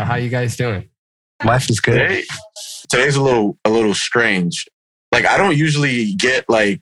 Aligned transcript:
So 0.00 0.04
how 0.06 0.14
you 0.14 0.30
guys 0.30 0.56
doing? 0.56 0.88
Life 1.44 1.68
is 1.68 1.78
good. 1.78 1.92
Today, 1.98 2.22
today's 2.88 3.16
a 3.16 3.22
little 3.22 3.58
a 3.66 3.70
little 3.70 3.92
strange. 3.92 4.66
Like 5.12 5.26
I 5.26 5.36
don't 5.36 5.58
usually 5.58 6.14
get 6.14 6.46
like 6.48 6.80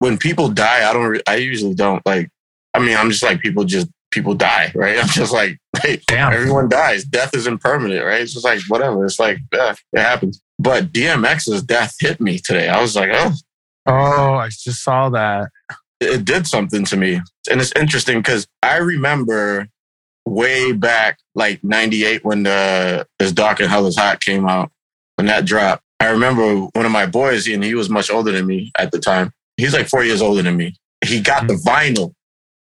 when 0.00 0.18
people 0.18 0.48
die. 0.50 0.86
I 0.86 0.92
don't. 0.92 1.22
I 1.26 1.36
usually 1.36 1.74
don't 1.74 2.04
like. 2.04 2.28
I 2.74 2.80
mean, 2.80 2.98
I'm 2.98 3.08
just 3.08 3.22
like 3.22 3.40
people 3.40 3.64
just 3.64 3.88
people 4.10 4.34
die, 4.34 4.72
right? 4.74 4.98
I'm 5.02 5.08
just 5.08 5.32
like, 5.32 5.56
hey, 5.80 6.02
Damn. 6.06 6.34
everyone 6.34 6.68
dies. 6.68 7.04
Death 7.04 7.34
is 7.34 7.46
impermanent, 7.46 8.04
right? 8.04 8.20
It's 8.20 8.34
just 8.34 8.44
like 8.44 8.60
whatever. 8.68 9.06
It's 9.06 9.18
like 9.18 9.38
yeah, 9.50 9.74
it 9.94 10.00
happens. 10.00 10.42
But 10.58 10.92
DMX's 10.92 11.62
death 11.62 11.94
hit 11.98 12.20
me 12.20 12.38
today. 12.38 12.68
I 12.68 12.78
was 12.82 12.94
like, 12.94 13.08
oh, 13.14 13.32
Oh, 13.86 14.34
I 14.34 14.50
just 14.50 14.82
saw 14.82 15.08
that. 15.08 15.48
it 15.98 16.26
did 16.26 16.46
something 16.46 16.84
to 16.84 16.96
me. 16.98 17.22
And 17.50 17.58
it's 17.62 17.72
interesting 17.74 18.18
because 18.18 18.46
I 18.62 18.76
remember 18.76 19.68
way 20.26 20.72
back, 20.72 21.18
like 21.34 21.62
98, 21.62 22.24
when 22.24 22.42
the 22.44 23.06
It's 23.20 23.32
Dark 23.32 23.60
and 23.60 23.68
Hell 23.68 23.86
is 23.86 23.96
Hot 23.96 24.20
came 24.20 24.46
out, 24.46 24.70
when 25.16 25.26
that 25.26 25.44
dropped. 25.44 25.82
I 26.00 26.10
remember 26.10 26.66
one 26.74 26.84
of 26.84 26.92
my 26.92 27.06
boys, 27.06 27.46
and 27.48 27.64
he 27.64 27.74
was 27.74 27.88
much 27.88 28.10
older 28.10 28.32
than 28.32 28.46
me 28.46 28.72
at 28.78 28.92
the 28.92 28.98
time. 28.98 29.32
He's 29.56 29.72
like 29.72 29.88
four 29.88 30.04
years 30.04 30.20
older 30.20 30.42
than 30.42 30.56
me. 30.56 30.74
He 31.04 31.20
got 31.20 31.46
the 31.46 31.54
mm-hmm. 31.54 31.68
vinyl. 31.68 32.14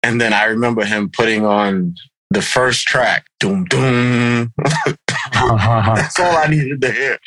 And 0.03 0.21
then 0.21 0.33
I 0.33 0.45
remember 0.45 0.85
him 0.85 1.11
putting 1.11 1.47
on 1.47 1.95
the 2.31 2.43
first 2.43 2.87
track, 2.87 3.27
Doom 3.41 3.65
Doom. 3.65 4.53
Uh-huh. 4.65 5.93
That's 5.97 6.21
all 6.21 6.37
I 6.37 6.48
needed 6.48 6.81
to 6.83 6.93
hear. 6.93 7.19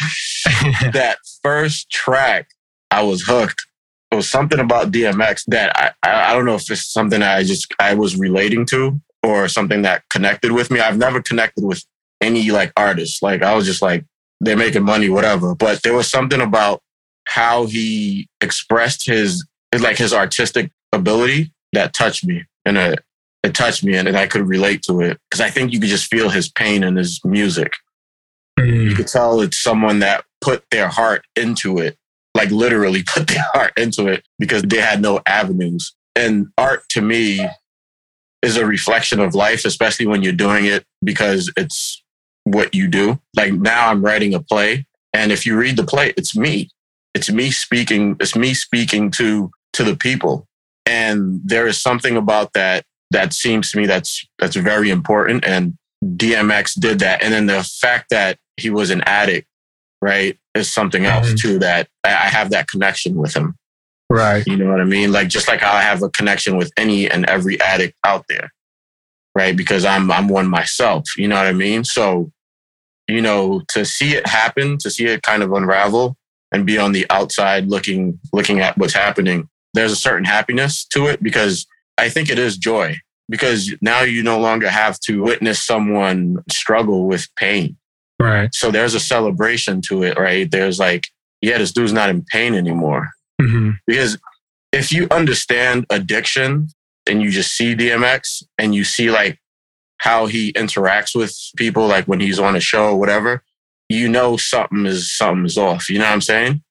that 0.92 1.18
first 1.42 1.90
track, 1.90 2.50
I 2.92 3.02
was 3.02 3.23
hooked. 3.23 3.66
It 4.12 4.16
was 4.16 4.30
something 4.30 4.60
about 4.60 4.92
DMX 4.92 5.44
that 5.48 5.76
I, 5.76 5.92
I, 6.04 6.30
I 6.30 6.34
don't 6.34 6.46
know 6.46 6.56
if 6.56 6.70
it's 6.70 6.92
something 6.92 7.22
I 7.22 7.44
just 7.44 7.73
I 7.80 7.96
was 7.96 8.18
relating 8.18 8.66
to 8.68 9.02
or 9.28 9.47
something 9.47 9.81
that 9.83 10.03
connected 10.09 10.52
with 10.52 10.72
me. 10.72 10.80
I've 10.80 10.97
never 10.97 11.22
connected 11.22 11.64
with 11.66 11.83
any 12.22 12.52
like 12.52 12.72
artist. 12.78 13.22
Like 13.22 13.44
I 13.44 13.56
was 13.56 13.66
just 13.66 13.81
like 13.81 14.06
they're 14.39 14.58
making 14.58 14.83
money, 14.83 15.09
whatever. 15.09 15.56
But 15.56 15.83
there 15.83 15.94
was 15.94 16.09
something 16.09 16.42
about 16.42 16.81
how 17.25 17.66
he 17.66 18.30
expressed 18.42 19.05
his 19.05 19.45
like 19.80 19.98
his 19.98 20.14
artistic 20.14 20.72
ability 20.94 21.52
that 21.73 21.94
touched 21.94 22.25
me 22.25 22.45
and 22.66 22.78
it, 22.78 23.00
it 23.44 23.53
touched 23.53 23.83
me 23.83 23.95
and, 23.95 24.08
and 24.08 24.17
I 24.17 24.25
could 24.25 24.48
relate 24.48 24.81
to 24.83 25.02
it 25.02 25.20
because 25.30 25.42
I 25.42 25.50
think 25.50 25.73
you 25.73 25.80
could 25.80 25.89
just 25.89 26.09
feel 26.09 26.30
his 26.30 26.50
pain 26.50 26.83
in 26.83 26.95
his 26.95 27.20
music 27.25 27.73
you 28.66 28.92
mm. 28.92 28.95
could 28.95 29.08
tell 29.08 29.42
it's 29.42 29.61
someone 29.61 30.00
that 30.00 30.25
put 30.42 30.64
their 30.72 30.88
heart 30.88 31.25
into 31.36 31.80
it, 31.80 31.98
like 32.33 32.50
literally 32.50 33.03
put 33.14 33.28
their 33.28 33.45
heart 33.53 33.73
into 33.78 34.08
it 34.08 34.25
because 34.39 34.64
they 34.64 34.81
had 34.81 35.02
no 35.02 35.22
avenues. 35.25 35.94
And 36.16 36.48
art 36.58 36.83
to 36.89 37.02
me 37.02 37.48
is 38.42 38.58
a 38.58 38.66
reflection 38.66 39.20
of 39.20 39.34
life, 39.36 39.66
especially 39.66 40.06
when 40.08 40.22
you're 40.24 40.34
doing 40.34 40.66
it 40.66 40.86
because 41.04 41.52
it's 41.58 42.04
what 42.44 42.74
you 42.74 42.88
do. 42.88 43.20
Like 43.36 43.54
now 43.54 43.90
I'm 43.90 44.04
writing 44.04 44.34
a 44.34 44.40
play. 44.42 44.86
And 45.14 45.32
if 45.32 45.46
you 45.46 45.58
read 45.58 45.78
the 45.78 45.84
play, 45.84 46.14
it's 46.18 46.36
me. 46.36 46.70
It's 47.14 47.30
me 47.32 47.52
speaking. 47.52 48.16
It's 48.20 48.36
me 48.36 48.54
speaking 48.54 49.10
to, 49.12 49.52
to 49.74 49.84
the 49.84 49.96
people. 49.96 50.48
And 50.86 51.42
there 51.44 51.68
is 51.68 51.82
something 51.82 52.16
about 52.16 52.54
that 52.54 52.86
that 53.12 53.34
seems 53.34 53.72
to 53.72 53.78
me 53.80 53.86
that's, 53.86 54.26
that's 54.40 54.56
very 54.56 54.90
important. 54.90 55.44
And 55.46 55.76
DMX 56.04 56.80
did 56.80 57.00
that. 57.00 57.24
And 57.24 57.34
then 57.34 57.48
the 57.48 57.64
fact 57.82 58.12
that 58.12 58.38
he 58.58 58.70
was 58.70 58.92
an 58.92 59.02
addict, 59.06 59.48
right, 60.02 60.38
is 60.54 60.72
something 60.72 61.06
else 61.06 61.32
Mhm. 61.34 61.40
too 61.42 61.60
that 61.60 61.88
I 62.04 62.10
have 62.30 62.52
that 62.52 62.67
connection 62.67 63.16
with 63.16 63.36
him. 63.36 63.56
Right. 64.10 64.45
You 64.45 64.58
know 64.58 64.70
what 64.70 64.82
I 64.82 64.86
mean? 64.86 65.12
Like 65.12 65.28
just 65.28 65.48
like 65.48 65.64
I 65.64 65.82
have 65.82 66.04
a 66.04 66.10
connection 66.10 66.58
with 66.58 66.72
any 66.78 67.10
and 67.10 67.26
every 67.26 67.60
addict 67.62 67.98
out 68.06 68.26
there, 68.30 68.52
right? 69.36 69.56
Because 69.56 69.86
I'm 69.86 70.12
I'm 70.12 70.28
one 70.28 70.48
myself. 70.48 71.06
You 71.18 71.28
know 71.28 71.36
what 71.36 71.48
I 71.48 71.54
mean? 71.54 71.84
So, 71.84 72.32
you 73.08 73.22
know, 73.22 73.62
to 73.70 73.86
see 73.86 74.16
it 74.16 74.28
happen, 74.28 74.78
to 74.80 74.90
see 74.90 75.06
it 75.06 75.22
kind 75.23 75.44
of 75.44 75.52
unravel 75.52 76.17
and 76.52 76.66
be 76.66 76.78
on 76.78 76.92
the 76.92 77.06
outside 77.10 77.67
looking 77.67 78.20
looking 78.34 78.60
at 78.60 78.78
what's 78.78 78.94
happening, 78.94 79.50
there's 79.73 79.92
a 79.92 79.98
certain 79.98 80.26
happiness 80.26 80.86
to 80.86 81.08
it 81.08 81.22
because 81.22 81.66
I 81.98 82.10
think 82.10 82.30
it 82.30 82.40
is 82.40 82.58
joy 82.58 82.98
because 83.30 83.73
now 83.82 84.02
you 84.02 84.23
no 84.23 84.40
longer 84.40 84.70
have 84.70 85.00
to 85.02 85.22
witness 85.22 85.62
someone 85.62 86.38
struggle 86.50 87.08
with 87.08 87.28
pain. 87.36 87.78
Right. 88.20 88.54
So 88.54 88.72
there's 88.72 88.96
a 88.96 89.00
celebration 89.00 89.82
to 89.88 90.04
it, 90.04 90.17
right? 90.17 90.50
There's 90.50 90.80
like, 90.80 91.08
yeah, 91.42 91.58
this 91.58 91.72
dude's 91.72 91.94
not 91.94 92.10
in 92.10 92.23
pain 92.23 92.56
anymore. 92.56 93.10
Hmm 93.39 93.71
Because 93.86 94.17
if 94.71 94.92
you 94.92 95.08
understand 95.11 95.86
addiction 95.89 96.70
and 97.08 97.21
you 97.21 97.31
just 97.31 97.53
see 97.53 97.75
DMX 97.75 98.43
and 98.58 98.75
you 98.75 98.83
see 98.83 99.09
like 99.09 99.39
how 99.99 100.25
he 100.27 100.53
interacts 100.53 101.15
with 101.15 101.36
people, 101.55 101.87
like 101.87 102.05
when 102.05 102.20
he's 102.20 102.39
on 102.39 102.55
a 102.55 102.59
show 102.59 102.89
or 102.89 102.99
whatever, 102.99 103.43
you 103.89 104.09
know 104.09 104.37
something 104.37 104.86
is 104.86 105.15
something 105.15 105.45
is 105.45 105.58
off. 105.58 105.89
You 105.89 105.99
know 105.99 106.05
what 106.05 106.14
I'm 106.14 106.21
saying? 106.21 106.64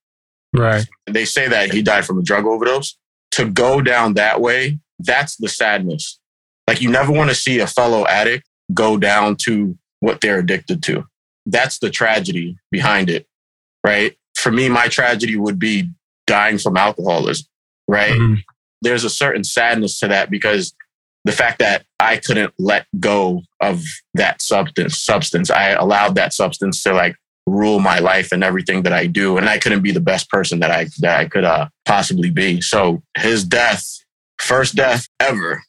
Right. 0.52 0.86
They 1.06 1.24
say 1.24 1.48
that 1.48 1.72
he 1.72 1.82
died 1.82 2.04
from 2.04 2.18
a 2.18 2.22
drug 2.22 2.46
overdose. 2.46 2.96
To 3.32 3.50
go 3.50 3.82
down 3.82 4.14
that 4.14 4.40
way, 4.40 4.78
that's 4.98 5.36
the 5.36 5.48
sadness. 5.48 6.18
Like 6.66 6.80
you 6.80 6.90
never 6.90 7.12
want 7.12 7.30
to 7.30 7.34
see 7.34 7.58
a 7.60 7.66
fellow 7.66 8.06
addict 8.06 8.48
go 8.72 8.96
down 8.96 9.36
to 9.42 9.76
what 10.00 10.20
they're 10.20 10.38
addicted 10.38 10.82
to. 10.84 11.04
That's 11.44 11.78
the 11.78 11.90
tragedy 11.90 12.58
behind 12.70 13.10
it, 13.10 13.26
right? 13.84 14.16
For 14.34 14.50
me, 14.50 14.68
my 14.68 14.88
tragedy 14.88 15.36
would 15.36 15.58
be 15.58 15.90
dying 16.26 16.58
from 16.58 16.76
alcoholism, 16.76 17.46
right? 17.88 18.12
Mhm. 18.12 18.42
There's 18.82 19.04
a 19.04 19.10
certain 19.10 19.44
sadness 19.44 19.98
to 20.00 20.08
that 20.08 20.30
because 20.30 20.74
the 21.24 21.32
fact 21.32 21.58
that 21.58 21.84
I 21.98 22.18
couldn't 22.18 22.54
let 22.58 22.86
go 23.00 23.42
of 23.60 23.82
that 24.14 24.40
substance, 24.42 24.98
substance, 24.98 25.50
I 25.50 25.70
allowed 25.70 26.14
that 26.14 26.32
substance 26.32 26.82
to 26.84 26.92
like 26.92 27.16
rule 27.46 27.78
my 27.80 27.98
life 27.98 28.32
and 28.32 28.44
everything 28.44 28.82
that 28.82 28.92
I 28.92 29.06
do, 29.06 29.36
and 29.36 29.48
I 29.48 29.58
couldn't 29.58 29.82
be 29.82 29.92
the 29.92 30.00
best 30.00 30.28
person 30.30 30.60
that 30.60 30.70
I 30.70 30.88
that 30.98 31.18
I 31.20 31.24
could 31.26 31.44
uh, 31.44 31.68
possibly 31.84 32.30
be. 32.30 32.60
So 32.60 33.02
his 33.16 33.44
death, 33.44 33.84
first 34.38 34.74
death 34.76 35.08
ever, 35.20 35.62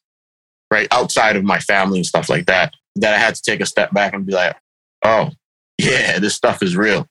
right 0.72 0.88
outside 0.92 1.36
of 1.36 1.44
my 1.44 1.60
family 1.60 2.00
and 2.00 2.06
stuff 2.06 2.30
like 2.30 2.46
that, 2.48 2.74
that 2.98 3.14
I 3.14 3.18
had 3.18 3.36
to 3.36 3.42
take 3.42 3.62
a 3.62 3.66
step 3.66 3.92
back 3.94 4.14
and 4.14 4.26
be 4.26 4.34
like, 4.34 4.56
oh 5.04 5.32
yeah, 5.78 6.20
this 6.20 6.36
stuff 6.36 6.62
is 6.62 6.76
real. 6.76 7.08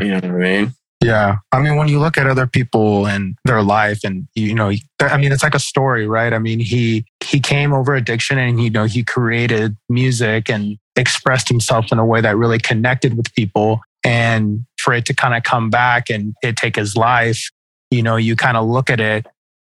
You 0.00 0.08
know 0.08 0.14
what 0.16 0.24
I 0.24 0.30
mean? 0.30 0.72
Yeah. 1.02 1.36
I 1.52 1.60
mean, 1.60 1.76
when 1.76 1.86
you 1.88 2.00
look 2.00 2.18
at 2.18 2.26
other 2.26 2.46
people 2.46 3.06
and 3.06 3.36
their 3.44 3.62
life 3.62 4.00
and, 4.02 4.26
you 4.34 4.52
know, 4.52 4.72
I 5.00 5.16
mean, 5.16 5.30
it's 5.30 5.44
like 5.44 5.54
a 5.54 5.60
story, 5.60 6.08
right? 6.08 6.32
I 6.32 6.38
mean, 6.40 6.58
he, 6.58 7.04
he 7.22 7.38
came 7.38 7.72
over 7.72 7.94
addiction 7.94 8.36
and, 8.36 8.60
you 8.60 8.68
know, 8.68 8.84
he 8.84 9.04
created 9.04 9.76
music 9.88 10.50
and 10.50 10.76
expressed 10.96 11.48
himself 11.48 11.92
in 11.92 11.98
a 11.98 12.04
way 12.04 12.20
that 12.20 12.36
really 12.36 12.58
connected 12.58 13.16
with 13.16 13.32
people. 13.34 13.80
And 14.04 14.64
for 14.78 14.92
it 14.92 15.04
to 15.06 15.14
kind 15.14 15.34
of 15.34 15.44
come 15.44 15.70
back 15.70 16.10
and 16.10 16.34
it 16.42 16.56
take 16.56 16.74
his 16.74 16.96
life, 16.96 17.48
you 17.92 18.02
know, 18.02 18.16
you 18.16 18.34
kind 18.34 18.56
of 18.56 18.66
look 18.66 18.90
at 18.90 18.98
it 19.00 19.24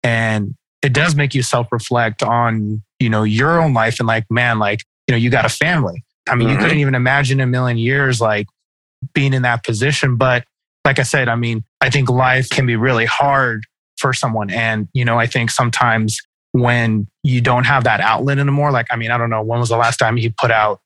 and 0.03 0.55
it 0.81 0.93
does 0.93 1.13
make 1.15 1.35
you 1.35 1.43
self 1.43 1.67
reflect 1.73 2.23
on, 2.23 2.81
you 2.99 3.09
know, 3.09 3.23
your 3.23 3.61
own 3.61 3.73
life 3.73 3.99
and 3.99 4.07
like, 4.07 4.25
man, 4.29 4.59
like, 4.59 4.81
you 5.07 5.11
know, 5.13 5.17
you 5.17 5.29
got 5.29 5.43
a 5.45 5.49
family. 5.49 6.05
I 6.29 6.35
mean, 6.35 6.47
you 6.49 6.55
Mhm. 6.55 6.61
couldn't 6.61 6.77
even 6.79 6.95
imagine 6.95 7.41
a 7.41 7.47
million 7.47 7.77
years, 7.77 8.21
like 8.21 8.47
being 9.13 9.33
in 9.33 9.41
that 9.41 9.65
position. 9.65 10.15
But 10.15 10.45
like 10.87 10.99
I 10.99 11.03
said, 11.03 11.27
I 11.27 11.35
mean, 11.35 11.65
I 11.81 11.89
think 11.89 12.09
life 12.09 12.49
can 12.49 12.65
be 12.65 12.77
really 12.77 13.05
hard 13.05 13.65
for 13.97 14.13
someone. 14.13 14.49
And, 14.49 14.87
you 14.93 15.03
know, 15.03 15.19
I 15.19 15.27
think 15.27 15.51
sometimes 15.51 16.21
when 16.53 17.07
you 17.23 17.41
don't 17.41 17.65
have 17.65 17.83
that 17.83 17.99
outlet 17.99 18.39
anymore, 18.39 18.71
like, 18.71 18.87
I 18.89 18.95
mean, 18.95 19.11
I 19.11 19.17
don't 19.17 19.29
know, 19.29 19.41
when 19.43 19.59
was 19.59 19.67
the 19.67 19.75
last 19.77 19.97
time 19.97 20.15
he 20.15 20.29
put 20.29 20.49
out 20.49 20.79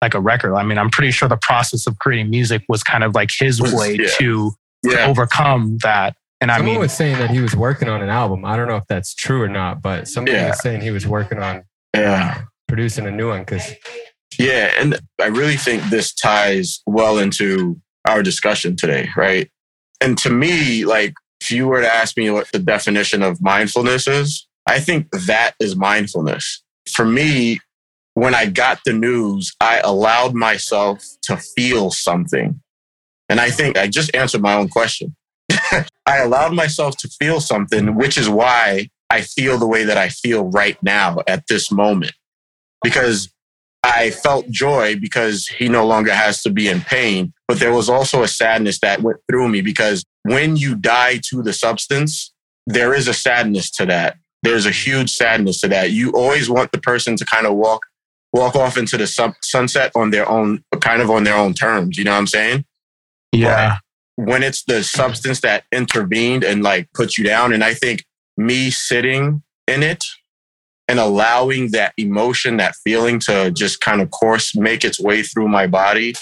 like 0.00 0.14
a 0.14 0.20
record? 0.20 0.54
I 0.54 0.62
mean, 0.64 0.78
I'm 0.78 0.88
pretty 0.88 1.10
sure 1.10 1.28
the 1.28 1.36
process 1.36 1.86
of 1.86 1.98
creating 1.98 2.30
music 2.30 2.62
was 2.66 2.82
kind 2.82 3.04
of 3.04 3.14
like 3.14 3.30
his 3.38 3.60
Was- 3.60 3.74
way 3.74 3.96
yeah. 3.96 4.08
to 4.18 4.52
Yeah. 4.84 5.06
overcome 5.06 5.76
that. 5.82 6.16
And 6.40 6.50
I 6.50 6.56
mean 6.58 6.68
Someone 6.68 6.80
was 6.80 6.92
saying 6.94 7.18
that 7.18 7.30
he 7.30 7.40
was 7.40 7.54
working 7.54 7.88
on 7.90 8.02
an 8.02 8.08
album. 8.08 8.44
I 8.46 8.56
don't 8.56 8.68
know 8.68 8.76
if 8.76 8.86
that's 8.88 9.14
true 9.14 9.42
or 9.42 9.48
not, 9.48 9.82
but 9.82 10.08
somebody 10.08 10.36
Yeah. 10.38 10.48
was 10.48 10.60
saying 10.62 10.80
he 10.80 10.90
was 10.90 11.06
working 11.06 11.38
on 11.40 11.62
Yeah. 11.94 12.40
producing 12.68 13.06
a 13.06 13.10
new 13.10 13.28
one 13.28 13.40
because 13.40 13.70
Yeah, 14.38 14.72
and 14.80 14.98
I 15.20 15.26
really 15.26 15.56
think 15.56 15.82
this 15.90 16.14
ties 16.14 16.80
well 16.86 17.18
into 17.18 17.78
our 18.12 18.22
discussion 18.22 18.76
today, 18.76 19.08
right? 19.16 19.50
And 20.00 20.16
to 20.18 20.30
me, 20.30 20.84
like, 20.84 21.14
if 21.40 21.50
you 21.50 21.66
were 21.66 21.80
to 21.80 21.92
ask 21.92 22.16
me 22.16 22.30
what 22.30 22.50
the 22.52 22.58
definition 22.58 23.22
of 23.22 23.42
mindfulness 23.42 24.06
is, 24.06 24.46
I 24.68 24.78
think 24.78 25.10
that 25.10 25.54
is 25.58 25.74
mindfulness. 25.74 26.62
For 26.88 27.04
me, 27.04 27.58
when 28.14 28.34
I 28.34 28.46
got 28.46 28.80
the 28.84 28.92
news, 28.92 29.52
I 29.60 29.80
allowed 29.80 30.34
myself 30.34 31.04
to 31.22 31.36
feel 31.36 31.90
something. 31.90 32.60
And 33.28 33.40
I 33.40 33.50
think 33.50 33.78
I 33.78 33.88
just 33.88 34.14
answered 34.14 34.42
my 34.42 34.54
own 34.54 34.68
question. 34.68 35.16
I 35.50 36.18
allowed 36.18 36.52
myself 36.52 36.96
to 36.98 37.08
feel 37.08 37.40
something, 37.40 37.94
which 37.94 38.18
is 38.18 38.28
why 38.28 38.88
I 39.10 39.22
feel 39.22 39.58
the 39.58 39.66
way 39.66 39.84
that 39.84 39.96
I 39.96 40.10
feel 40.10 40.44
right 40.50 40.76
now 40.82 41.18
at 41.26 41.44
this 41.48 41.72
moment. 41.72 42.12
Because 42.82 43.32
I 43.84 44.10
felt 44.10 44.48
joy 44.48 44.96
because 44.96 45.46
he 45.46 45.68
no 45.68 45.86
longer 45.86 46.12
has 46.12 46.42
to 46.42 46.50
be 46.50 46.68
in 46.68 46.82
pain. 46.82 47.32
But 47.52 47.60
there 47.60 47.74
was 47.74 47.90
also 47.90 48.22
a 48.22 48.28
sadness 48.28 48.80
that 48.80 49.02
went 49.02 49.18
through 49.30 49.46
me 49.46 49.60
because 49.60 50.06
when 50.22 50.56
you 50.56 50.74
die 50.74 51.20
to 51.28 51.42
the 51.42 51.52
substance, 51.52 52.32
there 52.66 52.94
is 52.94 53.08
a 53.08 53.12
sadness 53.12 53.70
to 53.72 53.84
that. 53.84 54.16
There's 54.42 54.64
a 54.64 54.70
huge 54.70 55.10
sadness 55.10 55.60
to 55.60 55.68
that. 55.68 55.90
You 55.90 56.12
always 56.12 56.48
want 56.48 56.72
the 56.72 56.80
person 56.80 57.14
to 57.16 57.26
kind 57.26 57.46
of 57.46 57.54
walk 57.56 57.82
walk 58.32 58.56
off 58.56 58.78
into 58.78 58.96
the 58.96 59.06
sun- 59.06 59.34
sunset 59.42 59.92
on 59.94 60.12
their 60.12 60.26
own, 60.26 60.64
kind 60.80 61.02
of 61.02 61.10
on 61.10 61.24
their 61.24 61.36
own 61.36 61.52
terms. 61.52 61.98
You 61.98 62.04
know 62.04 62.12
what 62.12 62.20
I'm 62.20 62.26
saying? 62.26 62.64
Yeah. 63.32 63.76
But 64.16 64.28
when 64.28 64.42
it's 64.42 64.64
the 64.64 64.82
substance 64.82 65.42
that 65.42 65.64
intervened 65.72 66.44
and 66.44 66.62
like 66.62 66.88
put 66.94 67.18
you 67.18 67.24
down, 67.24 67.52
and 67.52 67.62
I 67.62 67.74
think 67.74 68.02
me 68.38 68.70
sitting 68.70 69.42
in 69.68 69.82
it 69.82 70.02
and 70.88 70.98
allowing 70.98 71.72
that 71.72 71.92
emotion, 71.98 72.56
that 72.56 72.76
feeling 72.82 73.18
to 73.26 73.50
just 73.50 73.82
kind 73.82 74.00
of 74.00 74.10
course 74.10 74.56
make 74.56 74.86
its 74.86 74.98
way 74.98 75.22
through 75.22 75.48
my 75.48 75.66
body 75.66 76.14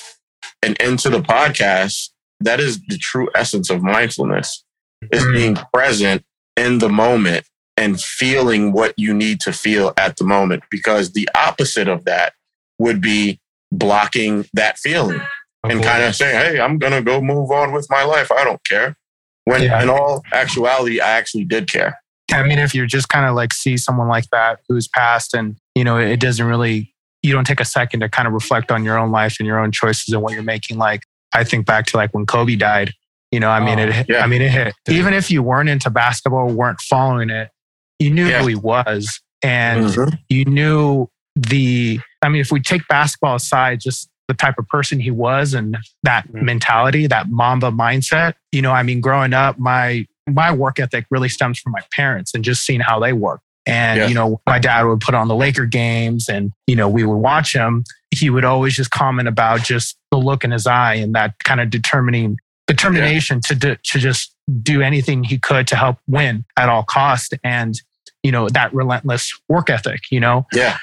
and 0.63 0.77
into 0.81 1.09
the 1.11 1.21
podcast, 1.21 2.11
that 2.41 2.61
is 2.61 2.81
the 2.89 2.99
true 2.99 3.29
essence 3.35 3.71
of 3.71 3.83
mindfulness 3.83 4.65
is 5.13 5.23
Mhm. 5.25 5.33
being 5.35 5.59
present 5.73 6.25
in 6.57 6.79
the 6.79 6.89
moment 6.89 7.47
and 7.77 8.01
feeling 8.01 8.73
what 8.73 8.93
you 8.99 9.15
need 9.15 9.41
to 9.41 9.53
feel 9.53 9.93
at 9.97 10.17
the 10.17 10.25
moment 10.25 10.63
because 10.71 11.13
the 11.13 11.29
opposite 11.35 11.89
of 11.89 12.05
that 12.05 12.35
would 12.79 13.01
be 13.01 13.41
blocking 13.73 14.45
that 14.53 14.79
feeling 14.79 15.21
and 15.65 15.83
kind 15.83 16.03
of 16.03 16.15
saying 16.17 16.35
hey 16.55 16.61
i'm 16.61 16.77
going 16.79 16.93
to 16.93 17.01
go 17.03 17.21
move 17.21 17.51
on 17.51 17.73
with 17.73 17.87
my 17.89 18.03
life 18.03 18.31
i 18.33 18.43
don't 18.43 18.63
care 18.65 18.97
when 19.45 19.63
Yeah. 19.63 19.83
in 19.83 19.89
all 19.89 20.23
actuality 20.33 21.01
i 21.01 21.09
actually 21.11 21.45
did 21.45 21.71
care 21.71 21.99
I 22.33 22.45
mean, 22.45 22.61
if 22.61 22.77
you're 22.77 22.87
just 22.87 23.09
kind 23.09 23.27
of 23.27 23.35
like 23.35 23.53
see 23.53 23.77
someone 23.77 24.07
like 24.07 24.27
that 24.31 24.61
who's 24.69 24.87
passed 24.87 25.35
and, 25.35 25.57
you 25.75 25.83
know, 25.83 25.99
it 25.99 26.21
doesn't 26.21 26.47
really, 26.47 26.90
you 27.23 27.33
don't 27.33 27.47
take 27.47 27.61
a 27.61 27.65
second 27.65 28.01
to 28.01 28.09
kind 28.09 28.27
of 28.27 28.33
reflect 28.35 28.71
on 28.71 28.85
your 28.85 28.99
own 28.99 29.11
life 29.11 29.37
and 29.39 29.47
your 29.47 29.59
own 29.59 29.73
choices 29.73 30.13
and 30.13 30.23
what 30.23 30.33
you're 30.33 30.43
making. 30.43 30.79
Like, 30.79 31.03
I 31.33 31.45
think 31.45 31.67
back 31.67 31.87
to 31.87 31.97
like 31.97 32.13
when 32.15 32.27
Kobe 32.27 32.57
died, 32.57 32.93
you 33.31 33.39
know, 33.41 33.51
I 33.51 33.61
mean, 33.61 33.79
Oh, 33.79 33.89
it, 33.89 34.07
yeah. 34.09 34.25
I 34.25 34.27
mean, 34.27 34.43
it 34.43 34.51
hit. 34.51 34.75
Dude. 34.85 34.97
Even 34.97 35.15
if 35.15 35.31
you 35.31 35.43
weren't 35.43 35.69
into 35.69 35.91
basketball, 35.91 36.49
weren't 36.49 36.81
following 36.81 37.31
it, 37.31 37.51
you 37.99 38.11
knew 38.11 38.27
Yeah. 38.27 38.41
who 38.41 38.49
he 38.49 38.55
was. 38.55 39.21
And 39.43 39.85
Mhm. 39.87 40.19
you 40.29 40.45
knew 40.45 41.09
the, 41.37 42.01
I 42.23 42.29
mean, 42.29 42.41
if 42.41 42.51
we 42.51 42.61
take 42.61 42.87
basketball 42.89 43.37
aside, 43.37 43.81
just 43.81 44.09
the 44.29 44.35
type 44.35 44.55
of 44.59 44.67
person 44.69 45.01
he 45.01 45.11
was 45.11 45.55
and 45.55 45.77
that 46.03 46.27
Mm-hmm. 46.29 46.39
Mhm. 46.39 46.43
mentality, 46.43 47.07
that 47.07 47.29
Mamba 47.29 47.71
mindset, 47.71 48.35
you 48.53 48.63
know, 48.63 48.73
I 48.73 48.83
mean, 48.83 49.01
growing 49.01 49.33
up, 49.33 49.59
my, 49.59 50.07
my 50.29 50.53
work 50.53 50.79
ethic 50.79 51.07
really 51.11 51.29
stems 51.29 51.59
from 51.59 51.73
my 51.73 51.81
parents 51.95 52.33
and 52.35 52.45
just 52.45 52.65
seeing 52.65 52.81
how 52.81 52.99
they 53.01 53.13
work. 53.13 53.41
And, 53.67 54.01
Yeah. 54.01 54.07
you 54.07 54.15
know, 54.15 54.41
my 54.47 54.59
dad 54.59 54.85
would 54.85 55.01
put 55.01 55.15
on 55.15 55.29
the 55.29 55.35
Laker 55.35 55.67
games 55.67 56.29
and, 56.29 56.53
you 56.67 56.77
know, 56.77 56.89
we 56.89 57.05
would 57.05 57.17
watch 57.17 57.55
him. 57.55 57.85
He 58.11 58.31
would 58.31 58.45
always 58.45 58.75
just 58.75 58.91
comment 58.91 59.29
about 59.29 59.63
just 59.63 59.97
the 60.11 60.19
look 60.19 60.45
in 60.45 60.51
his 60.51 60.67
eye 60.67 60.95
and 60.95 61.15
that 61.15 61.35
kind 61.45 61.61
of 61.61 61.71
determining 61.71 62.39
determination 62.67 63.41
to, 63.43 63.55
do, 63.55 63.77
to 63.83 63.99
just 63.99 64.35
do 64.63 64.81
anything 64.81 65.25
he 65.25 65.39
could 65.39 65.67
to 65.69 65.77
help 65.77 65.99
win 66.09 66.45
at 66.59 66.69
all 66.69 66.83
cost. 66.83 67.35
And, 67.45 67.75
you 68.23 68.33
know, 68.33 68.49
that 68.49 68.73
relentless 68.73 69.33
work 69.49 69.71
ethic, 69.71 70.01
you 70.11 70.21
know? 70.21 70.47
yeah 70.53 70.77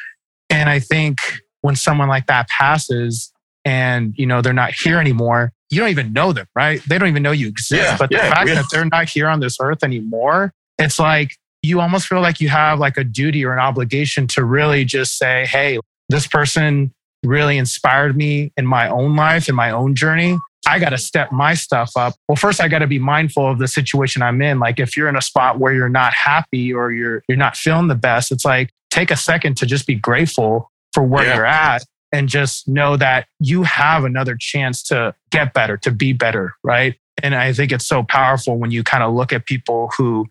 And 0.50 0.70
I 0.70 0.80
think 0.80 1.20
when 1.62 1.76
someone 1.76 2.08
like 2.08 2.28
that 2.28 2.48
passes 2.48 3.32
and, 3.66 4.14
you 4.18 4.26
know, 4.26 4.42
they're 4.42 4.54
not 4.54 4.74
here 4.74 5.00
anymore, 5.00 5.52
you 5.70 5.80
don't 5.80 5.90
even 5.90 6.14
know 6.14 6.32
them, 6.32 6.48
right? 6.56 6.82
They 6.88 6.98
don't 6.98 7.10
even 7.10 7.24
know 7.24 7.32
you 7.32 7.48
exist. 7.48 7.82
Yeah, 7.82 7.98
but 7.98 8.10
the 8.10 8.18
yeah, 8.18 8.30
fact 8.34 8.48
yeah. 8.48 8.56
that 8.56 8.66
they're 8.72 8.86
not 8.86 9.10
here 9.10 9.28
on 9.28 9.42
this 9.42 9.58
earth 9.60 9.84
anymore, 9.84 10.54
it's 10.80 11.00
like 11.00 11.36
you 11.64 11.80
almost 11.82 12.08
feel 12.08 12.22
like 12.22 12.40
you 12.40 12.50
have 12.50 12.80
like 12.80 12.98
a 12.98 13.04
duty 13.04 13.44
or 13.46 13.54
an 13.54 13.60
obligation 13.60 14.28
to 14.28 14.44
really 14.44 14.86
just 14.86 15.18
say, 15.18 15.46
hey, 15.46 15.80
this 16.10 16.28
person 16.28 16.94
really 17.24 17.58
inspired 17.58 18.16
me 18.16 18.52
in 18.58 18.66
my 18.66 18.90
own 18.90 19.16
life, 19.16 19.50
in 19.50 19.56
my 19.56 19.72
own 19.72 19.96
journey. 19.96 20.38
I 20.68 20.80
got 20.80 20.90
to 20.90 20.98
step 20.98 21.32
my 21.32 21.54
stuff 21.54 21.92
up. 21.96 22.14
Well, 22.28 22.36
first 22.36 22.60
I 22.62 22.68
got 22.68 22.80
to 22.80 22.88
be 22.88 23.00
mindful 23.00 23.50
of 23.50 23.58
the 23.58 23.68
situation 23.68 24.22
I'm 24.22 24.42
in. 24.42 24.60
Like 24.60 24.80
if 24.80 24.98
you're 24.98 25.08
in 25.08 25.16
a 25.16 25.22
spot 25.22 25.60
where 25.60 25.74
you're 25.74 25.90
not 25.90 26.14
happy 26.14 26.74
or 26.74 26.92
you're 26.92 27.24
you're 27.28 27.38
not 27.38 27.56
feeling 27.56 27.88
the 27.88 27.96
best, 27.96 28.32
it's 28.32 28.44
like 28.46 28.70
take 28.92 29.10
a 29.12 29.16
second 29.16 29.56
to 29.58 29.66
just 29.66 29.88
be 29.88 29.96
grateful 29.96 30.70
for 30.94 31.04
where 31.04 31.26
Yeah. 31.26 31.36
you're 31.36 31.46
at 31.46 31.84
and 32.12 32.28
just 32.30 32.68
know 32.68 32.98
that 32.98 33.28
you 33.40 33.64
have 33.64 34.04
another 34.04 34.36
chance 34.40 34.82
to 34.84 35.14
get 35.32 35.54
better, 35.54 35.78
to 35.78 35.92
be 35.92 36.14
better, 36.14 36.54
right? 36.64 36.96
And 37.24 37.36
I 37.36 37.54
think 37.54 37.72
it's 37.72 37.88
so 37.88 38.04
powerful 38.04 38.58
when 38.58 38.72
you 38.72 38.84
kind 38.84 39.04
of 39.04 39.14
look 39.14 39.34
at 39.34 39.46
people 39.46 39.92
who 39.98 40.28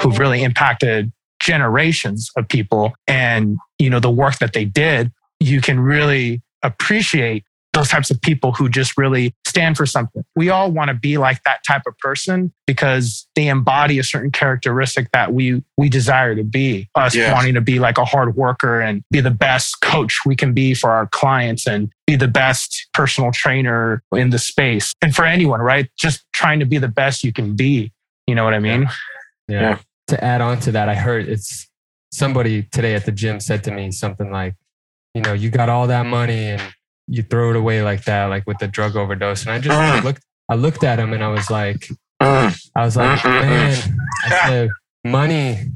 who've 0.00 0.18
really 0.18 0.42
impacted 0.42 1.12
generations 1.40 2.30
of 2.36 2.48
people 2.48 2.92
and 3.06 3.58
you 3.78 3.90
know 3.90 4.00
the 4.00 4.10
work 4.10 4.38
that 4.38 4.52
they 4.52 4.64
did, 4.64 5.12
you 5.40 5.60
can 5.60 5.80
really 5.80 6.42
appreciate 6.62 7.44
those 7.76 7.88
types 7.88 8.10
of 8.10 8.18
people 8.22 8.52
who 8.52 8.68
just 8.70 8.96
really 8.96 9.34
stand 9.46 9.76
for 9.76 9.84
something. 9.84 10.24
We 10.34 10.48
all 10.48 10.72
want 10.72 10.88
to 10.88 10.94
be 10.94 11.18
like 11.18 11.42
that 11.44 11.60
type 11.66 11.82
of 11.86 11.96
person 11.98 12.52
because 12.66 13.28
they 13.36 13.48
embody 13.48 13.98
a 13.98 14.02
certain 14.02 14.30
characteristic 14.30 15.10
that 15.12 15.34
we 15.34 15.62
we 15.76 15.90
desire 15.90 16.34
to 16.34 16.42
be. 16.42 16.88
Us 16.94 17.14
Yes. 17.14 17.34
wanting 17.34 17.52
to 17.54 17.60
be 17.60 17.78
like 17.78 17.98
a 17.98 18.04
hard 18.04 18.34
worker 18.34 18.80
and 18.80 19.02
be 19.10 19.20
the 19.20 19.30
best 19.30 19.82
coach 19.82 20.20
we 20.24 20.34
can 20.34 20.54
be 20.54 20.72
for 20.72 20.90
our 20.90 21.06
clients 21.08 21.66
and 21.66 21.90
be 22.06 22.16
the 22.16 22.28
best 22.28 22.86
personal 22.94 23.30
trainer 23.30 24.02
in 24.14 24.30
the 24.30 24.38
space. 24.38 24.94
And 25.02 25.14
for 25.14 25.26
anyone, 25.26 25.60
right? 25.60 25.88
Just 25.98 26.24
trying 26.32 26.60
to 26.60 26.66
be 26.66 26.78
the 26.78 26.88
best 26.88 27.22
you 27.24 27.32
can 27.32 27.54
be. 27.56 27.92
You 28.26 28.34
know 28.34 28.44
what 28.44 28.54
I 28.54 28.58
mean? 28.58 28.88
Yeah. 29.48 29.60
Yeah. 29.60 29.78
To 30.08 30.24
add 30.24 30.40
on 30.40 30.60
to 30.60 30.72
that, 30.72 30.88
I 30.88 30.94
heard 30.94 31.28
it's 31.28 31.68
somebody 32.10 32.62
today 32.72 32.94
at 32.94 33.04
the 33.04 33.12
gym 33.12 33.38
said 33.40 33.62
to 33.64 33.70
me 33.70 33.90
something 33.90 34.30
like, 34.30 34.54
you 35.14 35.20
know, 35.20 35.34
you 35.34 35.50
got 35.50 35.68
all 35.68 35.86
that 35.88 36.06
money 36.06 36.46
and 36.52 36.62
you 37.08 37.22
throw 37.22 37.50
it 37.50 37.56
away 37.56 37.82
like 37.82 38.04
that, 38.04 38.26
like 38.26 38.46
with 38.46 38.58
the 38.58 38.68
drug 38.68 38.96
overdose. 38.96 39.42
And 39.42 39.50
I 39.52 39.58
just 39.58 39.76
Mm. 39.78 40.02
looked, 40.04 40.22
I 40.48 40.54
looked 40.54 40.84
at 40.84 40.98
him 40.98 41.12
and 41.12 41.22
I 41.22 41.28
was 41.28 41.50
like, 41.50 41.88
Mm, 42.22 42.56
I 42.74 42.84
was 42.84 42.96
like, 42.96 43.18
Mm-mm-mm. 43.20 43.40
man, 43.42 43.98
I 44.24 44.28
said, 44.48 44.70
money, 45.04 45.68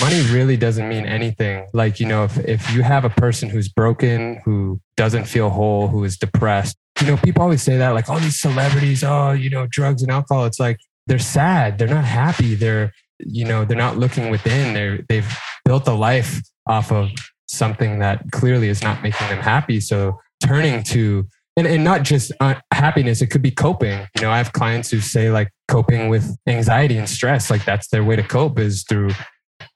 money 0.00 0.22
really 0.32 0.56
doesn't 0.56 0.88
mean 0.88 1.06
anything. 1.06 1.66
Like, 1.72 2.00
you 2.00 2.06
know, 2.06 2.24
if, 2.24 2.36
if 2.38 2.72
you 2.72 2.82
have 2.82 3.04
a 3.04 3.10
person 3.10 3.48
who's 3.48 3.68
broken, 3.68 4.40
who 4.44 4.80
doesn't 4.96 5.24
feel 5.24 5.50
whole, 5.50 5.86
who 5.88 6.02
is 6.04 6.16
depressed, 6.18 6.76
you 7.00 7.06
know, 7.06 7.16
people 7.18 7.42
always 7.42 7.62
say 7.62 7.76
that, 7.78 7.90
like, 7.90 8.08
all 8.08 8.18
these 8.18 8.40
celebrities, 8.40 9.02
oh, 9.04 9.32
you 9.32 9.50
know, 9.50 9.66
drugs 9.70 10.02
and 10.02 10.10
alcohol. 10.10 10.44
It's 10.46 10.60
like, 10.60 10.78
they're 11.06 11.18
sad. 11.18 11.78
They're 11.78 11.88
not 11.88 12.04
happy. 12.04 12.54
They're, 12.54 12.92
you 13.20 13.44
know, 13.44 13.64
they're 13.64 13.76
not 13.76 13.96
looking 13.98 14.30
within. 14.30 14.74
They're, 14.74 15.00
they've 15.08 15.32
built 15.64 15.86
a 15.88 15.92
life 15.92 16.40
off 16.66 16.90
of 16.92 17.10
something 17.48 17.98
that 18.00 18.30
clearly 18.32 18.68
is 18.68 18.82
not 18.82 19.02
making 19.02 19.28
them 19.28 19.38
happy. 19.40 19.80
So 19.80 20.18
turning 20.42 20.82
to, 20.84 21.26
and, 21.56 21.66
and 21.66 21.84
not 21.84 22.02
just 22.02 22.32
uh, 22.40 22.54
happiness, 22.72 23.22
it 23.22 23.28
could 23.28 23.42
be 23.42 23.50
coping. 23.50 24.06
You 24.16 24.22
know, 24.22 24.30
I 24.30 24.38
have 24.38 24.52
clients 24.52 24.90
who 24.90 25.00
say 25.00 25.30
like 25.30 25.50
coping 25.68 26.08
with 26.08 26.36
anxiety 26.46 26.96
and 26.98 27.08
stress, 27.08 27.50
like 27.50 27.64
that's 27.64 27.88
their 27.88 28.04
way 28.04 28.16
to 28.16 28.22
cope 28.22 28.58
is 28.58 28.84
through 28.88 29.10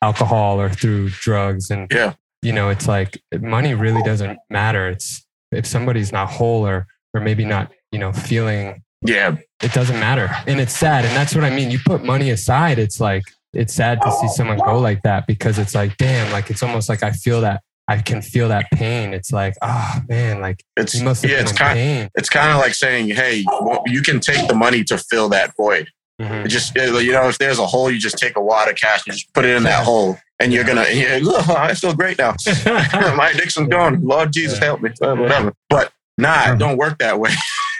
alcohol 0.02 0.60
or 0.60 0.68
through 0.70 1.10
drugs. 1.10 1.70
And, 1.70 1.90
Yeah. 1.90 2.14
you 2.42 2.52
know, 2.52 2.68
it's 2.68 2.88
like 2.88 3.20
money 3.40 3.74
really 3.74 4.02
doesn't 4.02 4.38
matter. 4.50 4.88
It's 4.88 5.24
if 5.52 5.66
somebody's 5.66 6.12
not 6.12 6.28
whole 6.30 6.66
or, 6.66 6.86
or 7.14 7.20
maybe 7.20 7.44
not, 7.44 7.72
you 7.92 7.98
know, 7.98 8.12
feeling 8.12 8.82
yeah 9.02 9.36
it 9.62 9.72
doesn't 9.72 9.98
matter. 10.00 10.28
And 10.46 10.60
it's 10.60 10.76
sad. 10.76 11.04
And 11.04 11.16
that's 11.16 11.34
what 11.34 11.44
I 11.44 11.50
mean. 11.50 11.70
You 11.70 11.78
put 11.84 12.04
money 12.04 12.30
aside, 12.30 12.78
it's 12.78 13.00
like, 13.00 13.22
it's 13.52 13.72
sad 13.74 14.00
to 14.02 14.12
see 14.12 14.28
someone 14.28 14.58
go 14.58 14.78
like 14.78 15.02
that 15.02 15.26
because 15.26 15.58
it's 15.58 15.74
like, 15.74 15.96
damn, 15.96 16.30
like 16.32 16.50
it's 16.50 16.62
almost 16.62 16.88
like 16.88 17.02
I 17.02 17.12
feel 17.12 17.40
that, 17.40 17.62
I 17.88 17.98
can 18.02 18.20
feel 18.20 18.48
that 18.48 18.70
pain. 18.72 19.14
It's 19.14 19.32
like, 19.32 19.54
oh 19.62 20.00
man, 20.08 20.40
like 20.40 20.62
it's 20.76 20.94
you 20.94 21.04
must 21.04 21.22
have 21.22 21.30
yeah 21.30 21.40
it's 21.40 21.52
kind 21.52 21.74
pain. 21.74 22.08
it's 22.14 22.28
kind 22.28 22.52
of 22.52 22.58
like 22.58 22.74
saying 22.74 23.08
hey 23.08 23.44
well, 23.62 23.82
you 23.86 24.02
can 24.02 24.20
take 24.20 24.46
the 24.46 24.54
money 24.54 24.84
to 24.84 24.98
fill 24.98 25.28
that 25.30 25.54
void 25.56 25.88
Mhm. 26.20 26.46
It 26.46 26.48
just 26.48 26.74
you 26.74 27.12
know 27.12 27.28
if 27.28 27.38
there's 27.38 27.60
a 27.60 27.66
hole 27.66 27.90
you 27.92 27.98
just 27.98 28.18
take 28.18 28.36
a 28.36 28.40
wad 28.40 28.68
of 28.68 28.74
cash 28.74 29.06
and 29.06 29.14
just 29.14 29.32
put 29.34 29.44
it 29.44 29.56
in 29.56 29.62
that 29.62 29.84
hole 29.84 30.18
and 30.40 30.52
you're 30.52 30.64
gonna 30.64 30.84
you're, 30.90 31.20
"Look, 31.20 31.48
I 31.48 31.74
feel 31.74 31.94
great 31.94 32.18
now 32.18 32.34
my 33.14 33.30
addiction's 33.32 33.68
gone 33.68 34.00
lord 34.02 34.32
jesus 34.32 34.58
help 34.58 34.80
me 34.80 34.90
whatever 34.98 35.52
but 35.70 35.92
nah 36.16 36.54
it 36.54 36.58
don't 36.58 36.76
work 36.76 36.98
that 36.98 37.20
way 37.20 37.30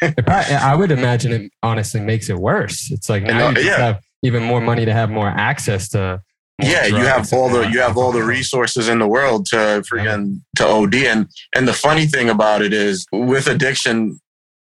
probably- 0.01 0.55
I 0.55 0.77
would 0.77 0.93
imagine 0.93 1.33
it 1.33 1.53
honestly 1.65 2.01
makes 2.01 2.31
it 2.31 2.39
worse. 2.39 2.91
It's 2.93 3.09
like 3.09 3.25
now 3.25 3.49
uh, 3.49 3.51
you 3.59 3.63
yeah. 3.63 3.77
have 3.79 4.01
even 4.23 4.45
more 4.45 4.61
money 4.61 4.85
to 4.85 4.93
have 4.93 5.11
more 5.11 5.29
access 5.29 5.89
to. 5.91 6.21
Yeah 6.61 6.87
you 6.87 6.97
have 6.97 7.33
all 7.33 7.49
the 7.49 7.69
you 7.69 7.81
have 7.81 7.97
all 7.97 8.11
the 8.11 8.23
resources 8.23 8.89
in 8.89 8.99
the 8.99 9.07
world 9.07 9.47
to 9.47 9.57
freaking 9.89 10.41
to 10.57 10.67
od 10.67 10.95
and 10.95 11.29
and 11.55 11.69
the 11.69 11.73
funny 11.73 12.07
thing 12.07 12.29
about 12.29 12.63
it 12.63 12.73
is 12.73 13.07
with 13.13 13.47
addiction 13.47 14.19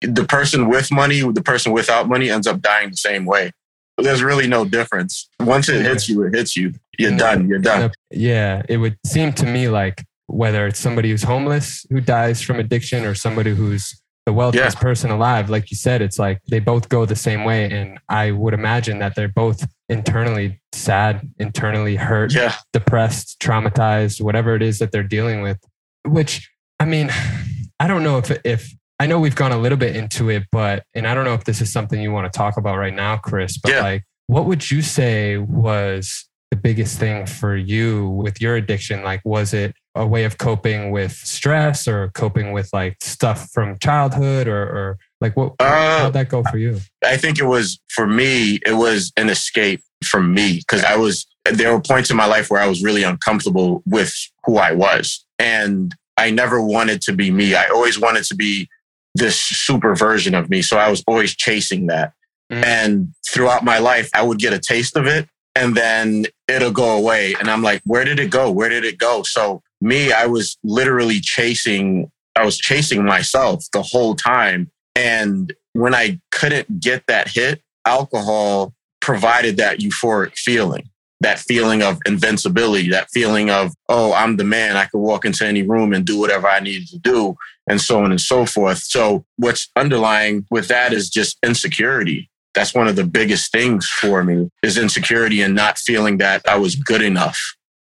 the 0.03 0.25
person 0.25 0.67
with 0.67 0.91
money 0.91 1.21
the 1.21 1.41
person 1.41 1.71
without 1.71 2.07
money 2.07 2.29
ends 2.29 2.47
up 2.47 2.61
dying 2.61 2.89
the 2.89 2.97
same 2.97 3.25
way. 3.25 3.51
There's 3.97 4.23
really 4.23 4.47
no 4.47 4.65
difference. 4.65 5.29
Once 5.39 5.69
it 5.69 5.85
hits 5.85 6.09
you 6.09 6.23
it 6.23 6.35
hits 6.35 6.55
you. 6.55 6.73
You're 6.97 7.15
done. 7.17 7.47
You're 7.47 7.59
done. 7.59 7.91
Yeah, 8.11 8.63
it 8.67 8.77
would 8.77 8.97
seem 9.05 9.33
to 9.33 9.45
me 9.45 9.69
like 9.69 10.03
whether 10.27 10.67
it's 10.67 10.79
somebody 10.79 11.11
who's 11.11 11.23
homeless 11.23 11.85
who 11.89 12.01
dies 12.01 12.41
from 12.41 12.59
addiction 12.59 13.05
or 13.05 13.13
somebody 13.15 13.53
who's 13.53 14.01
the 14.25 14.33
wealthiest 14.33 14.77
person 14.77 15.11
alive, 15.11 15.49
like 15.49 15.69
you 15.69 15.75
said, 15.77 16.01
it's 16.01 16.17
like 16.17 16.39
they 16.49 16.59
both 16.59 16.87
go 16.89 17.05
the 17.05 17.15
same 17.15 17.43
way. 17.43 17.69
And 17.69 17.99
I 18.07 18.31
would 18.31 18.53
imagine 18.53 18.99
that 18.99 19.15
they're 19.15 19.27
both 19.27 19.67
internally 19.89 20.61
sad, 20.71 21.29
internally 21.39 21.95
hurt, 21.97 22.33
yeah 22.33 22.55
depressed, 22.71 23.39
traumatized, 23.39 24.21
whatever 24.21 24.55
it 24.55 24.61
is 24.61 24.79
that 24.79 24.91
they're 24.91 25.03
dealing 25.03 25.41
with. 25.41 25.59
Which, 26.05 26.49
I 26.79 26.85
mean, 26.85 27.09
I 27.79 27.87
don't 27.87 28.03
know 28.03 28.17
if, 28.17 28.31
if, 28.45 28.71
I 28.99 29.07
know 29.07 29.19
we've 29.19 29.35
gone 29.35 29.51
a 29.51 29.57
little 29.57 29.77
bit 29.77 29.95
into 29.95 30.29
it, 30.29 30.43
but, 30.51 30.83
and 30.93 31.05
I 31.07 31.13
don't 31.13 31.25
know 31.25 31.33
if 31.33 31.43
this 31.43 31.59
is 31.59 31.71
something 31.71 32.01
you 32.01 32.11
want 32.11 32.31
to 32.31 32.37
talk 32.37 32.55
about 32.57 32.77
right 32.77 32.93
now, 32.93 33.17
Chris, 33.17 33.57
but 33.57 33.71
Yeah. 33.71 33.81
like, 33.81 34.03
what 34.27 34.45
would 34.45 34.71
you 34.71 34.81
say 34.81 35.37
was 35.37 36.25
the 36.51 36.55
biggest 36.57 36.97
thing 36.97 37.25
for 37.25 37.57
you 37.57 38.07
with 38.09 38.39
your 38.39 38.55
addiction? 38.55 39.03
Like, 39.03 39.21
was 39.25 39.53
it 39.53 39.75
a 39.95 40.05
way 40.05 40.23
of 40.23 40.37
coping 40.37 40.91
with 40.91 41.11
stress 41.11 41.87
or 41.87 42.09
coping 42.09 42.51
with 42.51 42.69
like 42.73 42.97
stuff 43.01 43.49
from 43.51 43.77
childhood 43.79 44.47
or, 44.47 44.61
or 44.63 44.97
like 45.21 45.37
what 45.37 45.53
Uh, 45.59 45.99
how'd 45.99 46.13
that 46.13 46.29
go 46.29 46.43
for 46.43 46.57
you? 46.57 46.79
I 47.05 47.17
think 47.17 47.39
it 47.39 47.45
was 47.45 47.79
for 47.89 48.07
me, 48.07 48.59
it 48.65 48.73
was 48.73 49.11
an 49.17 49.29
escape 49.29 49.81
from 50.03 50.33
me 50.33 50.57
because 50.57 50.83
I 50.83 50.95
was, 50.95 51.27
there 51.45 51.71
were 51.71 51.81
points 51.81 52.09
in 52.09 52.17
my 52.17 52.25
life 52.25 52.49
where 52.49 52.61
I 52.61 52.67
was 52.67 52.83
really 52.83 53.03
uncomfortable 53.03 53.83
with 53.85 54.13
who 54.45 54.57
I 54.57 54.71
was. 54.71 55.25
And 55.37 55.93
I 56.17 56.31
never 56.31 56.61
wanted 56.61 57.01
to 57.03 57.13
be 57.13 57.29
me. 57.31 57.55
I 57.55 57.67
always 57.67 57.99
wanted 57.99 58.23
to 58.25 58.35
be 58.35 58.67
this 59.15 59.39
super 59.39 59.95
version 59.95 60.33
of 60.33 60.49
me. 60.49 60.61
So 60.61 60.77
I 60.77 60.89
was 60.89 61.03
always 61.07 61.35
chasing 61.35 61.87
that. 61.87 62.13
Mm. 62.51 62.65
And 62.65 63.13
throughout 63.29 63.63
my 63.63 63.77
life, 63.77 64.09
I 64.13 64.23
would 64.23 64.39
get 64.39 64.53
a 64.53 64.59
taste 64.59 64.97
of 64.97 65.05
it 65.05 65.27
and 65.55 65.75
then 65.75 66.25
it'll 66.47 66.71
go 66.71 66.97
away. 66.97 67.35
And 67.39 67.49
I'm 67.49 67.61
like, 67.61 67.81
where 67.85 68.05
did 68.05 68.19
it 68.19 68.31
go? 68.31 68.51
Where 68.51 68.69
did 68.69 68.85
it 68.85 68.97
go? 68.97 69.23
So 69.23 69.61
me, 69.83 70.11
I 70.11 70.25
was 70.25 70.57
literally 70.63 71.19
chasing, 71.19 72.11
I 72.35 72.45
was 72.45 72.57
chasing 72.57 73.03
myself 73.03 73.65
the 73.73 73.83
whole 73.83 74.15
time. 74.15 74.71
And 74.95 75.53
when 75.73 75.93
I 75.93 76.19
couldn't 76.31 76.79
get 76.79 77.03
that 77.07 77.27
hit, 77.27 77.61
alcohol 77.85 78.73
provided 79.01 79.57
that 79.57 79.79
euphoric 79.79 80.37
feeling, 80.37 80.89
that 81.19 81.39
feeling 81.39 81.83
of 81.83 81.99
invincibility, 82.05 82.89
that 82.89 83.09
feeling 83.11 83.49
of, 83.49 83.73
oh, 83.89 84.13
I'm 84.13 84.37
the 84.37 84.43
man. 84.45 84.77
I 84.77 84.85
can 84.85 85.01
walk 85.01 85.25
into 85.25 85.45
any 85.45 85.61
room 85.63 85.93
and 85.93 86.05
do 86.05 86.19
whatever 86.19 86.47
I 86.47 86.59
needed 86.59 86.87
to 86.89 86.99
do, 86.99 87.35
and 87.67 87.81
so 87.81 88.03
on 88.03 88.11
and 88.11 88.21
so 88.21 88.45
forth. 88.45 88.79
So, 88.79 89.25
what's 89.37 89.69
underlying 89.75 90.45
with 90.49 90.69
that 90.69 90.93
is 90.93 91.09
just 91.09 91.37
insecurity. 91.43 92.29
That's 92.53 92.73
one 92.73 92.87
of 92.87 92.95
the 92.95 93.03
biggest 93.03 93.51
things 93.51 93.89
for 93.89 94.23
me 94.23 94.49
is 94.61 94.77
insecurity 94.77 95.41
and 95.41 95.55
not 95.55 95.79
feeling 95.79 96.17
that 96.19 96.47
I 96.47 96.57
was 96.57 96.75
good 96.75 97.01
enough. 97.01 97.39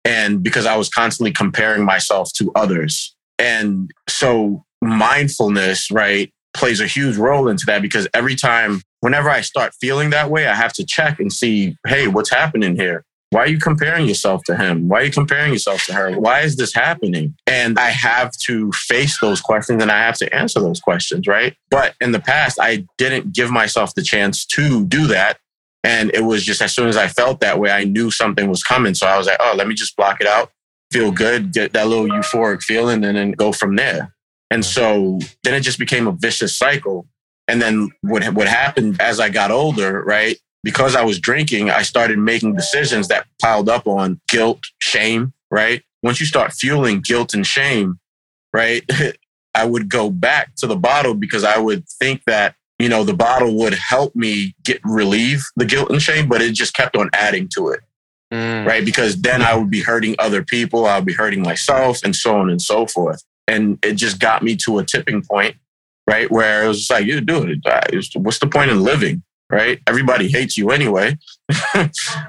And 0.07 0.41
because 0.41 0.65
I 0.65 0.77
was 0.77 0.89
constantly 0.89 1.31
comparing 1.31 1.83
myself 1.83 2.31
to 2.37 2.51
others. 2.55 3.15
And 3.37 3.91
so 4.07 4.63
mindfulness, 4.81 5.91
right, 5.91 6.31
plays 6.53 6.79
a 6.79 6.87
huge 6.87 7.17
role 7.17 7.47
into 7.47 7.65
that 7.67 7.81
because 7.81 8.07
every 8.13 8.35
time, 8.35 8.81
whenever 9.01 9.29
I 9.29 9.41
start 9.41 9.73
feeling 9.79 10.09
that 10.11 10.31
way, 10.31 10.47
I 10.47 10.55
have 10.55 10.73
to 10.73 10.85
check 10.85 11.19
and 11.19 11.31
see, 11.31 11.75
hey, 11.85 12.07
what's 12.07 12.31
happening 12.31 12.75
here? 12.75 13.03
Why 13.29 13.41
are 13.41 13.47
you 13.47 13.59
comparing 13.59 14.07
yourself 14.07 14.43
to 14.45 14.55
him? 14.55 14.87
Why 14.87 15.01
are 15.01 15.03
you 15.03 15.11
comparing 15.11 15.51
yourself 15.51 15.83
to 15.85 15.93
her? 15.93 16.17
Why 16.17 16.41
is 16.41 16.55
this 16.55 16.73
happening? 16.73 17.35
And 17.45 17.77
I 17.77 17.89
have 17.89 18.31
to 18.45 18.71
face 18.71 19.19
those 19.19 19.41
questions 19.41 19.81
and 19.81 19.91
I 19.91 19.99
have 19.99 20.17
to 20.19 20.33
answer 20.33 20.61
those 20.61 20.79
questions, 20.79 21.27
right? 21.27 21.53
But 21.69 21.95
in 21.99 22.13
the 22.13 22.21
past, 22.21 22.57
I 22.61 22.85
didn't 22.97 23.33
give 23.33 23.51
myself 23.51 23.93
the 23.95 24.01
chance 24.01 24.45
to 24.45 24.85
do 24.85 25.07
that. 25.07 25.39
And 25.87 26.11
it 26.13 26.25
was 26.25 26.43
just 26.43 26.61
as 26.61 26.75
soon 26.75 26.89
as 26.89 26.97
I 26.97 27.07
felt 27.07 27.39
that 27.39 27.59
way, 27.59 27.71
I 27.71 27.85
knew 27.85 28.11
something 28.11 28.49
was 28.49 28.61
coming. 28.61 28.93
So 28.93 29.07
I 29.07 29.17
was 29.17 29.25
like, 29.25 29.37
oh, 29.39 29.53
let 29.55 29.69
me 29.69 29.73
just 29.73 29.95
block 29.95 30.19
it 30.19 30.27
out, 30.27 30.51
feel 30.91 31.13
good, 31.13 31.53
get 31.53 31.71
that 31.71 31.87
little 31.87 32.07
euphoric 32.07 32.61
feeling, 32.61 33.05
and 33.05 33.15
then 33.15 33.31
go 33.31 33.53
from 33.53 33.77
there. 33.77 34.13
And 34.51 34.65
so 34.65 35.19
then 35.43 35.53
it 35.53 35.61
just 35.61 35.79
became 35.79 36.05
a 36.05 36.11
vicious 36.11 36.57
cycle. 36.57 37.07
And 37.47 37.61
then 37.61 37.89
what 38.01 38.25
what 38.33 38.49
happened 38.49 38.99
as 38.99 39.21
I 39.21 39.29
got 39.29 39.49
older, 39.49 40.03
right? 40.03 40.37
Because 40.61 40.93
I 40.93 41.03
was 41.03 41.19
drinking, 41.19 41.69
I 41.69 41.83
started 41.83 42.19
making 42.19 42.55
decisions 42.55 43.07
that 43.07 43.25
piled 43.41 43.69
up 43.69 43.87
on 43.87 44.19
guilt, 44.27 44.65
shame, 44.79 45.31
right? 45.49 45.83
Once 46.03 46.19
you 46.19 46.25
start 46.25 46.51
fueling 46.51 46.99
guilt 46.99 47.33
and 47.33 47.47
shame, 47.47 47.97
right? 48.51 48.83
I 49.55 49.63
would 49.63 49.87
go 49.87 50.09
back 50.09 50.53
to 50.57 50.67
the 50.67 50.75
bottle 50.75 51.13
because 51.13 51.45
I 51.45 51.57
would 51.57 51.87
think 51.87 52.23
that, 52.27 52.55
you 52.79 52.89
know, 52.89 53.03
the 53.03 53.13
bottle 53.13 53.55
would 53.55 53.73
help 53.73 54.15
me 54.15 54.55
get 54.63 54.79
relieve 54.83 55.43
the 55.55 55.65
guilt 55.65 55.89
and 55.89 56.01
shame, 56.01 56.27
but 56.27 56.41
it 56.41 56.53
just 56.53 56.73
kept 56.73 56.95
on 56.95 57.09
adding 57.13 57.49
to 57.55 57.69
it, 57.69 57.79
mm. 58.31 58.65
right? 58.65 58.85
Because 58.85 59.19
then 59.21 59.41
I 59.41 59.55
would 59.55 59.71
be 59.71 59.81
hurting 59.81 60.15
other 60.19 60.43
people, 60.43 60.85
I 60.85 60.97
would 60.97 61.05
be 61.05 61.13
hurting 61.13 61.41
myself, 61.41 61.99
and 62.03 62.15
so 62.15 62.37
on 62.37 62.49
and 62.49 62.61
so 62.61 62.85
forth. 62.85 63.23
And 63.47 63.79
it 63.83 63.93
just 63.93 64.19
got 64.19 64.43
me 64.43 64.55
to 64.57 64.79
a 64.79 64.85
tipping 64.85 65.23
point, 65.23 65.55
right? 66.05 66.29
Where 66.29 66.65
it 66.65 66.67
was 66.67 66.89
like, 66.89 67.05
you 67.05 67.21
do 67.21 67.43
it. 67.43 67.65
Uh, 67.65 67.81
what's 68.15 68.39
the 68.39 68.47
point 68.47 68.69
in 68.69 68.83
living? 68.83 69.23
Right? 69.49 69.79
Everybody 69.87 70.27
hates 70.27 70.57
you 70.57 70.71
anyway. 70.71 71.17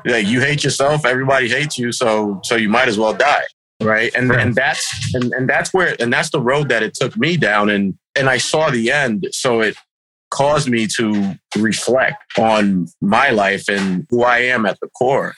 like 0.05 0.27
you 0.27 0.41
hate 0.41 0.63
yourself, 0.63 1.05
everybody 1.05 1.49
hates 1.49 1.77
you, 1.77 1.91
so 1.91 2.41
so 2.45 2.55
you 2.55 2.69
might 2.69 2.87
as 2.87 2.97
well 2.97 3.13
die. 3.13 3.43
Right. 3.83 4.13
And 4.15 4.31
Right. 4.31 4.41
and 4.41 4.55
that's 4.55 5.15
and, 5.15 5.33
and 5.33 5.49
that's 5.49 5.75
where 5.75 5.97
and 6.01 6.13
that's 6.13 6.31
the 6.31 6.41
road 6.41 6.69
that 6.69 6.83
it 6.83 6.95
took 6.95 7.17
me 7.17 7.37
down 7.37 7.71
and 7.71 7.99
and 8.15 8.29
I 8.29 8.39
saw 8.39 8.71
the 8.71 8.91
end. 8.93 9.27
So 9.33 9.61
it 9.61 9.77
caused 10.31 10.69
me 10.69 10.87
to 10.97 11.35
reflect 11.57 12.23
on 12.39 12.87
my 13.01 13.31
life 13.31 13.69
and 13.69 14.07
who 14.11 14.25
I 14.25 14.39
am 14.39 14.67
at 14.67 14.79
the 14.81 14.89
core. 14.89 15.35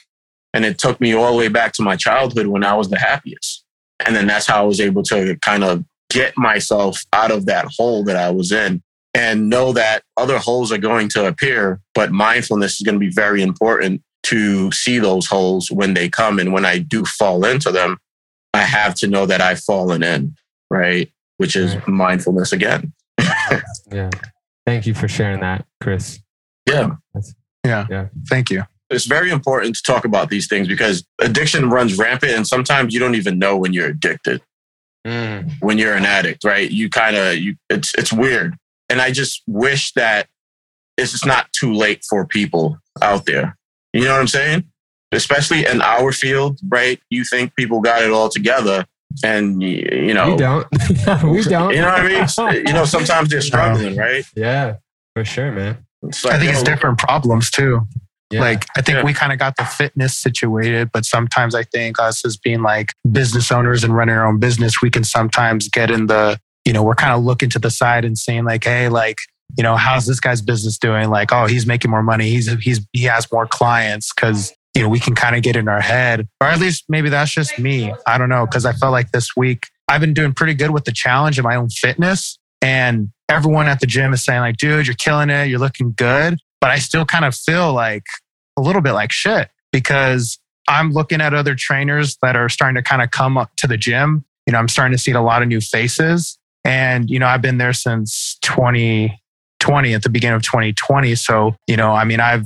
And 0.52 0.64
it 0.64 0.78
took 0.78 1.00
me 1.00 1.14
all 1.14 1.32
the 1.32 1.38
way 1.38 1.49
back 1.49 1.73
to 1.75 1.82
my 1.82 1.97
childhood 1.97 2.47
when 2.47 2.64
I 2.64 2.75
was 2.75 2.90
the 2.90 2.99
happiest. 2.99 3.64
And 4.04 4.16
then 4.16 4.26
that's 4.26 4.47
how 4.47 4.62
I 4.62 4.66
was 4.66 4.80
able 4.80 5.02
to 5.04 5.37
kind 5.37 5.62
of 5.62 5.85
get 6.11 6.37
myself 6.37 7.04
out 7.12 7.30
of 7.30 7.47
that 7.47 7.66
hole 7.78 8.02
that 8.04 8.16
I 8.16 8.30
was 8.30 8.50
in 8.50 8.82
and 9.14 9.49
know 9.49 9.73
that 9.73 10.02
other 10.16 10.38
holes 10.38 10.73
are 10.73 10.78
going 10.78 11.09
to 11.11 11.26
appear, 11.26 11.80
but 11.94 12.12
mindfulness 12.12 12.80
is 12.80 12.85
going 12.85 12.94
to 12.94 13.00
be 13.00 13.11
very 13.11 13.42
important 13.42 14.02
to 14.25 14.70
see 14.73 14.99
those 14.99 15.26
holes 15.26 15.70
when 15.70 15.94
they 15.94 16.09
come. 16.09 16.38
And 16.38 16.52
when 16.52 16.64
I 16.64 16.78
do 16.78 17.04
fall 17.04 17.44
into 17.44 17.70
them, 17.73 17.99
I 18.54 18.62
have 18.62 18.94
to 18.97 19.06
know 19.06 19.26
that 19.26 19.40
I've 19.40 19.61
fallen 19.61 20.02
in, 20.02 20.37
right? 20.70 21.11
Which 21.38 21.56
is 21.56 21.75
Right. 21.75 21.88
mindfulness 21.88 22.52
again. 22.52 22.92
Yeah. 23.92 24.11
Thank 24.66 24.86
you 24.86 24.94
for 24.94 25.08
sharing 25.08 25.40
that, 25.40 25.66
Chris. 25.80 26.20
Yeah. 26.68 26.96
Yeah. 27.64 27.86
yeah. 27.90 28.08
Thank 28.28 28.50
you. 28.50 28.64
It's 28.90 29.06
very 29.06 29.30
important 29.30 29.76
to 29.76 29.82
talk 29.82 30.04
about 30.04 30.30
these 30.30 30.48
things 30.48 30.66
because 30.66 31.06
addiction 31.20 31.70
runs 31.70 31.96
rampant 31.96 32.32
and 32.32 32.46
sometimes 32.46 32.92
you 32.92 33.00
don't 33.00 33.14
even 33.14 33.38
know 33.38 33.56
when 33.56 33.72
you're 33.72 33.88
addicted. 33.88 34.42
Mm. 35.06 35.50
when 35.60 35.78
you're 35.78 35.94
an 35.94 36.04
addict, 36.04 36.44
right? 36.44 36.70
You 36.70 36.90
kind 36.90 37.16
of 37.16 37.38
you 37.38 37.56
it's 37.70 37.94
it's 37.94 38.12
weird. 38.12 38.54
And 38.90 39.00
I 39.00 39.10
just 39.12 39.42
wish 39.46 39.92
that 39.94 40.28
it's 40.98 41.12
just 41.12 41.24
not 41.24 41.50
too 41.54 41.72
late 41.72 42.04
for 42.06 42.26
people 42.26 42.78
out 43.00 43.24
there. 43.24 43.56
You 43.94 44.04
know 44.04 44.12
what 44.12 44.20
I'm 44.20 44.26
saying? 44.26 44.64
Especially 45.10 45.64
in 45.64 45.80
our 45.80 46.12
field, 46.12 46.60
right? 46.68 47.00
You 47.08 47.24
think 47.24 47.56
people 47.56 47.80
got 47.80 48.02
it 48.02 48.10
all 48.10 48.28
together 48.28 48.84
and 49.24 49.62
you 49.62 50.14
know 50.14 50.30
We 50.32 50.36
don't. 50.36 50.66
we 51.24 51.42
don't. 51.42 51.74
You 51.74 51.80
know 51.82 51.88
what 51.88 52.00
I 52.00 52.52
mean? 52.56 52.64
You 52.66 52.72
know, 52.72 52.84
sometimes 52.84 53.28
they're 53.28 53.40
struggling, 53.40 53.96
right? 53.96 54.24
Yeah, 54.36 54.76
for 55.14 55.24
sure, 55.24 55.52
man. 55.52 55.84
It's 56.02 56.24
I 56.24 56.38
think 56.38 56.50
it's 56.50 56.60
yo, 56.60 56.64
different 56.64 56.98
problems 56.98 57.50
too. 57.50 57.86
Yeah. 58.30 58.40
Like 58.40 58.66
I 58.76 58.82
think 58.82 58.96
Yeah. 58.98 59.04
we 59.04 59.12
kind 59.12 59.32
of 59.32 59.38
got 59.38 59.56
the 59.56 59.64
fitness 59.64 60.16
situated, 60.16 60.90
but 60.92 61.04
sometimes 61.04 61.54
I 61.54 61.64
think 61.64 61.98
us 61.98 62.24
as 62.24 62.36
being 62.36 62.62
like 62.62 62.92
business 63.10 63.50
owners 63.50 63.82
and 63.84 63.94
running 63.94 64.14
our 64.14 64.26
own 64.26 64.38
business, 64.38 64.80
we 64.80 64.88
can 64.90 65.04
sometimes 65.04 65.68
get 65.68 65.90
in 65.90 66.06
the, 66.06 66.38
you 66.64 66.72
know, 66.72 66.82
we're 66.82 66.94
kind 66.94 67.12
of 67.12 67.24
looking 67.24 67.50
to 67.50 67.58
the 67.58 67.70
side 67.70 68.04
and 68.04 68.16
saying 68.16 68.44
like, 68.44 68.64
hey, 68.64 68.88
like, 68.88 69.18
you 69.58 69.64
know, 69.64 69.76
how's 69.76 70.06
this 70.06 70.20
guy's 70.20 70.40
business 70.40 70.78
doing? 70.78 71.10
Like, 71.10 71.32
oh, 71.32 71.46
he's 71.46 71.66
making 71.66 71.90
more 71.90 72.04
money. 72.04 72.30
He's 72.30 72.50
he's 72.62 72.86
he 72.92 73.02
has 73.04 73.30
more 73.32 73.46
clients 73.48 74.12
because 74.14 74.54
you 74.74 74.82
know 74.82 74.88
we 74.88 75.00
can 75.00 75.14
kind 75.14 75.36
of 75.36 75.42
get 75.42 75.56
in 75.56 75.68
our 75.68 75.80
head, 75.80 76.28
or 76.40 76.48
at 76.48 76.58
least 76.58 76.84
maybe 76.88 77.08
that's 77.08 77.32
just 77.32 77.58
me. 77.58 77.92
I 78.06 78.18
don't 78.18 78.28
know 78.28 78.46
because 78.46 78.64
I 78.64 78.72
felt 78.72 78.92
like 78.92 79.10
this 79.12 79.36
week 79.36 79.66
I've 79.88 80.00
been 80.00 80.14
doing 80.14 80.32
pretty 80.32 80.54
good 80.54 80.70
with 80.70 80.84
the 80.84 80.92
challenge 80.92 81.38
of 81.38 81.44
my 81.44 81.56
own 81.56 81.68
fitness, 81.68 82.38
and 82.62 83.10
everyone 83.28 83.68
at 83.68 83.80
the 83.80 83.86
gym 83.86 84.12
is 84.12 84.24
saying 84.24 84.40
like, 84.40 84.56
dude, 84.56 84.86
you're 84.86 84.96
killing 84.96 85.30
it. 85.30 85.48
You're 85.48 85.58
looking 85.58 85.92
good 85.96 86.38
but 86.60 86.70
I 86.70 86.78
still 86.78 87.04
kind 87.04 87.24
of 87.24 87.34
feel 87.34 87.72
like 87.72 88.04
a 88.56 88.60
little 88.60 88.82
bit 88.82 88.92
like 88.92 89.12
shit 89.12 89.48
because 89.72 90.38
I'm 90.68 90.92
looking 90.92 91.20
at 91.20 91.34
other 91.34 91.54
trainers 91.54 92.16
that 92.22 92.36
are 92.36 92.48
starting 92.48 92.76
to 92.76 92.82
kind 92.82 93.02
of 93.02 93.10
come 93.10 93.38
up 93.38 93.50
to 93.56 93.66
the 93.66 93.76
gym. 93.76 94.24
You 94.46 94.52
know, 94.52 94.58
I'm 94.58 94.68
starting 94.68 94.96
to 94.96 95.02
see 95.02 95.12
a 95.12 95.22
lot 95.22 95.42
of 95.42 95.48
new 95.48 95.60
faces. 95.60 96.38
And, 96.64 97.08
you 97.08 97.18
know, 97.18 97.26
I've 97.26 97.42
been 97.42 97.58
there 97.58 97.72
since 97.72 98.38
2020 98.42 99.94
at 99.94 100.02
the 100.02 100.10
beginning 100.10 100.36
of 100.36 100.42
2020. 100.42 101.14
So, 101.14 101.56
you 101.66 101.76
know, 101.76 101.92
I 101.92 102.04
mean, 102.04 102.20
I've 102.20 102.44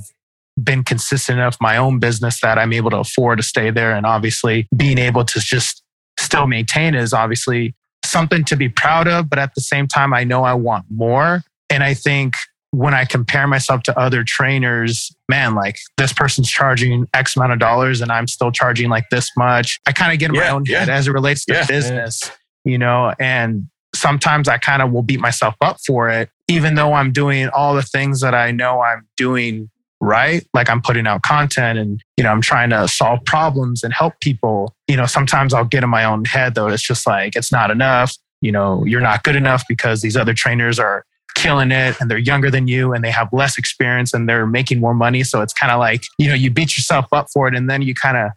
been 0.63 0.85
consistent 0.85 1.39
enough 1.39 1.57
my 1.61 1.77
own 1.77 1.99
business 1.99 2.41
that 2.41 2.59
I'm 2.59 2.73
able 2.73 2.91
to 2.91 2.99
afford 2.99 3.39
to 3.39 3.43
stay 3.43 3.71
there. 3.71 3.95
And 3.95 4.07
obviously 4.07 4.69
being 4.77 4.99
able 4.99 5.25
to 5.25 5.41
just 5.41 5.83
still 6.19 6.47
maintain 6.47 6.95
is 6.95 7.13
obviously 7.13 7.75
something 8.05 8.45
to 8.45 8.57
be 8.57 8.69
proud 8.69 9.09
of. 9.09 9.29
But 9.29 9.39
at 9.39 9.55
the 9.55 9.61
same 9.61 9.89
time, 9.89 10.15
I 10.15 10.25
know 10.25 10.45
I 10.45 10.55
want 10.55 10.87
more. 10.91 11.43
And 11.71 11.83
I 11.83 11.95
think 11.95 12.37
when 12.71 12.95
I 12.95 13.05
compare 13.05 13.47
myself 13.47 13.83
to 13.85 13.99
other 13.99 14.25
trainers, 14.25 15.15
man, 15.29 15.55
like 15.55 15.77
this 15.97 16.13
person's 16.13 16.51
charging 16.51 17.07
X 17.15 17.37
amount 17.37 17.53
of 17.53 17.59
dollars 17.59 18.01
and 18.01 18.11
I'm 18.11 18.27
still 18.27 18.51
charging 18.51 18.91
like 18.91 19.09
this 19.11 19.31
much. 19.37 19.81
I 19.87 19.93
kind 19.93 20.13
of 20.13 20.19
get 20.19 20.31
in 20.31 20.37
my 20.37 20.49
own 20.49 20.65
yeah. 20.67 20.81
head 20.81 20.89
as 20.89 21.07
it 21.07 21.13
relates 21.13 21.45
to 21.47 21.55
Yeah. 21.55 21.67
business, 21.67 22.31
you 22.65 22.79
know, 22.79 23.15
and 23.21 23.69
sometimes 23.95 24.49
I 24.49 24.59
kind 24.59 24.83
of 24.83 24.91
will 24.91 25.03
beat 25.03 25.21
myself 25.21 25.55
up 25.61 25.79
for 25.87 26.09
it, 26.11 26.31
even 26.49 26.75
though 26.75 26.95
I'm 26.95 27.13
doing 27.13 27.49
all 27.49 27.75
the 27.75 27.83
things 27.83 28.21
that 28.21 28.35
I 28.35 28.51
know 28.51 28.81
I'm 28.81 29.07
doing 29.17 29.71
right. 30.05 30.47
Like 30.55 30.69
I'm 30.71 30.81
putting 30.83 31.07
out 31.07 31.23
content 31.23 31.79
and, 31.79 32.03
you 32.17 32.25
know, 32.25 32.31
I'm 32.31 32.41
trying 32.41 32.71
to 32.71 32.87
solve 32.89 33.25
problems 33.25 33.83
and 33.83 33.93
help 33.93 34.15
people. 34.21 34.75
You 34.89 34.97
know, 34.97 35.07
sometimes 35.07 35.53
I'll 35.55 35.65
get 35.65 35.83
in 35.83 35.91
my 35.91 36.05
own 36.05 36.25
head 36.25 36.55
though. 36.55 36.69
It's 36.69 36.83
just 36.83 37.07
like, 37.07 37.37
it's 37.37 37.51
not 37.51 37.71
enough. 37.71 38.15
You 38.41 38.53
know, 38.53 38.85
you're 38.85 39.01
not 39.01 39.23
good 39.25 39.37
enough 39.37 39.65
because 39.69 40.03
these 40.03 40.17
other 40.17 40.35
trainers 40.35 40.79
are 40.79 41.05
killing 41.35 41.73
it 41.73 41.97
and 42.01 42.11
they're 42.11 42.19
younger 42.19 42.51
than 42.51 42.69
you 42.69 42.93
and 42.93 43.03
they 43.03 43.11
have 43.11 43.29
less 43.33 43.59
experience 43.59 44.15
and 44.15 44.29
they're 44.29 44.47
making 44.47 44.81
more 44.81 44.95
money. 44.95 45.25
So 45.25 45.41
it's 45.41 45.53
kind 45.53 45.73
of 45.73 45.81
like, 45.81 46.03
you 46.19 46.29
know, 46.29 46.35
you 46.35 46.51
beat 46.51 46.77
yourself 46.77 47.07
up 47.13 47.27
for 47.33 47.49
it 47.49 47.55
and 47.57 47.69
then 47.69 47.83
you 47.83 47.95
kind 47.95 48.17
of 48.17 48.31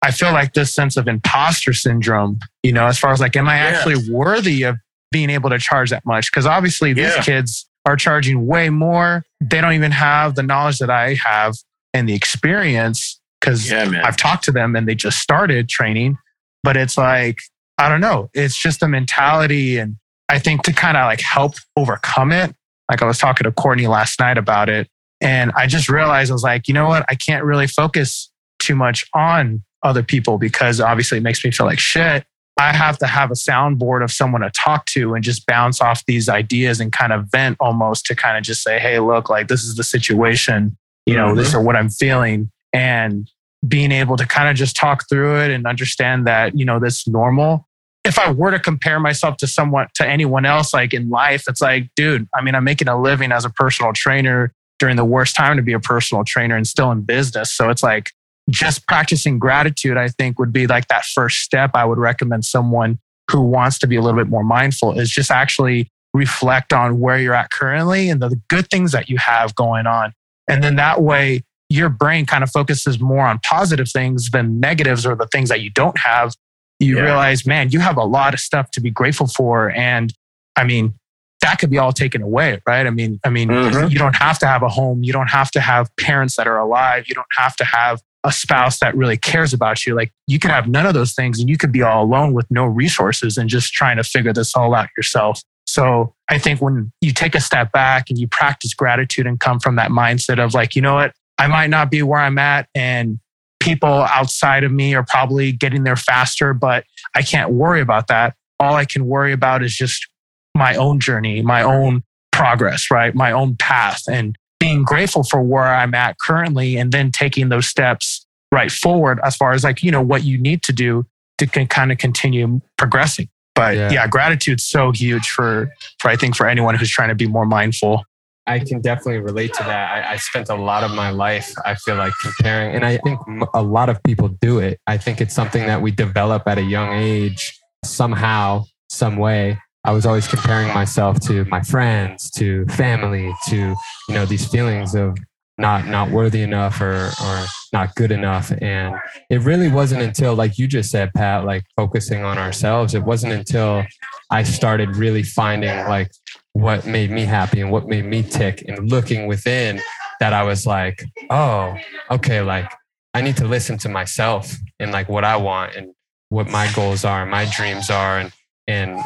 I 0.00 0.12
feel 0.12 0.30
like 0.32 0.52
this 0.52 0.72
sense 0.72 0.96
of 0.96 1.08
imposter 1.08 1.72
syndrome, 1.72 2.38
you 2.62 2.72
know, 2.72 2.86
as 2.86 2.98
far 3.00 3.10
as 3.10 3.20
like, 3.20 3.34
am 3.34 3.48
I 3.48 3.56
Yeah. 3.56 3.64
actually 3.76 4.08
worthy 4.12 4.62
of 4.62 4.76
being 5.10 5.28
able 5.28 5.50
to 5.50 5.58
charge 5.58 5.90
that 5.90 6.06
much? 6.06 6.30
Because 6.30 6.46
obviously 6.46 6.92
these 6.92 7.16
Yeah. 7.16 7.22
kids 7.22 7.67
are 7.86 7.96
charging 7.96 8.46
way 8.46 8.70
more. 8.70 9.24
They 9.40 9.60
don't 9.60 9.72
even 9.72 9.92
have 9.92 10.34
the 10.34 10.42
knowledge 10.42 10.78
that 10.78 10.90
I 10.90 11.14
have 11.14 11.54
and 11.94 12.08
the 12.08 12.14
experience 12.14 13.20
because 13.40 13.70
Yeah. 13.70 14.02
I've 14.04 14.16
talked 14.16 14.44
to 14.44 14.52
them 14.52 14.76
and 14.76 14.86
they 14.86 14.94
just 14.94 15.18
started 15.20 15.68
training. 15.68 16.18
But 16.62 16.76
it's 16.76 16.98
like, 16.98 17.38
I 17.78 17.88
don't 17.88 18.00
know. 18.00 18.28
It's 18.34 18.56
just 18.56 18.82
a 18.82 18.88
mentality. 18.88 19.78
And 19.78 19.96
I 20.28 20.38
think 20.38 20.64
to 20.64 20.72
kind 20.72 20.96
of 20.96 21.04
like 21.06 21.20
help 21.20 21.54
overcome 21.76 22.32
it, 22.32 22.54
like 22.90 23.00
I 23.02 23.06
was 23.06 23.18
talking 23.18 23.44
to 23.44 23.52
Courtney 23.52 23.86
last 23.86 24.18
night 24.20 24.38
about 24.38 24.68
it. 24.68 24.88
And 25.20 25.52
I 25.56 25.66
just 25.66 25.88
realized 25.88 26.30
I 26.30 26.34
was 26.34 26.42
like, 26.42 26.68
you 26.68 26.74
know 26.74 26.88
what? 26.88 27.04
I 27.08 27.14
can't 27.14 27.44
really 27.44 27.66
focus 27.66 28.30
too 28.58 28.74
much 28.74 29.06
on 29.14 29.62
other 29.82 30.02
people 30.02 30.38
because 30.38 30.80
obviously 30.80 31.18
it 31.18 31.22
makes 31.22 31.44
me 31.44 31.50
feel 31.50 31.66
like 31.66 31.78
shit. 31.78 32.24
I 32.58 32.74
have 32.74 32.98
to 32.98 33.06
have 33.06 33.30
a 33.30 33.34
soundboard 33.34 34.02
of 34.02 34.10
someone 34.10 34.40
to 34.40 34.50
talk 34.50 34.84
to 34.86 35.14
and 35.14 35.22
just 35.22 35.46
bounce 35.46 35.80
off 35.80 36.04
these 36.06 36.28
ideas 36.28 36.80
and 36.80 36.92
kind 36.92 37.12
of 37.12 37.30
vent 37.30 37.56
almost 37.60 38.04
to 38.06 38.16
kind 38.16 38.36
of 38.36 38.42
just 38.42 38.64
say, 38.64 38.80
hey, 38.80 38.98
look, 38.98 39.30
like 39.30 39.46
this 39.46 39.62
is 39.62 39.76
the 39.76 39.84
situation, 39.84 40.76
you 41.06 41.14
know, 41.14 41.36
this 41.36 41.50
mm-hmm. 41.50 41.60
is 41.60 41.64
what 41.64 41.76
I'm 41.76 41.88
feeling. 41.88 42.50
And 42.72 43.30
being 43.66 43.92
able 43.92 44.16
to 44.16 44.26
kind 44.26 44.48
of 44.48 44.56
just 44.56 44.76
talk 44.76 45.08
through 45.08 45.40
it 45.40 45.52
and 45.52 45.66
understand 45.68 46.26
that, 46.26 46.58
you 46.58 46.64
know, 46.64 46.80
that's 46.80 47.06
normal. 47.06 47.68
If 48.04 48.18
I 48.18 48.32
were 48.32 48.50
to 48.50 48.58
compare 48.58 48.98
myself 48.98 49.36
to 49.38 49.46
someone, 49.46 49.86
to 49.94 50.06
anyone 50.06 50.44
else, 50.44 50.74
like 50.74 50.92
in 50.92 51.10
life, 51.10 51.44
it's 51.48 51.60
like, 51.60 51.90
dude, 51.94 52.28
I 52.34 52.42
mean, 52.42 52.56
I'm 52.56 52.64
making 52.64 52.88
a 52.88 53.00
living 53.00 53.30
as 53.30 53.44
a 53.44 53.50
personal 53.50 53.92
trainer 53.92 54.52
during 54.80 54.96
the 54.96 55.04
worst 55.04 55.36
time 55.36 55.56
to 55.56 55.62
be 55.62 55.72
a 55.72 55.80
personal 55.80 56.24
trainer 56.24 56.56
and 56.56 56.66
still 56.66 56.90
in 56.90 57.02
business. 57.02 57.52
So 57.52 57.70
it's 57.70 57.82
like, 57.82 58.10
just 58.48 58.86
practicing 58.86 59.38
gratitude, 59.38 59.96
I 59.96 60.08
think, 60.08 60.38
would 60.38 60.52
be 60.52 60.66
like 60.66 60.88
that 60.88 61.04
first 61.04 61.40
step 61.40 61.72
I 61.74 61.84
would 61.84 61.98
recommend 61.98 62.44
someone 62.44 62.98
who 63.30 63.42
wants 63.42 63.78
to 63.80 63.86
be 63.86 63.96
a 63.96 64.00
little 64.00 64.18
bit 64.18 64.28
more 64.28 64.44
mindful 64.44 64.98
is 64.98 65.10
just 65.10 65.30
actually 65.30 65.90
reflect 66.14 66.72
on 66.72 66.98
where 66.98 67.18
you're 67.18 67.34
at 67.34 67.50
currently 67.50 68.08
and 68.08 68.22
the 68.22 68.40
good 68.48 68.68
things 68.70 68.92
that 68.92 69.10
you 69.10 69.18
have 69.18 69.54
going 69.54 69.86
on. 69.86 70.12
And 70.48 70.64
then 70.64 70.76
that 70.76 71.02
way, 71.02 71.42
your 71.68 71.90
brain 71.90 72.24
kind 72.24 72.42
of 72.42 72.50
focuses 72.50 72.98
more 72.98 73.26
on 73.26 73.38
positive 73.40 73.90
things 73.90 74.30
than 74.30 74.58
negatives 74.58 75.04
or 75.04 75.14
the 75.14 75.26
things 75.26 75.50
that 75.50 75.60
you 75.60 75.68
don't 75.70 75.98
have. 75.98 76.34
You 76.80 76.96
Yeah. 76.96 77.02
realize, 77.02 77.44
man, 77.46 77.70
you 77.70 77.80
have 77.80 77.98
a 77.98 78.04
lot 78.04 78.32
of 78.32 78.40
stuff 78.40 78.70
to 78.70 78.80
be 78.80 78.90
grateful 78.90 79.26
for. 79.26 79.70
And 79.72 80.14
I 80.56 80.64
mean, 80.64 80.94
that 81.42 81.58
could 81.58 81.68
be 81.70 81.76
all 81.76 81.92
taken 81.92 82.22
away, 82.22 82.60
right? 82.66 82.86
I 82.86 82.90
mean, 82.90 83.20
I 83.22 83.28
mean, 83.28 83.48
Mhm. 83.50 83.90
you 83.90 83.98
don't 83.98 84.16
have 84.16 84.38
to 84.38 84.46
have 84.46 84.62
a 84.62 84.68
home. 84.68 85.04
You 85.04 85.12
don't 85.12 85.28
have 85.30 85.50
to 85.52 85.60
have 85.60 85.94
parents 85.96 86.36
that 86.36 86.46
are 86.48 86.56
alive. 86.58 87.04
You 87.06 87.14
don't 87.14 87.26
have 87.36 87.54
to 87.56 87.64
have 87.64 88.00
a 88.28 88.32
spouse 88.32 88.78
that 88.80 88.94
really 88.94 89.16
cares 89.16 89.54
about 89.54 89.86
you. 89.86 89.94
Like 89.94 90.12
you 90.26 90.38
could 90.38 90.50
have 90.50 90.68
none 90.68 90.84
of 90.84 90.92
those 90.92 91.14
things 91.14 91.40
and 91.40 91.48
you 91.48 91.56
could 91.56 91.72
be 91.72 91.82
all 91.82 92.04
alone 92.04 92.34
with 92.34 92.46
no 92.50 92.66
resources 92.66 93.38
and 93.38 93.48
just 93.48 93.72
trying 93.72 93.96
to 93.96 94.04
figure 94.04 94.34
this 94.34 94.54
all 94.54 94.74
out 94.74 94.90
yourself. 94.98 95.40
So 95.66 96.14
I 96.28 96.38
think 96.38 96.60
when 96.60 96.92
you 97.00 97.12
take 97.12 97.34
a 97.34 97.40
step 97.40 97.72
back 97.72 98.10
and 98.10 98.18
you 98.18 98.28
practice 98.28 98.74
gratitude 98.74 99.26
and 99.26 99.40
come 99.40 99.60
from 99.60 99.76
that 99.76 99.90
mindset 99.90 100.42
of 100.42 100.52
like, 100.52 100.76
you 100.76 100.82
know 100.82 100.94
what, 100.94 101.14
I 101.38 101.46
might 101.46 101.70
not 101.70 101.90
be 101.90 102.02
where 102.02 102.20
I'm 102.20 102.36
at 102.36 102.68
and 102.74 103.18
people 103.60 103.88
outside 103.88 104.62
of 104.62 104.72
me 104.72 104.94
are 104.94 105.04
probably 105.04 105.50
getting 105.50 105.84
there 105.84 105.96
faster, 105.96 106.52
but 106.52 106.84
I 107.14 107.22
can't 107.22 107.50
worry 107.50 107.80
about 107.80 108.08
that. 108.08 108.34
All 108.60 108.74
I 108.74 108.84
can 108.84 109.06
worry 109.06 109.32
about 109.32 109.62
is 109.62 109.74
just 109.74 110.06
my 110.54 110.74
own 110.74 111.00
journey, 111.00 111.40
my 111.40 111.62
own 111.62 112.02
progress, 112.30 112.90
right? 112.90 113.14
My 113.14 113.32
own 113.32 113.56
path 113.56 114.02
and 114.06 114.36
being 114.60 114.82
grateful 114.84 115.22
for 115.22 115.40
where 115.42 115.64
I'm 115.64 115.94
at 115.94 116.18
currently 116.18 116.76
and 116.76 116.92
then 116.92 117.10
taking 117.12 117.48
those 117.48 117.66
steps 117.66 118.26
right 118.52 118.70
forward 118.70 119.20
as 119.24 119.36
far 119.36 119.52
as 119.52 119.64
like, 119.64 119.82
you 119.82 119.90
know, 119.90 120.02
what 120.02 120.24
you 120.24 120.38
need 120.38 120.62
to 120.64 120.72
do 120.72 121.06
to 121.38 121.46
can 121.46 121.66
kind 121.66 121.92
of 121.92 121.98
continue 121.98 122.60
progressing. 122.76 123.28
But 123.54 123.76
Yeah. 123.76 123.90
yeah, 123.92 124.06
gratitude's 124.06 124.64
so 124.64 124.90
huge 124.92 125.28
for, 125.28 125.70
for 126.00 126.08
I 126.10 126.16
think 126.16 126.36
for 126.36 126.48
anyone 126.48 126.74
who's 126.74 126.90
trying 126.90 127.08
to 127.10 127.14
be 127.14 127.26
more 127.26 127.46
mindful. 127.46 128.04
I 128.46 128.60
can 128.60 128.80
definitely 128.80 129.18
relate 129.20 129.52
to 129.54 129.62
that. 129.64 129.90
I, 130.06 130.12
I 130.12 130.16
spent 130.16 130.48
a 130.48 130.54
lot 130.54 130.82
of 130.82 130.90
my 130.92 131.10
life, 131.10 131.52
I 131.66 131.74
feel 131.74 131.96
like, 131.96 132.14
comparing, 132.22 132.74
and 132.74 132.84
I 132.84 132.96
think 132.96 133.20
a 133.52 133.62
lot 133.62 133.90
of 133.90 134.02
people 134.02 134.28
do 134.28 134.58
it. 134.58 134.80
I 134.86 134.96
think 134.96 135.20
it's 135.20 135.34
something 135.34 135.66
that 135.66 135.82
we 135.82 135.90
develop 135.90 136.44
at 136.46 136.56
a 136.56 136.62
young 136.62 136.94
age 136.94 137.60
somehow, 137.84 138.64
some 138.88 139.16
way. 139.18 139.58
I 139.84 139.92
was 139.92 140.06
always 140.06 140.26
comparing 140.26 140.68
myself 140.74 141.20
to 141.20 141.44
my 141.46 141.62
friends, 141.62 142.30
to 142.32 142.66
family, 142.66 143.32
to 143.48 143.56
you 143.56 144.14
know 144.14 144.26
these 144.26 144.46
feelings 144.46 144.94
of 144.94 145.16
not 145.56 145.86
not 145.86 146.10
worthy 146.10 146.42
enough 146.42 146.80
or 146.80 147.10
or 147.22 147.46
not 147.72 147.94
good 147.94 148.12
enough. 148.12 148.52
And 148.60 148.94
it 149.28 149.42
really 149.42 149.68
wasn't 149.68 150.02
until, 150.02 150.34
like 150.34 150.58
you 150.58 150.66
just 150.66 150.90
said, 150.90 151.12
Pat, 151.14 151.44
like 151.44 151.64
focusing 151.76 152.24
on 152.24 152.38
ourselves. 152.38 152.94
It 152.94 153.02
wasn't 153.04 153.32
until 153.32 153.84
I 154.30 154.42
started 154.42 154.96
really 154.96 155.22
finding 155.22 155.76
like 155.88 156.10
what 156.52 156.86
made 156.86 157.10
me 157.10 157.24
happy 157.24 157.60
and 157.60 157.70
what 157.70 157.86
made 157.86 158.04
me 158.04 158.22
tick 158.22 158.64
and 158.66 158.90
looking 158.90 159.26
within 159.26 159.80
that 160.20 160.32
I 160.32 160.42
was 160.42 160.66
like, 160.66 161.04
oh, 161.30 161.76
okay, 162.10 162.40
like 162.40 162.70
I 163.14 163.22
need 163.22 163.36
to 163.38 163.46
listen 163.46 163.78
to 163.78 163.88
myself 163.88 164.54
and 164.78 164.92
like 164.92 165.08
what 165.08 165.24
I 165.24 165.36
want 165.36 165.74
and 165.76 165.92
what 166.30 166.48
my 166.50 166.70
goals 166.72 167.04
are, 167.04 167.24
my 167.26 167.46
dreams 167.56 167.90
are, 167.90 168.18
and 168.18 168.32
and 168.66 169.00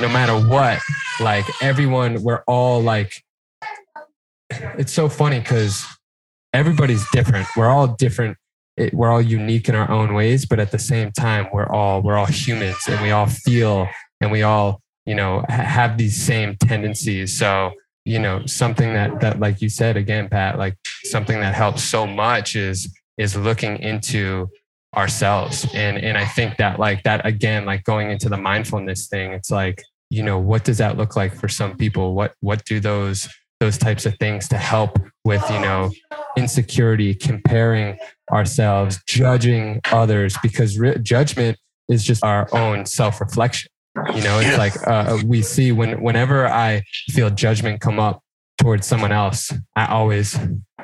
no 0.00 0.08
matter 0.08 0.34
what, 0.34 0.80
like 1.20 1.44
everyone, 1.60 2.22
we're 2.22 2.42
all 2.46 2.80
like, 2.80 3.12
it's 4.50 4.92
so 4.92 5.08
funny 5.08 5.40
because 5.40 5.84
everybody's 6.52 7.04
different. 7.10 7.46
We're 7.56 7.68
all 7.68 7.88
different. 7.88 8.36
It, 8.76 8.94
we're 8.94 9.10
all 9.10 9.20
unique 9.20 9.68
in 9.68 9.74
our 9.74 9.90
own 9.90 10.14
ways, 10.14 10.46
but 10.46 10.60
at 10.60 10.70
the 10.70 10.78
same 10.78 11.10
time, 11.10 11.48
we're 11.52 11.68
all 11.68 12.00
we're 12.00 12.16
all 12.16 12.26
humans, 12.26 12.78
and 12.88 13.00
we 13.02 13.10
all 13.10 13.26
feel, 13.26 13.88
and 14.20 14.30
we 14.30 14.42
all 14.42 14.80
you 15.04 15.16
know 15.16 15.44
ha- 15.48 15.62
have 15.62 15.98
these 15.98 16.20
same 16.20 16.56
tendencies. 16.56 17.36
So 17.36 17.72
you 18.04 18.20
know 18.20 18.46
something 18.46 18.94
that 18.94 19.20
that 19.20 19.40
like 19.40 19.60
you 19.60 19.68
said 19.68 19.96
again, 19.96 20.28
Pat, 20.28 20.58
like 20.58 20.76
something 21.04 21.40
that 21.40 21.54
helps 21.54 21.82
so 21.82 22.06
much 22.06 22.54
is 22.54 22.88
is 23.16 23.36
looking 23.36 23.78
into 23.78 24.48
ourselves. 24.96 25.66
And 25.74 25.98
and 25.98 26.16
i 26.16 26.24
think 26.24 26.56
that 26.56 26.78
like 26.78 27.02
that 27.02 27.24
again 27.26 27.64
like 27.64 27.84
going 27.84 28.10
into 28.10 28.28
the 28.28 28.36
mindfulness 28.36 29.06
thing 29.06 29.32
it's 29.32 29.50
like 29.50 29.82
you 30.10 30.22
know 30.22 30.38
what 30.38 30.64
does 30.64 30.78
that 30.78 30.96
look 30.96 31.16
like 31.16 31.34
for 31.34 31.48
some 31.48 31.76
people? 31.76 32.14
What 32.14 32.34
what 32.40 32.64
do 32.64 32.80
those 32.80 33.28
those 33.60 33.76
types 33.76 34.06
of 34.06 34.16
things 34.18 34.48
to 34.48 34.56
help 34.56 34.98
with 35.24 35.44
you 35.50 35.60
know 35.60 35.90
insecurity 36.36 37.14
comparing 37.14 37.98
ourselves 38.30 38.98
judging 39.06 39.80
others? 39.92 40.36
Because 40.42 40.78
re- 40.78 40.98
judgment 41.02 41.58
is 41.88 42.04
just 42.04 42.24
our 42.24 42.48
own 42.54 42.86
self-reflection. 42.86 43.70
You 44.14 44.22
know 44.22 44.38
it's 44.38 44.58
like 44.58 44.74
uh, 44.86 45.18
we 45.26 45.42
see 45.42 45.72
when 45.72 46.00
whenever 46.00 46.46
i 46.46 46.82
feel 47.10 47.30
judgment 47.30 47.80
come 47.80 47.98
up 47.98 48.22
towards 48.58 48.86
someone 48.86 49.12
else 49.12 49.52
i 49.74 49.86
always 49.86 50.38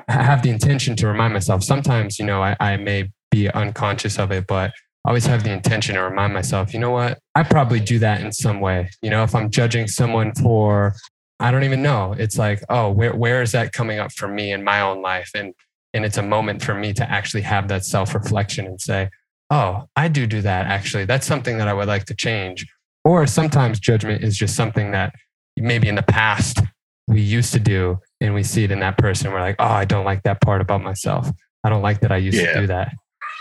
have 0.08 0.42
the 0.42 0.50
intention 0.50 0.96
to 0.96 1.06
remind 1.06 1.32
myself. 1.32 1.62
Sometimes 1.62 2.18
you 2.18 2.26
know 2.26 2.42
i, 2.42 2.56
I 2.58 2.76
may 2.76 3.12
be 3.34 3.50
unconscious 3.50 4.18
of 4.18 4.30
it 4.30 4.46
but 4.46 4.70
I 5.04 5.10
always 5.10 5.26
have 5.26 5.44
the 5.44 5.52
intention 5.52 5.96
to 5.96 6.02
remind 6.02 6.32
myself, 6.32 6.72
you 6.72 6.80
know 6.80 6.90
what? 6.90 7.18
I 7.34 7.42
probably 7.42 7.78
do 7.78 7.98
that 7.98 8.22
in 8.22 8.32
some 8.32 8.58
way. 8.60 8.88
You 9.02 9.10
know, 9.10 9.22
if 9.22 9.34
I'm 9.34 9.50
judging 9.50 9.86
someone 9.86 10.32
for, 10.34 10.94
I 11.38 11.50
don't 11.50 11.62
even 11.64 11.82
know. 11.82 12.14
It's 12.18 12.38
like, 12.38 12.62
oh, 12.70 12.90
where 12.90 13.14
where 13.14 13.42
is 13.42 13.52
that 13.52 13.74
coming 13.74 13.98
up 13.98 14.12
for 14.12 14.28
me 14.28 14.50
in 14.50 14.64
my 14.64 14.80
own 14.80 15.02
life? 15.02 15.30
And 15.34 15.52
and 15.92 16.06
it's 16.06 16.16
a 16.16 16.22
moment 16.22 16.62
for 16.62 16.74
me 16.74 16.94
to 16.94 17.04
actually 17.10 17.42
have 17.42 17.68
that 17.68 17.84
self 17.84 18.14
reflection 18.14 18.64
and 18.64 18.80
say, 18.80 19.10
oh, 19.50 19.84
I 19.94 20.08
do 20.08 20.26
do 20.26 20.40
that. 20.40 20.64
Actually, 20.68 21.04
that's 21.04 21.26
something 21.26 21.58
that 21.58 21.68
I 21.68 21.74
would 21.74 21.86
like 21.88 22.06
to 22.06 22.14
change. 22.14 22.66
Or 23.04 23.26
sometimes 23.26 23.78
judgment 23.78 24.24
is 24.24 24.38
just 24.38 24.56
something 24.56 24.92
that 24.92 25.12
maybe 25.58 25.86
in 25.88 25.96
the 25.96 26.02
past 26.02 26.60
we 27.08 27.20
used 27.20 27.52
to 27.52 27.60
do, 27.60 27.98
and 28.22 28.32
we 28.32 28.42
see 28.42 28.64
it 28.64 28.70
in 28.70 28.80
that 28.80 28.96
person. 28.96 29.30
We're 29.32 29.40
like, 29.42 29.56
oh, 29.58 29.64
I 29.82 29.84
don't 29.84 30.06
like 30.06 30.22
that 30.22 30.40
part 30.40 30.62
about 30.62 30.82
myself. 30.82 31.28
I 31.62 31.68
don't 31.68 31.82
like 31.82 32.00
that 32.00 32.10
I 32.10 32.16
used 32.16 32.38
Yeah. 32.38 32.54
to 32.54 32.60
do 32.62 32.66
that. 32.68 32.94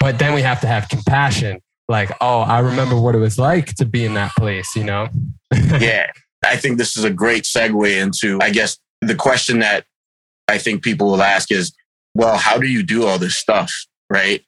But 0.03 0.19
then 0.19 0.33
we 0.33 0.41
have 0.41 0.59
to 0.59 0.67
have 0.67 0.89
compassion. 0.89 1.61
Like, 1.87 2.11
oh, 2.19 2.41
I 2.41 2.59
remember 2.59 2.99
what 2.99 3.15
it 3.15 3.19
was 3.19 3.39
like 3.39 3.75
to 3.75 3.85
be 3.85 4.03
in 4.03 4.15
that 4.15 4.33
place, 4.37 4.75
you 4.75 4.83
know? 4.83 5.07
yeah, 5.79 6.07
I 6.43 6.57
think 6.57 6.77
this 6.77 6.97
is 6.97 7.05
a 7.05 7.09
great 7.09 7.45
segue 7.45 8.01
into, 8.01 8.37
I 8.41 8.49
guess, 8.49 8.77
the 8.99 9.15
question 9.15 9.59
that 9.59 9.85
I 10.49 10.57
think 10.57 10.83
people 10.83 11.07
will 11.07 11.23
ask 11.23 11.53
is, 11.53 11.73
well, 12.13 12.35
how 12.35 12.57
do 12.57 12.67
you 12.67 12.83
do 12.83 13.05
all 13.05 13.17
this 13.17 13.37
stuff? 13.37 13.71
Right. 14.09 14.43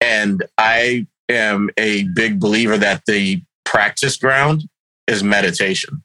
And 0.00 0.44
I 0.56 1.08
am 1.28 1.70
a 1.76 2.04
big 2.04 2.38
believer 2.38 2.78
that 2.78 3.02
the 3.06 3.42
practice 3.64 4.16
ground 4.16 4.68
is 5.08 5.24
meditation. 5.24 6.04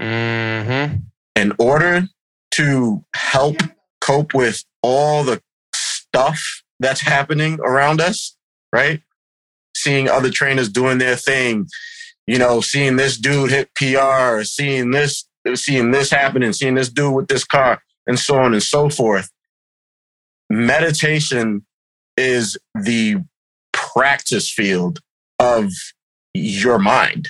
Mm-hmm. 0.00 0.96
In 1.36 1.52
order 1.58 2.08
to 2.52 3.04
help 3.14 3.56
cope 4.00 4.32
with 4.32 4.64
all 4.82 5.24
the 5.24 5.42
stuff 5.74 6.62
that's 6.82 7.00
happening 7.00 7.58
around 7.60 8.00
us, 8.00 8.36
right? 8.72 9.00
Seeing 9.76 10.08
other 10.08 10.30
trainers 10.30 10.68
doing 10.68 10.98
their 10.98 11.16
thing, 11.16 11.66
you 12.26 12.38
know, 12.38 12.60
seeing 12.60 12.96
this 12.96 13.16
dude 13.16 13.50
hit 13.50 13.74
PR, 13.74 14.42
seeing 14.42 14.90
this, 14.90 15.26
seeing 15.54 15.90
this 15.90 16.10
happening, 16.10 16.52
seeing 16.52 16.74
this 16.74 16.88
dude 16.88 17.14
with 17.14 17.28
this 17.28 17.44
car, 17.44 17.82
and 18.06 18.18
so 18.18 18.38
on 18.38 18.52
and 18.52 18.62
so 18.62 18.88
forth. 18.88 19.30
Meditation 20.50 21.64
is 22.16 22.58
the 22.74 23.16
practice 23.72 24.50
field 24.50 25.00
of 25.38 25.70
your 26.34 26.78
mind. 26.78 27.28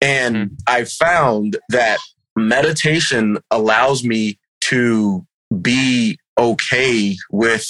And 0.00 0.36
mm-hmm. 0.36 0.54
I 0.66 0.84
found 0.84 1.56
that 1.70 1.98
meditation 2.36 3.38
allows 3.50 4.04
me 4.04 4.38
to 4.62 5.26
be 5.60 6.18
okay 6.38 7.16
with 7.30 7.66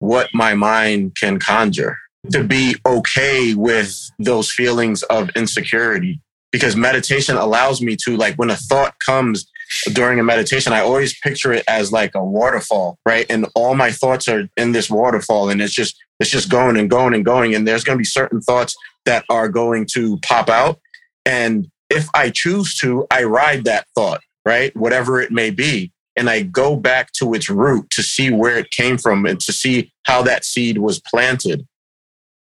what 0.00 0.28
my 0.34 0.54
mind 0.54 1.16
can 1.16 1.38
conjure, 1.38 1.96
to 2.32 2.44
be 2.44 2.76
okay 2.84 3.54
with 3.54 3.96
those 4.18 4.50
feelings 4.50 5.02
of 5.04 5.30
insecurity. 5.36 6.20
Because 6.52 6.74
meditation 6.74 7.36
allows 7.36 7.80
me 7.80 7.96
to, 8.04 8.16
like, 8.16 8.34
when 8.34 8.50
a 8.50 8.56
thought 8.56 8.94
comes 9.06 9.46
during 9.92 10.18
a 10.18 10.24
meditation, 10.24 10.72
I 10.72 10.80
always 10.80 11.16
picture 11.20 11.52
it 11.52 11.64
as 11.68 11.92
like 11.92 12.14
a 12.14 12.24
waterfall, 12.24 12.98
right? 13.06 13.24
And 13.30 13.46
all 13.54 13.74
my 13.74 13.92
thoughts 13.92 14.26
are 14.28 14.48
in 14.56 14.72
this 14.72 14.90
waterfall 14.90 15.48
and 15.48 15.62
it's 15.62 15.72
just, 15.72 15.96
it's 16.18 16.30
just 16.30 16.50
going 16.50 16.76
and 16.76 16.90
going 16.90 17.14
and 17.14 17.24
going. 17.24 17.54
And 17.54 17.68
there's 17.68 17.84
going 17.84 17.96
to 17.96 18.00
be 18.00 18.04
certain 18.04 18.40
thoughts 18.40 18.74
that 19.04 19.24
are 19.30 19.48
going 19.48 19.86
to 19.92 20.18
pop 20.18 20.48
out. 20.48 20.80
And 21.24 21.68
if 21.88 22.08
I 22.14 22.30
choose 22.30 22.76
to, 22.78 23.06
I 23.10 23.24
ride 23.24 23.64
that 23.64 23.86
thought, 23.94 24.20
right? 24.44 24.74
Whatever 24.76 25.20
it 25.20 25.30
may 25.30 25.50
be. 25.50 25.92
And 26.16 26.28
I 26.28 26.42
go 26.42 26.76
back 26.76 27.12
to 27.12 27.34
its 27.34 27.48
root 27.48 27.88
to 27.90 28.02
see 28.02 28.30
where 28.30 28.58
it 28.58 28.70
came 28.70 28.98
from 28.98 29.26
and 29.26 29.40
to 29.40 29.52
see 29.52 29.92
how 30.04 30.22
that 30.22 30.44
seed 30.44 30.78
was 30.78 31.00
planted. 31.00 31.66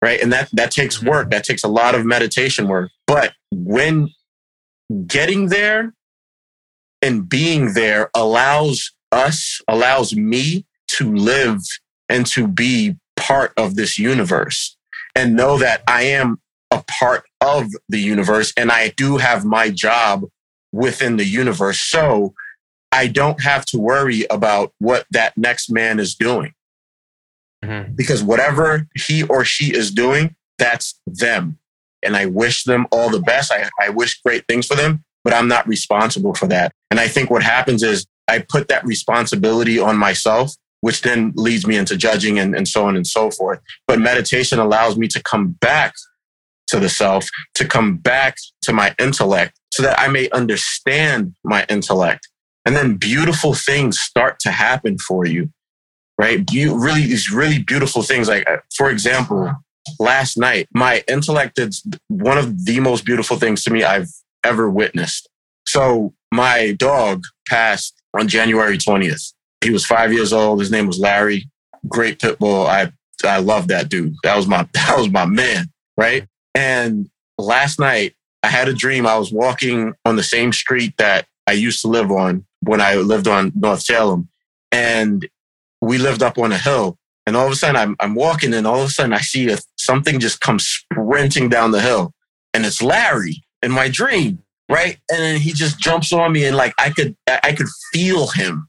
Right. 0.02 0.22
And 0.22 0.32
that, 0.32 0.50
that 0.54 0.72
takes 0.72 0.98
mm-hmm. 0.98 1.10
work. 1.10 1.32
That 1.32 1.44
takes 1.44 1.64
a 1.64 1.68
lot 1.68 1.94
of 1.94 2.06
meditation 2.06 2.68
work. 2.68 2.92
But 3.06 3.34
when 3.52 4.10
getting 5.08 5.48
there 5.48 5.94
and 7.02 7.28
being 7.28 7.74
there 7.74 8.10
allows 8.16 8.92
us, 9.12 9.62
allows 9.68 10.16
me 10.16 10.66
to 10.96 11.14
live 11.14 11.62
and 12.08 12.26
to 12.28 12.48
be 12.48 12.96
part 13.16 13.54
of 13.58 13.76
this 13.76 14.00
universe 14.00 14.78
and 15.16 15.36
know 15.36 15.58
that 15.58 15.84
I 15.88 16.04
am 16.04 16.40
a 16.72 16.84
part 17.00 17.26
of 17.42 17.68
the 17.88 18.00
universe 18.00 18.54
and 18.58 18.72
I 18.72 18.90
do 18.90 19.18
have 19.18 19.46
my 19.46 19.70
job 19.70 20.26
within 20.72 21.18
the 21.18 21.26
universe. 21.26 21.80
So 21.80 22.34
I 22.92 23.08
don't 23.08 23.42
have 23.42 23.66
to 23.68 23.80
worry 23.80 24.26
about 24.30 24.74
what 24.80 25.06
that 25.12 25.38
next 25.38 25.70
man 25.70 26.00
is 26.00 26.16
doing. 26.16 26.54
Mm-hmm. 27.64 27.94
Because 27.94 28.24
whatever 28.24 28.88
he 28.96 29.24
or 29.24 29.44
she 29.46 29.74
is 29.74 29.92
doing, 29.92 30.36
that's 30.58 31.00
them. 31.06 31.60
And 32.02 32.16
I 32.16 32.26
wish 32.26 32.64
them 32.64 32.88
all 32.92 33.10
the 33.10 33.20
best. 33.20 33.52
I, 33.52 33.70
I 33.80 33.90
wish 33.90 34.22
great 34.22 34.46
things 34.48 34.66
for 34.66 34.76
them, 34.76 35.04
but 35.24 35.34
I'm 35.34 35.48
not 35.48 35.68
responsible 35.68 36.34
for 36.34 36.48
that. 36.48 36.72
And 36.90 37.00
I 37.00 37.08
think 37.08 37.30
what 37.30 37.44
happens 37.44 37.84
is 37.84 38.06
I 38.28 38.40
put 38.40 38.70
that 38.70 38.86
responsibility 38.86 39.80
on 39.80 39.98
myself, 39.98 40.56
which 40.82 41.02
then 41.02 41.34
leads 41.36 41.68
me 41.68 41.76
into 41.76 41.98
judging 41.98 42.40
and, 42.40 42.56
and 42.56 42.68
so 42.68 42.86
on 42.86 42.96
and 42.96 43.06
so 43.06 43.30
forth. 43.32 43.60
But 43.88 44.00
meditation 44.00 44.60
allows 44.60 44.98
me 44.98 45.08
to 45.10 45.22
come 45.22 45.58
back 45.60 45.94
to 46.68 46.80
the 46.80 46.90
self, 46.90 47.28
to 47.56 47.68
come 47.68 47.98
back 47.98 48.38
to 48.62 48.72
my 48.72 48.96
intellect 49.00 49.60
so 49.74 49.84
that 49.84 50.00
I 50.00 50.08
may 50.08 50.30
understand 50.30 51.36
my 51.44 51.66
intellect. 51.68 52.29
And 52.66 52.76
then 52.76 52.98
beautiful 52.98 53.54
things 53.54 54.00
start 54.00 54.40
to 54.42 54.52
happen 54.52 54.98
for 54.98 55.26
you, 55.26 55.50
right? 56.18 56.44
You 56.52 56.78
really, 56.78 57.04
these 57.04 57.32
really 57.32 57.64
beautiful 57.64 58.04
things. 58.04 58.28
Like, 58.28 58.50
uh, 58.50 58.58
for 58.76 58.90
example, 58.90 59.52
last 60.00 60.38
night, 60.38 60.68
my 60.74 61.04
intellect 61.08 61.56
did 61.56 61.74
one 62.10 62.38
of 62.38 62.66
the 62.66 62.80
most 62.80 63.06
beautiful 63.06 63.38
things 63.38 63.64
to 63.64 63.72
me 63.72 63.84
I've 63.84 64.10
ever 64.44 64.70
witnessed. 64.70 65.30
So 65.66 66.14
my 66.32 66.76
dog 66.78 67.24
passed 67.48 68.02
on 68.18 68.28
January 68.28 68.78
20th. 68.78 69.34
He 69.62 69.72
was 69.72 69.86
five 69.86 70.14
years 70.14 70.34
old. 70.34 70.60
His 70.60 70.72
name 70.72 70.88
was 70.88 71.00
Larry. 71.00 71.50
Great 71.88 72.20
pit 72.20 72.40
bull. 72.40 72.68
I 72.68 72.92
I 73.24 73.40
love 73.40 73.68
that 73.68 73.90
dude. 73.90 74.16
That 74.24 74.38
was 74.38 74.48
my 74.48 74.68
that 74.74 74.98
was 74.98 75.10
my 75.10 75.26
man, 75.26 75.68
right? 75.98 76.28
And 76.56 77.10
last 77.38 77.80
night 77.80 78.16
I 78.44 78.48
had 78.48 78.68
a 78.68 78.74
dream. 78.74 79.06
I 79.06 79.18
was 79.18 79.32
walking 79.32 79.94
on 80.06 80.16
the 80.16 80.24
same 80.24 80.54
street 80.54 80.94
that 80.98 81.28
I 81.48 81.54
used 81.54 81.82
to 81.82 81.88
live 81.88 82.12
on 82.12 82.46
when 82.62 82.82
I 82.82 82.96
lived 82.96 83.28
on 83.28 83.52
North 83.56 83.82
Salem. 83.82 84.30
And 84.72 85.28
we 85.82 85.98
lived 85.98 86.24
up 86.24 86.38
on 86.38 86.52
a 86.52 86.58
hill. 86.58 86.98
And 87.26 87.36
all 87.36 87.46
of 87.46 87.52
a 87.52 87.56
sudden 87.56 87.76
I'm, 87.76 87.96
I'm 88.00 88.16
walking 88.16 88.54
and 88.54 88.66
all 88.66 88.82
of 88.82 88.88
a 88.88 88.92
sudden 88.92 89.14
I 89.14 89.20
see 89.20 89.50
a, 89.50 89.58
something 89.78 90.20
just 90.20 90.42
come 90.42 90.60
sprinting 90.60 91.50
down 91.50 91.72
the 91.72 91.82
hill. 91.82 92.14
And 92.54 92.66
it's 92.66 92.82
Larry 92.82 93.44
in 93.62 93.72
my 93.72 93.88
dream. 93.88 94.40
Right. 94.68 95.00
And 95.12 95.20
then 95.20 95.40
he 95.40 95.52
just 95.52 95.80
jumps 95.80 96.14
on 96.14 96.32
me 96.32 96.46
and 96.46 96.56
like 96.56 96.74
I 96.78 96.92
could, 96.92 97.16
I 97.28 97.54
could 97.54 97.68
feel 97.92 98.28
him 98.28 98.69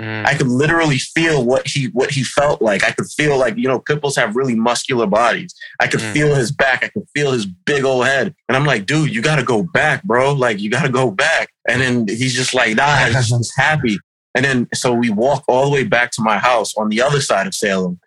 Mm. 0.00 0.24
I 0.24 0.34
could 0.34 0.48
literally 0.48 0.96
feel 0.96 1.44
what 1.44 1.68
he 1.68 1.86
what 1.88 2.10
he 2.10 2.24
felt 2.24 2.62
like. 2.62 2.82
I 2.82 2.92
could 2.92 3.06
feel 3.06 3.36
like 3.36 3.56
you 3.58 3.68
know 3.68 3.80
pitbulls 3.80 4.16
have 4.16 4.34
really 4.34 4.54
muscular 4.54 5.06
bodies. 5.06 5.54
I 5.78 5.88
could 5.88 6.00
mm. 6.00 6.12
feel 6.14 6.34
his 6.34 6.50
back. 6.50 6.82
I 6.82 6.88
could 6.88 7.06
feel 7.14 7.32
his 7.32 7.44
big 7.44 7.84
old 7.84 8.06
head. 8.06 8.34
And 8.48 8.56
I'm 8.56 8.64
like, 8.64 8.86
dude, 8.86 9.14
you 9.14 9.20
got 9.20 9.36
to 9.36 9.42
go 9.42 9.62
back, 9.62 10.02
bro. 10.04 10.32
Like 10.32 10.58
you 10.58 10.70
got 10.70 10.86
to 10.86 10.92
go 10.92 11.10
back. 11.10 11.50
And 11.68 11.82
then 11.82 12.08
he's 12.08 12.34
just 12.34 12.54
like, 12.54 12.76
nah, 12.76 12.96
he's 13.06 13.28
just 13.28 13.52
happy. 13.58 13.98
And 14.34 14.42
then 14.42 14.68
so 14.72 14.94
we 14.94 15.10
walk 15.10 15.44
all 15.48 15.66
the 15.66 15.70
way 15.70 15.84
back 15.84 16.12
to 16.12 16.22
my 16.22 16.38
house 16.38 16.74
on 16.76 16.88
the 16.88 17.02
other 17.02 17.20
side 17.20 17.46
of 17.46 17.54
Salem. 17.54 18.00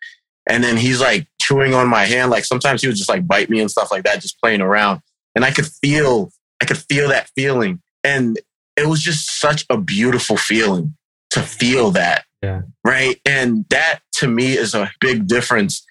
And 0.49 0.63
then 0.63 0.77
he's 0.77 0.99
like 0.99 1.27
chewing 1.39 1.75
on 1.75 1.88
my 1.88 2.06
hand. 2.06 2.32
Like 2.32 2.45
sometimes 2.45 2.82
he 2.82 2.88
would 2.88 2.97
just 2.97 3.10
like 3.10 3.27
bite 3.27 3.51
me 3.51 3.60
and 3.60 3.69
stuff 3.69 3.91
like 3.91 4.03
that, 4.06 4.19
just 4.19 4.39
playing 4.39 4.62
around. 4.62 5.01
And 5.36 5.45
I 5.45 5.51
could 5.51 5.67
feel, 5.67 6.32
I 6.60 6.65
could 6.65 6.77
feel 6.77 7.10
that 7.10 7.29
feeling. 7.36 7.82
And 8.03 8.39
it 8.75 8.88
was 8.88 9.01
just 9.01 9.39
such 9.39 9.65
a 9.69 9.77
beautiful 9.77 10.38
feeling 10.38 10.95
to 11.34 11.41
feel 11.41 11.91
that. 11.91 12.26
Yeah. 12.41 12.62
Right. 12.86 13.19
And 13.26 13.65
that 13.69 14.00
to 14.15 14.28
me 14.28 14.54
is 14.54 14.76
a 14.76 14.91
big 15.02 15.28
difference. 15.28 15.84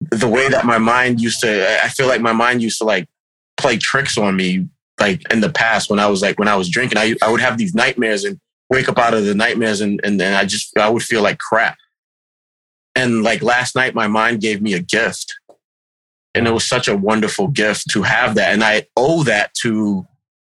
The 0.00 0.28
way 0.28 0.48
that 0.48 0.64
my 0.64 0.78
mind 0.78 1.20
used 1.20 1.40
to, 1.40 1.82
I 1.82 1.88
feel 1.88 2.06
like 2.06 2.20
my 2.20 2.32
mind 2.32 2.62
used 2.62 2.78
to 2.78 2.84
like 2.84 3.06
play 3.56 3.76
tricks 3.76 4.16
on 4.16 4.36
me, 4.36 4.68
like 4.98 5.20
in 5.30 5.40
the 5.40 5.50
past 5.50 5.90
when 5.90 5.98
I 5.98 6.06
was 6.06 6.22
like, 6.22 6.38
when 6.38 6.48
I 6.48 6.56
was 6.56 6.70
drinking, 6.70 6.98
I, 6.98 7.14
I 7.22 7.30
would 7.30 7.40
have 7.40 7.58
these 7.58 7.74
nightmares 7.74 8.24
and 8.24 8.38
wake 8.70 8.88
up 8.88 8.98
out 8.98 9.14
of 9.14 9.24
the 9.24 9.34
nightmares 9.34 9.80
and, 9.80 10.00
and 10.02 10.18
then 10.18 10.32
I 10.32 10.44
just, 10.44 10.76
I 10.78 10.88
would 10.88 11.02
feel 11.02 11.22
like 11.22 11.38
crap. 11.38 11.76
And 12.94 13.22
like 13.22 13.42
last 13.42 13.74
night, 13.74 13.94
my 13.94 14.06
mind 14.06 14.40
gave 14.40 14.62
me 14.62 14.72
a 14.72 14.80
gift. 14.80 15.34
And 16.34 16.46
it 16.46 16.52
was 16.52 16.66
such 16.66 16.88
a 16.88 16.96
wonderful 16.96 17.48
gift 17.48 17.90
to 17.90 18.02
have 18.02 18.34
that. 18.36 18.52
And 18.52 18.64
I 18.64 18.86
owe 18.96 19.24
that 19.24 19.52
to 19.62 20.06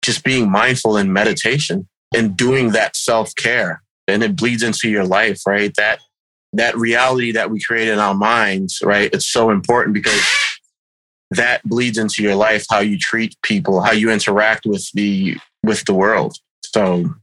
just 0.03 0.25
being 0.25 0.51
mindful 0.51 0.97
in 0.97 1.13
meditation 1.13 1.89
and 2.15 2.37
doing 2.37 2.71
that 2.71 2.97
self 2.97 3.35
care 3.35 3.83
and 4.09 4.23
it 4.23 4.35
bleeds 4.35 4.63
into 4.63 4.89
your 4.89 5.05
life, 5.05 5.43
right? 5.47 5.73
That 5.77 6.01
that 6.55 6.77
reality 6.77 7.33
that 7.33 7.51
we 7.51 7.61
create 7.61 7.89
in 7.89 7.99
our 7.99 8.15
minds, 8.15 8.81
right? 8.83 9.11
It's 9.13 9.29
so 9.29 9.51
important 9.51 9.95
because 9.95 10.21
that 11.31 11.63
bleeds 11.65 11.99
into 11.99 12.23
your 12.23 12.35
life, 12.35 12.65
how 12.71 12.81
you 12.81 12.99
treat 12.99 13.37
people, 13.43 13.83
how 13.83 13.93
you 13.93 14.11
interact 14.11 14.65
with 14.65 14.91
the 14.95 15.37
with 15.63 15.85
the 15.85 15.95
world. 15.95 16.37
So 16.65 17.15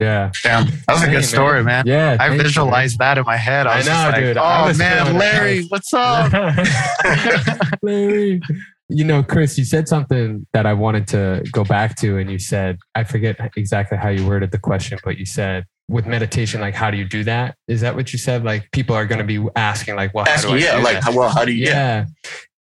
yeah. 0.00 0.32
Damn. 0.42 0.66
That 0.66 0.94
was 0.94 1.04
a 1.04 1.10
good 1.10 1.24
story, 1.24 1.62
man. 1.62 1.84
Yeah. 1.86 2.16
I 2.18 2.36
visualized 2.36 2.94
you, 2.94 2.98
that 2.98 3.18
in 3.18 3.24
my 3.24 3.36
head. 3.36 3.68
I, 3.68 3.78
I 3.78 3.82
know, 3.82 4.10
like, 4.10 4.16
dude. 4.16 4.36
Oh 4.36 4.74
man, 4.76 5.16
Larry, 5.16 5.64
what's 5.66 5.94
up? 5.94 6.32
Larry. 7.82 8.40
You 8.88 9.04
know, 9.04 9.22
Chris, 9.22 9.56
you 9.56 9.64
said 9.64 9.88
something 9.88 10.44
that 10.52 10.66
I 10.66 10.74
wanted 10.74 11.06
to 11.08 11.44
go 11.52 11.64
back 11.64 11.96
to, 12.00 12.18
and 12.18 12.30
you 12.30 12.38
said, 12.38 12.78
I 12.96 13.04
forget 13.04 13.38
exactly 13.56 13.96
how 13.96 14.08
you 14.08 14.26
worded 14.26 14.50
the 14.50 14.58
question, 14.58 14.98
but 15.04 15.18
you 15.18 15.24
said 15.24 15.64
with 15.88 16.06
meditation, 16.06 16.60
like 16.60 16.74
how 16.74 16.90
do 16.90 16.96
you 16.96 17.04
do 17.04 17.24
that? 17.24 17.56
Is 17.68 17.80
that 17.82 17.94
what 17.94 18.12
you 18.12 18.18
said? 18.18 18.44
Like 18.44 18.70
people 18.72 18.96
are 18.96 19.06
going 19.06 19.18
to 19.18 19.24
be 19.24 19.46
asking, 19.56 19.96
like, 19.96 20.14
well, 20.14 20.26
asking, 20.26 20.58
yeah, 20.58 20.76
like, 20.78 21.02
how, 21.02 21.16
well, 21.16 21.28
how 21.28 21.44
do 21.44 21.52
you? 21.52 21.66
Yeah. 21.66 22.06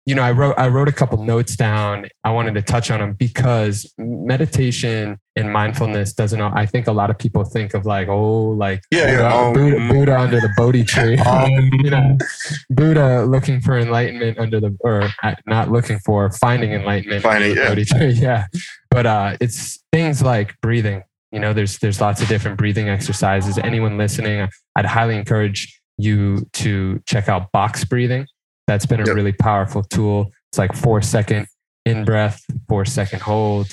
You 0.06 0.14
know, 0.14 0.22
I 0.22 0.32
wrote 0.32 0.54
I 0.56 0.68
wrote 0.68 0.88
a 0.88 0.92
couple 0.92 1.22
notes 1.22 1.54
down. 1.54 2.06
I 2.24 2.30
wanted 2.30 2.54
to 2.54 2.62
touch 2.62 2.90
on 2.90 2.98
them 2.98 3.12
because 3.12 3.92
meditation 3.98 5.18
and 5.36 5.52
mindfulness 5.52 6.14
doesn't. 6.14 6.40
I 6.40 6.64
think 6.64 6.86
a 6.86 6.92
lot 6.92 7.10
of 7.10 7.18
people 7.18 7.44
think 7.44 7.74
of 7.74 7.84
like, 7.84 8.08
oh, 8.08 8.52
like 8.52 8.80
yeah, 8.90 9.10
Buddha, 9.10 9.36
um, 9.36 9.52
Buddha, 9.52 9.88
Buddha 9.92 10.18
under 10.18 10.40
the 10.40 10.48
Bodhi 10.56 10.84
tree. 10.84 11.18
um, 11.18 11.50
you 11.84 11.90
know, 11.90 12.16
Buddha 12.70 13.26
looking 13.26 13.60
for 13.60 13.78
enlightenment 13.78 14.38
under 14.38 14.60
the, 14.60 14.74
or 14.80 15.10
uh, 15.22 15.34
not 15.46 15.70
looking 15.70 15.98
for 15.98 16.30
finding 16.32 16.72
enlightenment. 16.72 17.22
Finding, 17.22 17.54
yeah. 17.54 17.68
Bodhi 17.68 17.84
tree. 17.84 18.12
Yeah, 18.18 18.46
but 18.90 19.04
uh, 19.04 19.36
it's 19.42 19.84
things 19.92 20.22
like 20.22 20.58
breathing 20.62 21.02
you 21.32 21.38
know, 21.38 21.52
there's 21.52 21.78
there's 21.78 22.00
lots 22.00 22.22
of 22.22 22.28
different 22.28 22.56
breathing 22.56 22.88
exercises. 22.88 23.58
Anyone 23.58 23.98
listening, 23.98 24.48
I'd 24.76 24.86
highly 24.86 25.16
encourage 25.16 25.80
you 25.98 26.46
to 26.54 27.00
check 27.06 27.28
out 27.28 27.50
box 27.52 27.84
breathing. 27.84 28.26
That's 28.66 28.86
been 28.86 29.00
a 29.00 29.06
yep. 29.06 29.14
really 29.14 29.32
powerful 29.32 29.82
tool. 29.82 30.30
It's 30.50 30.58
like 30.58 30.74
four 30.74 31.02
second 31.02 31.46
in 31.84 32.04
breath, 32.04 32.40
four 32.68 32.84
second 32.84 33.22
hold, 33.22 33.68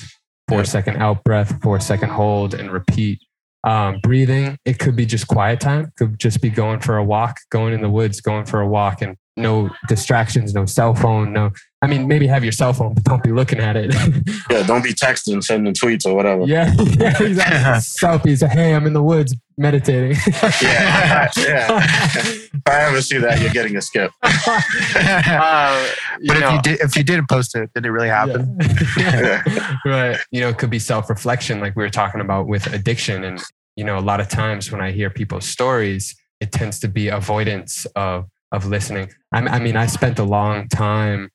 four 0.48 0.58
yep. 0.58 0.66
second 0.66 0.96
out 0.96 1.24
breath, 1.24 1.60
four 1.62 1.80
second 1.80 2.10
hold, 2.10 2.54
and 2.54 2.70
repeat. 2.70 3.20
Um, 3.64 3.98
breathing, 4.00 4.58
it 4.64 4.78
could 4.78 4.94
be 4.94 5.06
just 5.06 5.26
quiet 5.26 5.58
time, 5.58 5.92
could 5.96 6.20
just 6.20 6.40
be 6.40 6.50
going 6.50 6.78
for 6.78 6.98
a 6.98 7.04
walk, 7.04 7.38
going 7.50 7.74
in 7.74 7.82
the 7.82 7.90
woods, 7.90 8.20
going 8.20 8.46
for 8.46 8.60
a 8.60 8.68
walk, 8.68 9.02
and 9.02 9.16
no 9.36 9.70
distractions, 9.88 10.54
no 10.54 10.64
cell 10.64 10.94
phone, 10.94 11.32
no. 11.32 11.50
I 11.82 11.88
mean, 11.88 12.08
maybe 12.08 12.26
have 12.26 12.42
your 12.42 12.52
cell 12.52 12.72
phone, 12.72 12.94
but 12.94 13.04
don't 13.04 13.22
be 13.22 13.32
looking 13.32 13.58
at 13.58 13.76
it. 13.76 13.94
Yeah, 14.48 14.62
don't 14.64 14.82
be 14.82 14.94
texting, 14.94 15.42
sending 15.42 15.74
tweets 15.74 16.06
or 16.06 16.14
whatever. 16.14 16.44
yeah, 16.44 16.72
yeah, 16.78 17.22
exactly. 17.22 17.34
Selfies. 18.36 18.48
Hey, 18.48 18.74
I'm 18.74 18.86
in 18.86 18.92
the 18.92 19.02
woods 19.02 19.34
meditating. 19.58 20.16
Yeah, 20.62 21.28
yeah. 21.36 21.82
if 21.82 22.62
I 22.66 22.80
ever 22.86 23.02
see 23.02 23.18
that, 23.18 23.40
you're 23.40 23.52
getting 23.52 23.76
a 23.76 23.82
skip. 23.82 24.12
Uh, 24.22 25.88
you 26.20 26.28
But 26.28 26.36
if 26.42 26.52
you 26.52 26.62
did, 26.62 26.80
if 26.80 26.96
you 26.96 27.02
did 27.02 27.26
post 27.28 27.56
it, 27.56 27.70
did 27.74 27.84
it 27.84 27.90
really 27.90 28.08
happen? 28.08 28.56
Yeah. 28.96 29.42
right. 29.84 30.18
You 30.30 30.40
know, 30.40 30.48
it 30.48 30.58
could 30.58 30.70
be 30.70 30.78
self 30.78 31.10
reflection, 31.10 31.60
like 31.60 31.74
we 31.76 31.82
were 31.82 31.90
talking 31.90 32.20
about 32.20 32.46
with 32.46 32.66
addiction. 32.72 33.24
And, 33.24 33.42
you 33.74 33.84
know, 33.84 33.98
a 33.98 34.00
lot 34.00 34.20
of 34.20 34.28
times 34.28 34.70
when 34.70 34.80
I 34.80 34.92
hear 34.92 35.10
people's 35.10 35.46
stories, 35.46 36.14
it 36.40 36.52
tends 36.52 36.78
to 36.80 36.88
be 36.88 37.08
avoidance 37.08 37.84
of, 37.96 38.26
of 38.56 38.66
listening. 38.66 39.10
I, 39.32 39.40
I 39.40 39.58
mean, 39.60 39.76
I 39.76 39.86
spent 39.86 40.18
a 40.18 40.24
long 40.24 40.68
time 40.68 41.30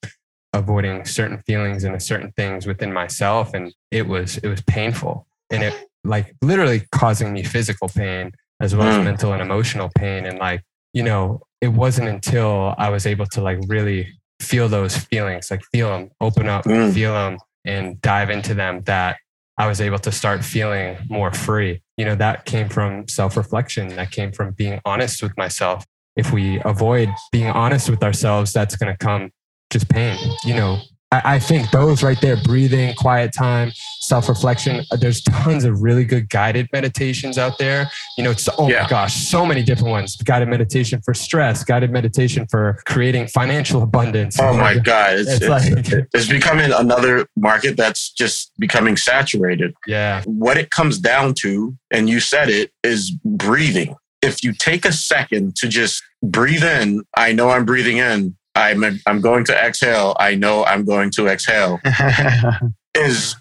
avoiding 0.54 1.06
certain 1.06 1.40
feelings 1.48 1.84
and 1.84 2.02
certain 2.02 2.32
things 2.36 2.66
within 2.68 2.92
myself. 2.92 3.54
And 3.54 3.74
it 3.92 4.08
was, 4.08 4.38
it 4.40 4.48
was 4.50 4.62
painful. 4.64 5.26
And 5.50 5.64
it 5.64 5.74
like 6.04 6.36
literally 6.42 6.84
causing 6.92 7.32
me 7.32 7.44
physical 7.44 7.88
pain 7.88 8.32
as 8.60 8.76
well 8.76 8.88
as 8.88 8.98
Mm. 8.98 9.04
mental 9.06 9.34
and 9.34 9.42
emotional 9.42 9.90
pain. 9.96 10.26
And 10.26 10.40
like, 10.40 10.62
you 10.94 11.04
know, 11.04 11.42
it 11.62 11.70
wasn't 11.70 12.10
until 12.10 12.76
I 12.78 12.90
was 12.90 13.06
able 13.06 13.26
to 13.28 13.42
like 13.42 13.60
really 13.68 14.08
feel 14.42 14.68
those 14.68 14.98
feelings, 14.98 15.50
like 15.52 15.62
feel 15.72 15.90
them, 15.90 16.10
open 16.20 16.48
up, 16.50 16.66
Mm. 16.66 16.94
feel 16.94 17.14
them, 17.14 17.38
and 17.66 18.02
dive 18.02 18.30
into 18.30 18.54
them 18.54 18.82
that 18.86 19.18
I 19.58 19.68
was 19.68 19.80
able 19.80 20.00
to 20.00 20.12
start 20.12 20.44
feeling 20.44 20.98
more 21.10 21.32
free. 21.32 21.82
You 21.98 22.06
know, 22.06 22.16
that 22.16 22.46
came 22.46 22.68
from 22.68 23.08
self 23.08 23.38
reflection, 23.38 23.90
that 23.96 24.10
came 24.12 24.32
from 24.32 24.52
being 24.52 24.82
honest 24.86 25.22
with 25.22 25.38
myself. 25.38 25.86
If 26.16 26.32
we 26.34 26.60
avoid 26.66 27.10
being 27.32 27.48
honest 27.48 27.90
with 27.90 28.04
ourselves, 28.04 28.52
that's 28.54 28.76
going 28.76 28.92
to 28.92 28.98
come 28.98 29.32
just 29.72 29.90
pain. 29.90 30.18
You 30.44 30.56
know, 30.56 30.80
I, 31.12 31.22
I 31.36 31.40
think 31.40 31.72
those 31.72 32.04
right 32.04 32.20
there, 32.22 32.38
breathing, 32.44 32.94
quiet 32.96 33.32
time, 33.34 33.72
self 34.02 34.28
reflection, 34.28 34.84
there's 35.00 35.22
tons 35.22 35.64
of 35.64 35.82
really 35.82 36.04
good 36.04 36.30
guided 36.30 36.68
meditations 36.74 37.38
out 37.38 37.58
there. 37.58 37.90
You 38.18 38.26
know, 38.26 38.32
it's, 38.32 38.48
oh 38.58 38.68
Yeah. 38.70 38.84
my 38.84 38.90
gosh, 38.90 39.14
so 39.14 39.46
many 39.46 39.64
different 39.64 39.90
ones 39.92 40.18
guided 40.18 40.50
meditation 40.50 41.02
for 41.04 41.14
stress, 41.14 41.64
guided 41.64 41.92
meditation 41.92 42.46
for 42.50 42.82
creating 42.86 43.28
financial 43.28 43.82
abundance. 43.82 44.38
Oh 44.40 44.54
my 44.54 44.78
God. 44.78 45.14
It's, 45.20 45.30
It's 45.32 45.42
it's, 45.42 45.50
like- 45.92 46.08
it's 46.14 46.28
becoming 46.28 46.72
another 46.74 47.26
market 47.38 47.78
that's 47.78 48.12
just 48.12 48.52
becoming 48.60 48.98
saturated. 48.98 49.74
Yeah. 49.88 50.24
What 50.26 50.58
it 50.58 50.72
comes 50.72 50.98
down 51.00 51.36
to, 51.36 51.76
and 51.90 52.10
you 52.10 52.20
said 52.20 52.50
it, 52.50 52.72
is 52.84 53.12
breathing. 53.24 53.96
If 54.22 54.44
you 54.44 54.54
take 54.54 54.86
a 54.86 54.94
second 54.94 55.56
to 55.58 55.68
just 55.68 56.04
breathe 56.22 56.64
in, 56.64 57.04
I 57.18 57.34
know 57.34 57.50
I'm 57.50 57.66
breathing 57.66 57.98
in. 57.98 58.36
I'm, 58.54 58.84
I'm 59.06 59.22
going 59.22 59.46
to 59.46 59.56
exhale. 59.56 60.16
I 60.20 60.36
know 60.36 60.66
I'm 60.66 60.86
going 60.86 61.10
to 61.12 61.28
exhale. 61.28 61.80
is 62.96 63.36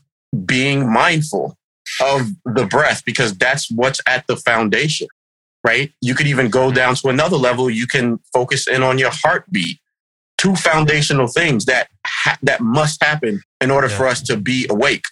being 0.46 0.90
mindful 0.90 1.56
of 2.00 2.28
the 2.44 2.66
breath 2.66 3.04
because 3.04 3.36
that's 3.36 3.70
what's 3.70 4.00
at 4.06 4.26
the 4.26 4.36
foundation, 4.36 5.08
right? 5.66 5.92
You 6.00 6.14
could 6.14 6.26
even 6.26 6.48
go 6.48 6.70
down 6.70 6.94
to 6.96 7.08
another 7.08 7.36
level. 7.36 7.68
You 7.68 7.86
can 7.86 8.20
focus 8.32 8.68
in 8.68 8.82
on 8.82 8.98
your 8.98 9.10
heartbeat. 9.12 9.78
Two 10.38 10.54
foundational 10.54 11.26
things 11.26 11.66
that 11.66 11.88
ha- 12.06 12.38
that 12.42 12.60
must 12.60 13.02
happen 13.02 13.42
in 13.60 13.70
order 13.70 13.88
Yeah. 13.88 13.96
for 13.96 14.06
us 14.06 14.22
to 14.22 14.36
be 14.36 14.66
awake. 14.70 15.04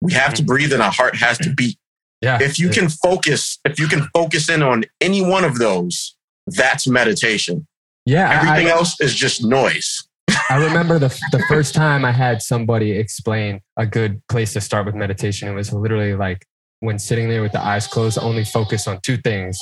We 0.00 0.12
have 0.12 0.34
to 0.34 0.42
mm-hmm. 0.42 0.46
breathe 0.46 0.72
and 0.72 0.82
our 0.82 0.92
heart 0.92 1.16
has 1.16 1.38
to 1.38 1.50
beat. 1.56 1.78
Yeah. 2.24 2.38
If 2.40 2.58
you 2.58 2.70
can 2.70 2.88
focus, 2.88 3.58
if 3.64 3.78
you 3.78 3.86
can 3.86 4.08
focus 4.14 4.48
in 4.48 4.62
on 4.62 4.84
any 5.00 5.22
one 5.22 5.44
of 5.44 5.58
those, 5.58 6.16
that's 6.46 6.86
meditation. 6.86 7.66
yeah. 8.06 8.40
Everything 8.40 8.68
I, 8.68 8.70
else 8.70 9.00
is 9.00 9.14
just 9.14 9.44
noise. 9.44 10.08
I 10.50 10.56
remember 10.56 10.98
the 10.98 11.08
the 11.32 11.42
first 11.48 11.74
time 11.74 12.04
I 12.04 12.12
had 12.12 12.42
somebody 12.42 12.92
explain 12.92 13.60
a 13.76 13.86
good 13.86 14.20
place 14.28 14.52
to 14.54 14.60
start 14.60 14.86
with 14.86 14.94
meditation. 14.94 15.48
It 15.48 15.54
was 15.54 15.72
literally 15.72 16.14
like 16.14 16.46
when 16.80 16.98
sitting 16.98 17.28
there 17.28 17.42
with 17.42 17.52
the 17.52 17.64
eyes 17.64 17.86
closed, 17.86 18.18
only 18.18 18.44
focus 18.44 18.86
on 18.88 19.00
two 19.02 19.16
things: 19.18 19.58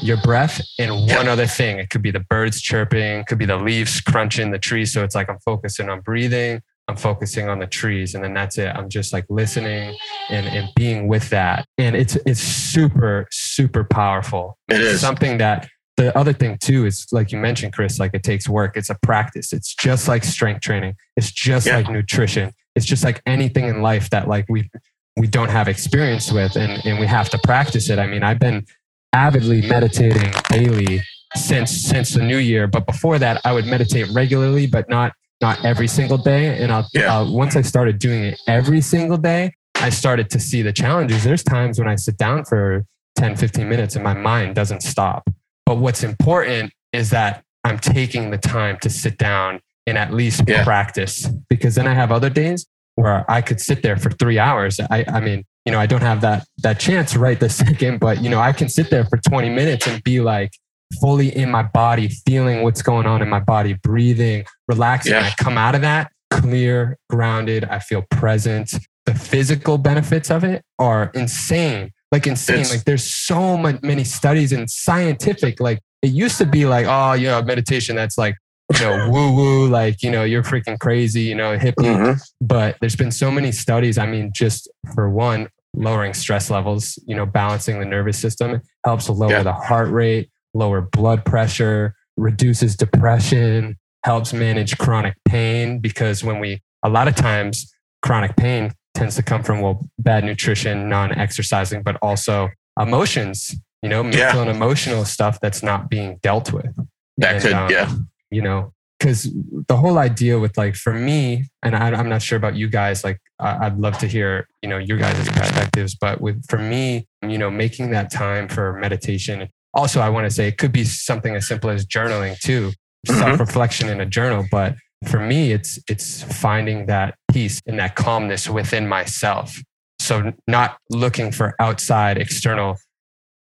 your 0.00 0.18
breath 0.18 0.60
and 0.78 0.90
one 1.06 1.28
other 1.28 1.46
thing. 1.46 1.78
It 1.78 1.90
could 1.90 2.02
be 2.02 2.10
the 2.10 2.24
birds 2.28 2.60
chirping, 2.60 3.24
could 3.24 3.38
be 3.38 3.46
the 3.46 3.56
leaves 3.56 4.00
crunching 4.00 4.50
the 4.50 4.58
tree. 4.58 4.84
So 4.84 5.04
it's 5.04 5.14
like 5.14 5.28
I'm 5.30 5.38
focusing 5.44 5.88
on 5.88 6.00
breathing, 6.00 6.62
I'm 6.88 6.96
focusing 6.96 7.48
on 7.48 7.58
the 7.58 7.66
trees, 7.66 8.14
and 8.14 8.22
then 8.22 8.32
that's 8.34 8.58
it. 8.58 8.68
I'm 8.68 8.88
just 8.88 9.12
like 9.12 9.24
listening 9.28 9.96
and 10.30 10.46
and 10.46 10.68
being 10.76 11.08
with 11.08 11.28
that, 11.30 11.66
and 11.78 11.96
it's 11.96 12.16
it's 12.26 12.40
super 12.40 13.26
super 13.30 13.84
powerful. 13.84 14.56
It 14.68 14.80
is. 14.80 15.00
something 15.00 15.38
that 15.38 15.68
the 15.96 16.16
other 16.16 16.32
thing 16.32 16.58
too 16.58 16.84
is 16.86 17.06
like 17.10 17.32
you 17.32 17.38
mentioned 17.38 17.72
chris 17.72 17.98
like 17.98 18.10
it 18.12 18.22
takes 18.22 18.46
work 18.46 18.76
it's 18.76 18.90
a 18.90 18.94
practice 19.02 19.54
it's 19.54 19.74
just 19.74 20.06
like 20.08 20.22
strength 20.24 20.60
training 20.60 20.94
it's 21.16 21.30
just 21.32 21.66
Yeah. 21.66 21.76
like 21.78 21.88
nutrition 21.90 22.52
it's 22.74 22.84
just 22.84 23.02
like 23.02 23.22
anything 23.24 23.64
in 23.64 23.80
life 23.80 24.10
that 24.10 24.28
like 24.28 24.44
we 24.50 24.68
we 25.16 25.26
don't 25.26 25.48
have 25.48 25.68
experience 25.68 26.30
with 26.30 26.54
and 26.54 26.84
and 26.84 26.98
we 27.00 27.06
have 27.06 27.30
to 27.30 27.38
practice 27.38 27.88
it 27.88 27.98
i 27.98 28.06
mean 28.06 28.22
i've 28.22 28.38
been 28.38 28.66
avidly 29.14 29.62
meditating 29.62 30.30
daily 30.50 31.00
since 31.34 31.70
since 31.70 32.12
the 32.12 32.22
new 32.22 32.36
year 32.36 32.66
but 32.66 32.84
before 32.86 33.18
that 33.18 33.40
i 33.46 33.50
would 33.50 33.64
meditate 33.64 34.06
regularly 34.12 34.66
but 34.66 34.90
not 34.90 35.14
not 35.40 35.64
every 35.64 35.88
single 35.88 36.18
day 36.18 36.62
and 36.62 36.72
i'll 36.72 36.86
Yeah. 36.94 37.18
uh, 37.20 37.30
once 37.30 37.56
i 37.56 37.62
started 37.62 37.98
doing 37.98 38.24
it 38.24 38.40
every 38.46 38.80
single 38.80 39.16
day 39.18 39.52
i 39.76 39.90
started 39.90 40.30
to 40.30 40.40
see 40.40 40.62
the 40.62 40.72
challenges 40.72 41.24
there's 41.24 41.42
times 41.42 41.78
when 41.78 41.88
i 41.88 41.94
sit 41.96 42.16
down 42.16 42.44
for 42.44 42.84
10 43.16 43.36
15 43.36 43.68
minutes 43.68 43.94
and 43.96 44.04
my 44.04 44.14
mind 44.14 44.54
doesn't 44.54 44.82
stop 44.82 45.28
but 45.66 45.76
what's 45.78 46.02
important 46.04 46.72
is 46.92 47.10
that 47.10 47.42
I'm 47.64 47.78
taking 47.80 48.30
the 48.30 48.38
time 48.38 48.78
to 48.82 48.88
sit 48.88 49.18
down 49.18 49.58
and 49.88 49.98
at 49.98 50.14
least 50.14 50.44
Yeah. 50.46 50.62
practice 50.62 51.28
because 51.50 51.74
then 51.74 51.88
I 51.88 51.94
have 51.94 52.12
other 52.12 52.30
days 52.30 52.64
where 52.94 53.28
I 53.28 53.40
could 53.42 53.60
sit 53.60 53.82
there 53.82 53.96
for 53.96 54.10
three 54.12 54.38
hours. 54.38 54.78
I, 54.78 55.04
I 55.08 55.18
mean, 55.18 55.44
you 55.64 55.72
know, 55.72 55.80
I 55.80 55.86
don't 55.86 56.02
have 56.02 56.20
that 56.20 56.46
that 56.62 56.78
chance 56.78 57.16
right 57.16 57.40
this 57.40 57.56
second, 57.66 57.98
but 57.98 58.22
you 58.22 58.30
know, 58.30 58.38
I 58.40 58.52
can 58.52 58.68
sit 58.68 58.88
there 58.90 59.04
for 59.06 59.16
20 59.18 59.50
minutes 59.50 59.88
and 59.88 60.00
be 60.04 60.20
like 60.20 60.52
fully 61.00 61.34
in 61.36 61.50
my 61.50 61.62
body, 61.62 62.08
feeling 62.08 62.62
what's 62.62 62.82
going 62.82 63.06
on 63.06 63.22
in 63.22 63.28
my 63.28 63.40
body, 63.40 63.74
breathing, 63.82 64.44
relaxing. 64.68 65.12
Yeah. 65.12 65.30
I 65.36 65.42
come 65.42 65.58
out 65.58 65.74
of 65.74 65.80
that 65.82 66.10
clear, 66.30 66.98
grounded. 67.10 67.64
I 67.64 67.78
feel 67.78 68.02
present. 68.10 68.74
The 69.06 69.14
physical 69.14 69.78
benefits 69.78 70.30
of 70.30 70.44
it 70.44 70.62
are 70.78 71.10
insane 71.14 71.90
like 72.12 72.26
insane. 72.28 72.60
It's- 72.60 72.70
like 72.72 72.84
there's 72.84 73.02
so 73.04 73.56
much, 73.56 73.82
many 73.82 74.04
studies 74.04 74.52
and 74.52 74.70
scientific. 74.70 75.58
Like 75.60 75.80
it 76.02 76.12
used 76.12 76.38
to 76.38 76.46
be 76.46 76.64
like, 76.64 76.86
oh, 76.88 77.14
you 77.14 77.26
know, 77.26 77.42
meditation. 77.42 77.96
That's 77.96 78.16
like, 78.16 78.36
you 78.74 78.80
know, 78.80 79.10
woo 79.12 79.32
woo. 79.34 79.68
Like 79.68 80.02
you 80.04 80.10
know, 80.12 80.22
you're 80.22 80.44
freaking 80.44 80.78
crazy. 80.78 81.22
You 81.22 81.34
know, 81.34 81.58
hippie. 81.58 81.74
Mhm. 81.84 82.20
But 82.40 82.76
there's 82.80 82.94
been 82.96 83.10
so 83.10 83.30
many 83.30 83.50
studies. 83.50 83.98
I 83.98 84.06
mean, 84.06 84.30
just 84.32 84.70
for 84.94 85.10
one, 85.10 85.48
lowering 85.74 86.14
stress 86.14 86.48
levels. 86.48 86.96
You 87.06 87.16
know, 87.16 87.26
balancing 87.26 87.80
the 87.80 87.84
nervous 87.86 88.18
system 88.18 88.60
helps 88.84 89.08
lower 89.08 89.30
Yeah. 89.30 89.42
the 89.42 89.52
heart 89.52 89.90
rate, 89.90 90.30
lower 90.56 90.80
blood 90.80 91.24
pressure, 91.24 91.94
reduces 92.16 92.76
depression, 92.76 93.76
helps 94.04 94.32
manage 94.32 94.78
chronic 94.78 95.14
pain 95.24 95.78
because 95.80 96.22
when 96.24 96.38
we 96.38 96.60
a 96.84 96.88
lot 96.88 97.08
of 97.08 97.14
times 97.14 97.72
chronic 98.02 98.36
pain 98.36 98.72
tends 98.94 99.16
to 99.16 99.22
come 99.22 99.42
from 99.42 99.60
well 99.60 99.84
bad 99.98 100.22
nutrition 100.24 100.88
non-exercising 100.88 101.82
but 101.82 101.96
also 102.02 102.48
emotions 102.80 103.56
you 103.82 103.88
know 103.88 104.02
mental 104.04 104.20
Yeah. 104.20 104.40
and 104.42 104.50
emotional 104.50 105.04
stuff 105.04 105.40
that's 105.40 105.62
not 105.62 105.90
being 105.90 106.18
dealt 106.22 106.52
with 106.52 106.72
That 107.18 107.34
And, 107.34 107.42
could, 107.42 107.52
um, 107.52 107.70
yeah. 107.70 107.92
you 108.30 108.42
know 108.42 108.72
because 108.98 109.28
the 109.68 109.76
whole 109.76 109.98
idea 109.98 110.38
with 110.38 110.56
like 110.56 110.76
for 110.76 110.92
me 110.92 111.44
and 111.64 111.74
I, 111.74 111.90
i'm 111.90 112.08
not 112.08 112.22
sure 112.22 112.36
about 112.38 112.54
you 112.54 112.68
guys 112.68 113.02
like 113.02 113.18
I- 113.40 113.66
i'd 113.66 113.78
love 113.78 113.98
to 113.98 114.06
hear 114.06 114.46
you 114.62 114.68
know 114.68 114.78
your 114.78 114.98
guys' 114.98 115.28
perspectives 115.28 115.96
but 115.96 116.20
with 116.20 116.38
for 116.48 116.58
me 116.58 117.08
you 117.22 117.38
know 117.38 117.50
making 117.50 117.90
that 117.90 118.10
time 118.12 118.46
for 118.48 118.72
meditation 118.74 119.48
also 119.76 120.00
i 120.00 120.08
want 120.08 120.24
to 120.24 120.30
say 120.30 120.48
it 120.48 120.58
could 120.58 120.72
be 120.72 120.82
something 120.84 121.36
as 121.36 121.46
simple 121.46 121.70
as 121.70 121.86
journaling 121.86 122.36
too 122.40 122.72
Mhm. 123.08 123.18
self-reflection 123.20 123.88
in 123.88 124.00
a 124.00 124.06
journal 124.06 124.44
but 124.50 124.74
for 125.06 125.20
me 125.20 125.52
it's 125.52 125.78
it's 125.88 126.22
finding 126.24 126.86
that 126.86 127.14
peace 127.32 127.60
and 127.66 127.78
that 127.78 127.94
calmness 127.94 128.48
within 128.48 128.88
myself. 128.88 129.56
So 130.00 130.32
not 130.48 130.78
looking 130.90 131.30
for 131.32 131.54
outside 131.60 132.16
external 132.18 132.76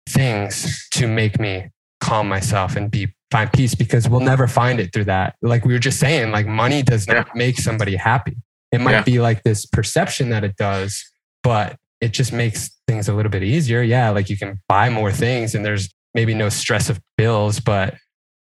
things 0.09 0.89
to 0.93 1.07
make 1.07 1.39
me 1.41 1.69
calm 2.01 2.29
myself 2.29 2.77
and 2.77 2.91
be 2.91 3.13
find 3.31 3.53
peace 3.53 3.75
because 3.75 4.09
we'll 4.09 4.21
never 4.21 4.47
find 4.47 4.79
it 4.81 4.93
through 4.93 5.05
that. 5.07 5.35
Like 5.43 5.65
we 5.65 5.73
were 5.73 5.79
just 5.79 5.99
saying 5.99 6.31
like 6.31 6.47
money 6.47 6.83
does 6.83 7.07
not 7.09 7.35
make 7.35 7.59
somebody 7.59 7.97
happy. 7.97 8.37
It 8.73 8.81
might 8.81 8.93
Yeah. 8.93 9.03
be 9.03 9.21
like 9.21 9.43
this 9.43 9.67
perception 9.67 10.29
that 10.31 10.45
it 10.45 10.57
does 10.57 11.03
but 11.43 11.77
it 12.01 12.13
just 12.13 12.33
makes 12.33 12.71
things 12.87 13.09
a 13.09 13.15
little 13.15 13.31
bit 13.31 13.43
easier. 13.43 13.83
Yeah 13.83 14.11
like 14.11 14.31
you 14.31 14.37
can 14.37 14.61
buy 14.69 14.91
more 14.91 15.13
things 15.13 15.55
and 15.55 15.65
there's 15.65 15.89
maybe 16.15 16.35
no 16.35 16.49
stress 16.49 16.89
of 16.91 17.01
bills 17.17 17.61
but 17.61 17.95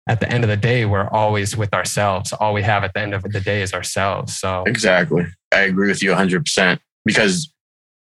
at 0.08 0.20
the 0.20 0.30
end 0.30 0.42
of 0.44 0.48
the 0.48 0.56
day 0.56 0.84
we're 0.86 1.08
always 1.08 1.56
with 1.56 1.72
ourselves 1.74 2.32
all 2.32 2.54
we 2.54 2.62
have 2.62 2.82
at 2.84 2.94
the 2.94 3.00
end 3.00 3.14
of 3.14 3.22
the 3.22 3.40
day 3.40 3.62
is 3.62 3.72
ourselves 3.74 4.38
so 4.38 4.64
Exactly. 4.66 5.26
I 5.52 5.60
agree 5.60 5.88
with 5.88 6.02
you 6.02 6.10
100% 6.12 6.78
because 7.04 7.52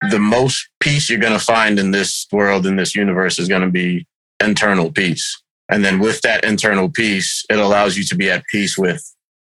the 0.09 0.19
most 0.19 0.67
peace 0.79 1.09
you're 1.09 1.19
going 1.19 1.37
to 1.37 1.45
find 1.45 1.79
in 1.79 1.91
this 1.91 2.27
world, 2.31 2.65
in 2.65 2.75
this 2.75 2.93
universe, 2.95 3.39
is 3.39 3.47
going 3.47 3.61
to 3.61 3.69
be 3.69 4.05
internal 4.43 4.91
peace. 4.91 5.41
And 5.69 5.83
then 5.83 5.99
with 5.99 6.21
that 6.21 6.43
internal 6.43 6.89
peace, 6.89 7.45
it 7.49 7.57
allows 7.57 7.97
you 7.97 8.03
to 8.05 8.15
be 8.15 8.29
at 8.29 8.43
peace 8.51 8.77
with 8.77 9.01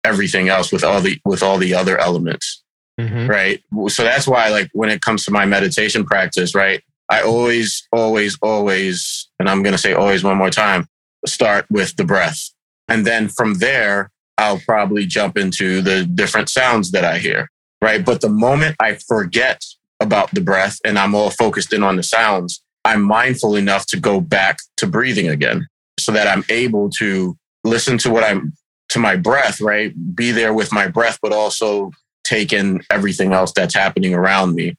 everything 0.03 0.49
else, 0.49 0.71
with 0.71 0.83
all 0.83 1.01
the 1.01 1.19
with 1.25 1.41
all 1.41 1.57
the 1.57 1.73
other 1.73 1.97
elements. 1.97 2.63
Mhm. 2.99 3.27
Right. 3.27 3.63
So 3.89 4.03
that's 4.03 4.27
why, 4.27 4.49
like, 4.49 4.69
when 4.73 4.89
it 4.89 5.01
comes 5.01 5.25
to 5.25 5.31
my 5.31 5.45
meditation 5.45 6.05
practice, 6.05 6.53
right, 6.55 6.83
I 7.09 7.21
always, 7.21 7.87
always, 7.91 8.37
always, 8.41 9.29
and 9.39 9.49
I'm 9.49 9.63
going 9.63 9.73
to 9.73 9.81
say 9.81 9.93
always 9.93 10.23
one 10.23 10.37
more 10.37 10.49
time, 10.49 10.87
start 11.25 11.65
with 11.69 11.95
the 11.95 12.03
breath. 12.03 12.51
And 12.87 13.05
then 13.05 13.29
from 13.29 13.55
there, 13.55 14.11
I'll 14.37 14.59
probably 14.59 15.05
jump 15.05 15.37
into 15.37 15.81
the 15.81 16.05
different 16.05 16.49
sounds 16.49 16.91
that 16.91 17.05
I 17.05 17.19
hear. 17.19 17.49
Right. 17.81 18.03
But 18.03 18.21
the 18.21 18.29
moment 18.29 18.75
I 18.79 18.95
forget 18.95 19.63
about 19.99 20.31
the 20.31 20.41
breath 20.41 20.79
and 20.83 20.97
I'm 20.97 21.15
all 21.15 21.29
focused 21.29 21.73
in 21.73 21.83
on 21.83 21.95
the 21.95 22.03
sounds, 22.03 22.63
I'm 22.83 23.01
mindful 23.01 23.55
enough 23.55 23.85
to 23.87 23.99
go 23.99 24.19
back 24.19 24.57
to 24.77 24.87
breathing 24.87 25.27
again 25.27 25.67
so 25.99 26.11
that 26.11 26.27
I'm 26.27 26.43
able 26.49 26.89
to 26.91 27.37
listen 27.63 27.97
to 27.99 28.09
what 28.09 28.23
I'm 28.23 28.53
to 28.89 28.99
my 28.99 29.15
breath, 29.15 29.59
right? 29.61 29.93
Be 30.15 30.31
there 30.31 30.53
with 30.53 30.71
my 30.71 30.87
breath, 30.87 31.19
but 31.21 31.33
also 31.33 31.91
take 32.23 32.53
in 32.53 32.81
everything 32.91 33.33
else 33.33 33.51
that's 33.51 33.73
happening 33.73 34.13
around 34.13 34.55
me. 34.55 34.75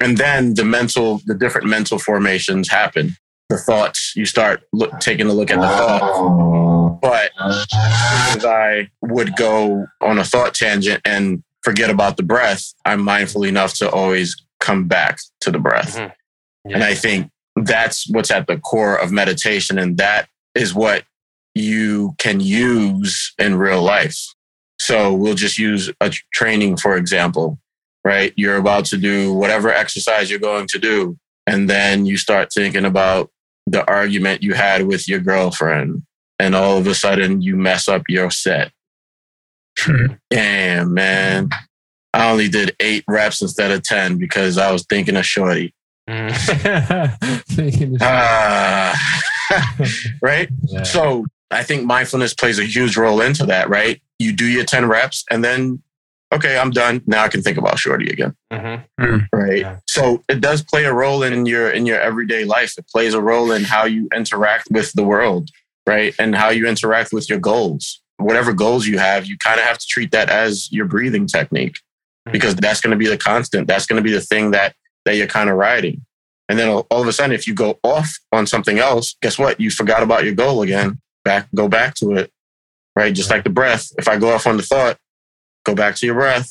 And 0.00 0.16
then 0.16 0.54
the 0.54 0.64
mental, 0.64 1.20
the 1.26 1.34
different 1.34 1.66
mental 1.66 1.98
formations 1.98 2.68
happen. 2.68 3.16
The 3.48 3.56
thoughts, 3.56 4.12
you 4.14 4.26
start 4.26 4.62
look, 4.72 4.98
taking 5.00 5.26
a 5.26 5.32
look 5.32 5.50
at 5.50 5.60
the 5.60 5.66
thoughts. 5.66 6.98
But 7.00 7.30
as 7.40 8.44
I 8.44 8.90
would 9.02 9.36
go 9.36 9.86
on 10.00 10.18
a 10.18 10.24
thought 10.24 10.54
tangent 10.54 11.00
and 11.04 11.42
forget 11.62 11.90
about 11.90 12.16
the 12.16 12.22
breath, 12.22 12.74
I'm 12.84 13.02
mindful 13.02 13.44
enough 13.44 13.74
to 13.74 13.90
always 13.90 14.36
come 14.60 14.86
back 14.86 15.18
to 15.40 15.50
the 15.50 15.58
breath. 15.58 15.96
Mhm. 15.96 16.12
And 16.66 16.84
I 16.84 16.94
think 16.94 17.30
that's 17.56 18.08
what's 18.10 18.30
at 18.30 18.46
the 18.46 18.58
core 18.58 18.96
of 18.96 19.10
meditation. 19.10 19.78
And 19.78 19.96
that 19.98 20.28
is 20.54 20.74
what 20.74 21.04
you 21.54 22.14
can 22.18 22.40
use 22.40 23.32
in 23.38 23.56
real 23.56 23.82
life. 23.82 24.16
So 24.80 25.12
we'll 25.12 25.34
just 25.34 25.58
use 25.58 25.90
a 26.00 26.12
training, 26.32 26.76
for 26.76 26.96
example, 26.96 27.58
right? 28.04 28.32
You're 28.36 28.56
about 28.56 28.84
to 28.86 28.96
do 28.96 29.34
whatever 29.34 29.70
exercise 29.70 30.30
you're 30.30 30.38
going 30.38 30.66
to 30.68 30.78
do. 30.78 31.16
And 31.46 31.68
then 31.68 32.06
you 32.06 32.16
start 32.16 32.52
thinking 32.52 32.84
about 32.84 33.30
the 33.66 33.86
argument 33.90 34.42
you 34.42 34.54
had 34.54 34.86
with 34.86 35.08
your 35.08 35.20
girlfriend. 35.20 36.02
And 36.38 36.54
all 36.54 36.78
of 36.78 36.86
a 36.86 36.94
sudden 36.94 37.42
you 37.42 37.56
mess 37.56 37.88
up 37.88 38.02
your 38.08 38.30
set. 38.30 38.70
Damn, 40.30 40.94
man. 40.94 41.50
I 42.14 42.30
only 42.30 42.48
did 42.48 42.74
eight 42.80 43.04
reps 43.06 43.42
instead 43.42 43.70
of 43.70 43.82
10 43.82 44.18
because 44.18 44.58
I 44.58 44.70
was 44.72 44.84
thinking 44.88 45.16
of 45.16 45.24
Shorty. 45.26 45.74
Mm. 46.08 47.44
Thinking 47.48 47.94
of- 47.96 48.02
Ah. 48.02 49.20
right? 50.22 50.48
Yeah. 50.64 50.82
So 50.84 51.26
I 51.50 51.62
think 51.62 51.84
mindfulness 51.84 52.34
plays 52.34 52.58
a 52.58 52.64
huge 52.64 52.96
role 52.96 53.20
into 53.20 53.44
that, 53.46 53.68
right? 53.68 54.00
You 54.18 54.32
do 54.32 54.46
your 54.46 54.64
10 54.64 54.86
reps 54.86 55.24
and 55.30 55.44
then, 55.44 55.82
okay, 56.32 56.58
I'm 56.58 56.70
done. 56.70 57.02
Now 57.06 57.24
I 57.24 57.28
can 57.28 57.42
think 57.42 57.58
about 57.58 57.78
Shorty 57.78 58.10
again. 58.10 58.34
Mhm. 58.52 59.28
Right. 59.32 59.58
Yeah. 59.60 59.76
So 59.86 60.22
it 60.28 60.40
does 60.40 60.62
play 60.62 60.84
a 60.84 60.92
role 60.92 61.22
in 61.22 61.46
your 61.46 61.70
in 61.70 61.86
your 61.86 62.00
everyday 62.00 62.44
life. 62.44 62.74
It 62.78 62.86
plays 62.88 63.14
a 63.14 63.20
role 63.20 63.52
in 63.52 63.64
how 63.64 63.84
you 63.84 64.08
interact 64.14 64.68
with 64.70 64.92
the 64.92 65.04
world, 65.04 65.50
right? 65.86 66.14
And 66.18 66.34
how 66.34 66.50
you 66.50 66.66
interact 66.66 67.12
with 67.12 67.28
your 67.28 67.38
goals. 67.38 68.00
Whatever 68.18 68.52
goals 68.52 68.86
you 68.86 68.98
have, 68.98 69.26
you 69.26 69.36
kind 69.38 69.60
of 69.60 69.66
have 69.66 69.78
to 69.78 69.86
treat 69.86 70.10
that 70.10 70.28
as 70.28 70.70
your 70.72 70.86
breathing 70.86 71.26
technique 71.26 71.80
hmm. 72.26 72.32
because 72.32 72.54
that's 72.56 72.80
going 72.80 72.90
to 72.90 72.96
be 72.96 73.06
the 73.06 73.18
constant. 73.18 73.68
That's 73.68 73.86
going 73.86 74.02
to 74.02 74.02
be 74.02 74.12
the 74.12 74.20
thing 74.20 74.50
that 74.52 74.74
that 75.04 75.16
you're 75.16 75.26
kind 75.26 75.48
of 75.48 75.56
riding. 75.56 76.04
And 76.48 76.58
then 76.58 76.68
all 76.68 76.86
all 76.90 77.02
of 77.02 77.08
a 77.08 77.12
sudden, 77.12 77.32
if 77.32 77.46
you 77.46 77.54
go 77.54 77.78
off 77.82 78.18
on 78.32 78.46
something 78.46 78.78
else, 78.78 79.16
guess 79.22 79.38
what? 79.38 79.60
You 79.60 79.70
forgot 79.70 80.02
about 80.02 80.24
your 80.24 80.34
goal 80.34 80.62
again. 80.62 81.00
Back, 81.24 81.48
go 81.54 81.68
back 81.68 81.94
to 81.96 82.12
it, 82.12 82.32
right? 82.96 83.14
Just 83.14 83.28
hmm. 83.28 83.34
like 83.34 83.44
the 83.44 83.50
breath. 83.50 83.88
If 83.98 84.08
I 84.08 84.18
go 84.18 84.32
off 84.32 84.46
on 84.46 84.56
the 84.56 84.62
thought, 84.62 84.98
go 85.68 85.74
back 85.74 85.94
to 85.96 86.06
your 86.06 86.14
breath. 86.14 86.50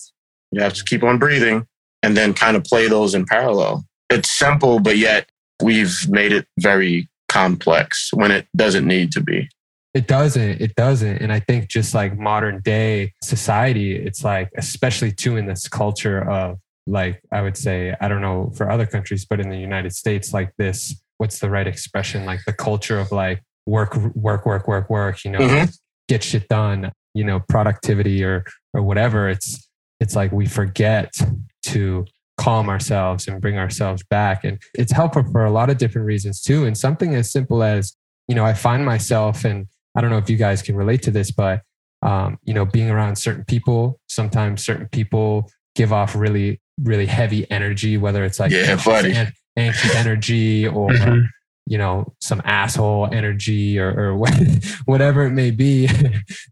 You 0.51 0.61
have 0.61 0.73
to 0.73 0.83
keep 0.83 1.03
on 1.03 1.17
breathing 1.17 1.67
and 2.03 2.15
then 2.15 2.33
kind 2.33 2.55
of 2.55 2.63
play 2.63 2.87
those 2.87 3.15
in 3.15 3.25
parallel. 3.25 3.85
It's 4.09 4.31
simple, 4.31 4.79
but 4.79 4.97
yet 4.97 5.29
we've 5.61 5.95
made 6.09 6.31
it 6.31 6.47
very 6.59 7.09
complex 7.27 8.11
when 8.13 8.31
it 8.31 8.47
doesn't 8.55 8.85
need 8.85 9.11
to 9.13 9.21
be. 9.21 9.49
It 9.93 10.07
doesn't. 10.07 10.61
It 10.61 10.75
doesn't. 10.75 11.17
And 11.17 11.33
I 11.33 11.39
think 11.39 11.69
just 11.69 11.93
like 11.95 12.17
modern 12.17 12.61
day 12.61 13.13
society, 13.23 13.95
it's 13.95 14.23
like, 14.23 14.49
especially 14.57 15.11
too 15.11 15.37
in 15.37 15.47
this 15.47 15.67
culture 15.67 16.29
of 16.29 16.59
like, 16.85 17.19
I 17.31 17.41
would 17.41 17.57
say, 17.57 17.95
I 17.99 18.07
don't 18.07 18.21
know 18.21 18.53
for 18.55 18.69
other 18.69 18.85
countries, 18.85 19.25
but 19.25 19.39
in 19.39 19.49
the 19.49 19.57
United 19.57 19.93
States, 19.93 20.33
like 20.33 20.51
this, 20.57 20.95
what's 21.17 21.39
the 21.39 21.49
right 21.49 21.67
expression? 21.67 22.25
Like 22.25 22.41
the 22.45 22.53
culture 22.53 22.99
of 22.99 23.11
like 23.11 23.41
work, 23.65 23.95
work, 24.15 24.45
work, 24.45 24.67
work, 24.67 24.89
work, 24.89 25.25
you 25.25 25.31
know, 25.31 25.39
Mhm. 25.39 25.75
get 26.07 26.23
shit 26.23 26.47
done, 26.47 26.91
you 27.17 27.23
know, 27.23 27.39
productivity 27.49 28.23
or, 28.23 28.43
or 28.73 28.81
whatever. 28.83 29.27
It's, 29.27 29.67
it's 29.99 30.15
like 30.15 30.31
we 30.31 30.45
forget 30.45 31.11
to 31.63 32.05
calm 32.37 32.69
ourselves 32.69 33.27
and 33.27 33.41
bring 33.41 33.57
ourselves 33.57 34.03
back. 34.09 34.43
And 34.43 34.61
it's 34.75 34.91
helpful 34.91 35.23
for 35.31 35.43
a 35.43 35.51
lot 35.51 35.71
of 35.71 35.77
different 35.77 36.05
reasons 36.05 36.41
too. 36.41 36.65
And 36.65 36.77
something 36.77 37.15
as 37.15 37.31
simple 37.31 37.63
as, 37.63 37.95
you 38.27 38.35
know, 38.35 38.45
I 38.45 38.53
find 38.53 38.85
myself, 38.85 39.43
and 39.43 39.65
I 39.95 40.01
don't 40.01 40.11
know 40.11 40.19
if 40.19 40.29
you 40.29 40.37
guys 40.37 40.61
can 40.61 40.75
relate 40.75 41.01
to 41.03 41.11
this, 41.11 41.31
but, 41.31 41.61
um, 42.03 42.37
you 42.43 42.53
know, 42.53 42.65
being 42.65 42.91
around 42.91 43.15
certain 43.15 43.43
people, 43.45 43.99
sometimes 44.07 44.63
certain 44.63 44.87
people 44.89 45.49
give 45.75 45.91
off 45.91 46.15
really, 46.15 46.61
really 46.83 47.07
heavy 47.07 47.49
energy, 47.49 47.97
whether 47.97 48.23
it's 48.23 48.39
like 48.39 48.51
Yeah, 48.51 48.71
anxious, 48.71 49.17
an- 49.17 49.33
anxious 49.55 49.95
energy 49.95 50.67
or, 50.67 50.91
Mhm. 50.91 51.25
You 51.67 51.77
know, 51.77 52.13
some 52.21 52.41
asshole 52.45 53.09
energy 53.11 53.77
or, 53.77 53.89
or 53.89 54.17
whatever 54.85 55.25
it 55.25 55.31
may 55.31 55.51
be. 55.51 55.89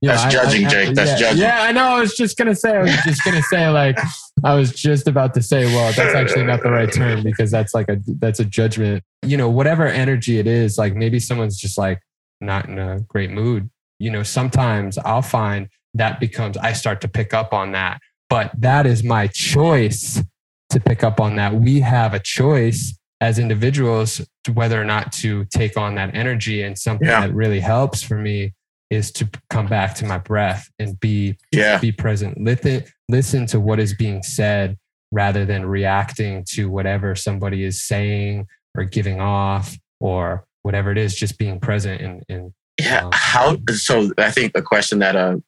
You 0.02 0.10
That's 0.10 0.34
judging, 0.34 0.70
Jake. 0.70 0.94
That's 0.94 1.12
yeah, 1.12 1.18
judging. 1.18 1.42
Yeah, 1.42 1.62
I 1.64 1.72
know. 1.72 1.86
I 1.86 2.00
was 2.00 2.16
just 2.16 2.38
gonna 2.38 2.56
say. 2.56 2.76
I 2.78 2.82
was 2.82 2.96
just 3.06 3.24
gonna 3.24 3.42
say. 3.44 3.68
Like, 3.70 3.98
I 4.44 4.54
was 4.54 4.72
just 4.72 5.08
about 5.08 5.34
to 5.36 5.42
say. 5.42 5.66
Well, 5.66 5.92
that's 5.94 6.14
actually 6.14 6.44
not 6.44 6.62
the 6.62 6.70
right 6.70 6.92
term 6.92 7.24
because 7.24 7.50
that's 7.50 7.74
like 7.74 7.90
a 7.90 7.98
that's 8.20 8.40
a 8.40 8.46
judgment. 8.46 9.04
You 9.26 9.38
know, 9.38 9.50
whatever 9.50 9.88
energy 9.88 10.38
it 10.38 10.48
is. 10.48 10.78
Like 10.78 10.96
maybe 10.96 11.20
someone's 11.20 11.58
just 11.58 11.78
like 11.78 12.00
not 12.42 12.68
in 12.68 12.78
a 12.78 13.00
great 13.02 13.32
mood. 13.32 13.70
You 14.00 14.12
know, 14.12 14.24
sometimes 14.24 14.98
I'll 15.00 15.22
find 15.22 15.70
that 15.94 16.20
becomes 16.20 16.58
I 16.58 16.74
start 16.74 17.02
to 17.02 17.08
pick 17.08 17.34
up 17.34 17.54
on 17.54 17.72
that, 17.72 18.00
but 18.30 18.52
that 18.60 18.86
is 18.86 19.04
my 19.04 19.28
choice 19.28 20.22
to 20.70 20.80
pick 20.80 21.04
up 21.04 21.20
on 21.20 21.36
that. 21.38 21.56
We 21.56 21.80
have 21.80 22.14
a 22.14 22.20
choice 22.20 22.98
as 23.22 23.40
individuals 23.40 24.22
whether 24.52 24.80
or 24.82 24.86
not 24.86 25.12
to 25.14 25.46
take 25.46 25.78
on 25.78 25.96
that 25.96 26.14
energy. 26.16 26.64
And 26.64 26.78
something 26.78 27.08
Yeah. 27.08 27.22
that 27.28 27.34
really 27.34 27.60
helps 27.60 28.02
for 28.02 28.18
me 28.18 28.54
is 28.90 29.12
to 29.14 29.28
come 29.50 29.66
back 29.68 29.96
to 29.96 30.06
my 30.06 30.18
breath 30.18 30.70
and 30.80 31.00
be 31.00 31.38
Yeah. 31.52 31.80
be 31.80 31.92
present. 31.92 32.40
Listen, 32.40 32.84
listen 33.10 33.46
to 33.48 33.60
what 33.60 33.80
is 33.80 33.94
being 33.96 34.22
said 34.24 34.78
rather 35.12 35.46
than 35.46 35.66
reacting 35.66 36.44
to 36.50 36.70
whatever 36.70 37.16
somebody 37.16 37.64
is 37.64 37.82
saying 37.82 38.46
or 38.78 38.84
giving 38.84 39.20
off 39.20 39.76
or 40.00 40.46
whatever 40.62 40.92
it 40.92 40.98
is. 40.98 41.16
Just 41.16 41.38
being 41.38 41.60
present 41.60 42.02
and, 42.02 42.24
and 42.30 42.52
Yeah. 42.80 43.06
Um, 43.06 43.12
How? 43.14 43.58
So 43.74 44.12
I 44.18 44.32
think 44.32 44.54
the 44.54 44.62
question 44.62 45.00
that 45.00 45.16
a 45.16 45.42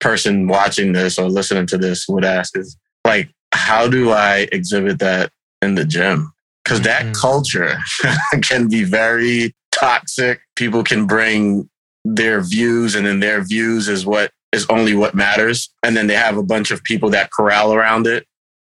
person 0.00 0.46
watching 0.46 0.92
this 0.92 1.18
or 1.18 1.28
listening 1.28 1.66
to 1.66 1.78
this 1.78 2.06
would 2.08 2.24
ask 2.24 2.56
is 2.56 2.76
like, 3.04 3.30
how 3.52 3.88
do 3.88 4.10
I 4.12 4.46
exhibit 4.52 4.98
that 5.00 5.30
in 5.62 5.74
the 5.74 5.84
gym? 5.84 6.32
Because 6.68 6.82
that 6.82 7.06
Mhm. 7.06 7.14
culture 7.20 7.78
can 8.42 8.68
be 8.68 8.84
very 8.84 9.54
toxic. 9.72 10.40
People 10.56 10.84
can 10.84 11.06
bring 11.06 11.68
their 12.04 12.40
views, 12.42 12.94
and 12.94 13.06
then 13.06 13.20
their 13.20 13.42
views 13.42 13.88
is 13.88 14.04
what 14.04 14.30
is 14.52 14.66
only 14.68 14.94
what 14.94 15.14
matters. 15.14 15.70
And 15.82 15.96
then 15.96 16.06
they 16.06 16.14
have 16.14 16.36
a 16.36 16.42
bunch 16.42 16.70
of 16.70 16.82
people 16.84 17.10
that 17.10 17.30
corral 17.32 17.72
around 17.74 18.06
it. 18.06 18.26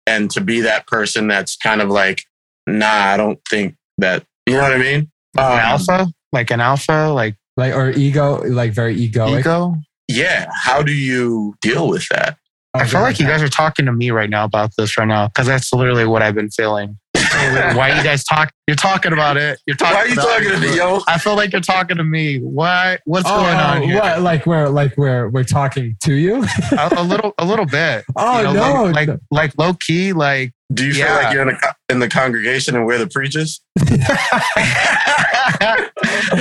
And 0.08 0.30
to 0.32 0.42
be 0.42 0.62
that 0.62 0.86
person 0.88 1.28
that's 1.28 1.56
kind 1.58 1.82
of 1.82 1.90
like, 1.90 2.22
nah, 2.68 2.88
I 3.14 3.18
don't 3.18 3.40
think 3.50 3.76
that, 3.98 4.24
you 4.48 4.56
know 4.56 4.62
what 4.64 4.74
I 4.74 4.78
mean? 4.78 5.10
An 5.38 5.44
Um, 5.44 5.60
alpha, 5.60 6.08
like 6.32 6.52
an 6.52 6.62
alpha, 6.62 7.12
like 7.14 7.36
like 7.58 7.74
or 7.76 7.92
ego, 7.92 8.42
like 8.48 8.72
very 8.74 8.96
egoic. 8.98 9.40
ego. 9.42 9.76
yeah 10.08 10.48
how 10.64 10.82
do 10.82 10.92
you 10.92 11.54
deal 11.62 11.88
with 11.88 12.08
that 12.10 12.38
I 12.74 12.86
feel 12.88 13.02
like 13.02 13.20
you 13.20 13.28
guys 13.28 13.42
are 13.44 13.48
talking 13.48 13.86
to 13.86 13.94
me 13.94 14.10
right 14.10 14.30
now 14.30 14.44
about 14.46 14.72
this 14.78 14.98
right 14.98 15.08
now 15.08 15.28
because 15.28 15.46
that's 15.48 15.72
literally 15.72 16.06
what 16.08 16.24
I've 16.24 16.34
been 16.34 16.50
feeling. 16.50 16.98
Why 17.76 17.92
are 17.92 17.98
you 17.98 18.04
guys 18.04 18.24
talk? 18.24 18.52
You're 18.68 18.76
talking 18.76 19.12
about 19.14 19.38
it. 19.38 19.60
You're 19.66 19.76
talking. 19.76 19.96
why 19.96 20.02
are 20.04 20.08
you 20.08 20.14
about 20.14 20.26
talking 20.26 20.50
to 20.52 20.60
me 20.60 20.76
yo 20.78 21.02
I 21.08 21.18
feel 21.18 21.36
like 21.36 21.52
you're 21.52 21.62
talking 21.62 21.98
to 21.98 22.04
me. 22.04 22.40
Why? 22.40 22.98
What's 23.06 23.28
Oh, 23.30 23.42
going 23.42 23.56
on 23.58 23.78
oh, 23.80 23.86
here? 23.86 24.00
what? 24.00 24.22
Like 24.22 24.46
we're 24.46 24.70
like 24.70 24.96
we're 24.98 25.30
we're 25.30 25.44
talking 25.44 25.98
to 26.04 26.14
you? 26.14 26.46
A, 26.72 26.90
a 26.98 27.04
little, 27.04 27.34
a 27.38 27.46
little 27.46 27.66
bit. 27.66 28.06
Oh 28.16 28.38
You 28.38 28.44
know, 28.46 28.54
no! 28.54 28.84
like, 28.92 29.08
like, 29.08 29.20
like 29.32 29.54
low 29.58 29.74
key, 29.74 30.14
like 30.14 30.54
do 30.74 30.86
you 30.86 30.94
feel 30.94 31.06
like 31.08 31.34
you're 31.34 31.42
in, 31.48 31.50
a, 31.50 31.60
in 31.90 32.00
the 32.00 32.08
congregation 32.10 32.76
and 32.76 32.86
we're 32.86 32.98
the 32.98 33.08
preachers 33.08 33.62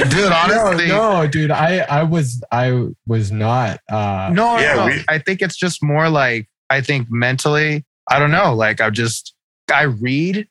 dude. 0.09 0.33
Honestly, 0.33 0.89
no, 0.89 1.23
no, 1.23 1.27
dude. 1.29 1.51
I 1.51 1.79
I 1.81 2.03
was 2.03 2.43
I 2.53 2.87
was 3.07 3.31
not. 3.33 3.81
uh 3.91 4.31
No, 4.33 4.59
Yeah, 4.59 4.75
no. 4.75 4.87
we- 4.87 5.05
I 5.09 5.19
think 5.19 5.43
it's 5.43 5.57
just 5.57 5.83
more 5.83 6.09
like 6.09 6.49
I 6.71 6.81
think 6.81 7.09
mentally. 7.11 7.85
I 8.11 8.19
don't 8.19 8.31
know. 8.31 8.55
Like 8.55 8.81
I 8.81 8.91
just 8.91 9.35
I 9.73 9.83
read 9.83 10.47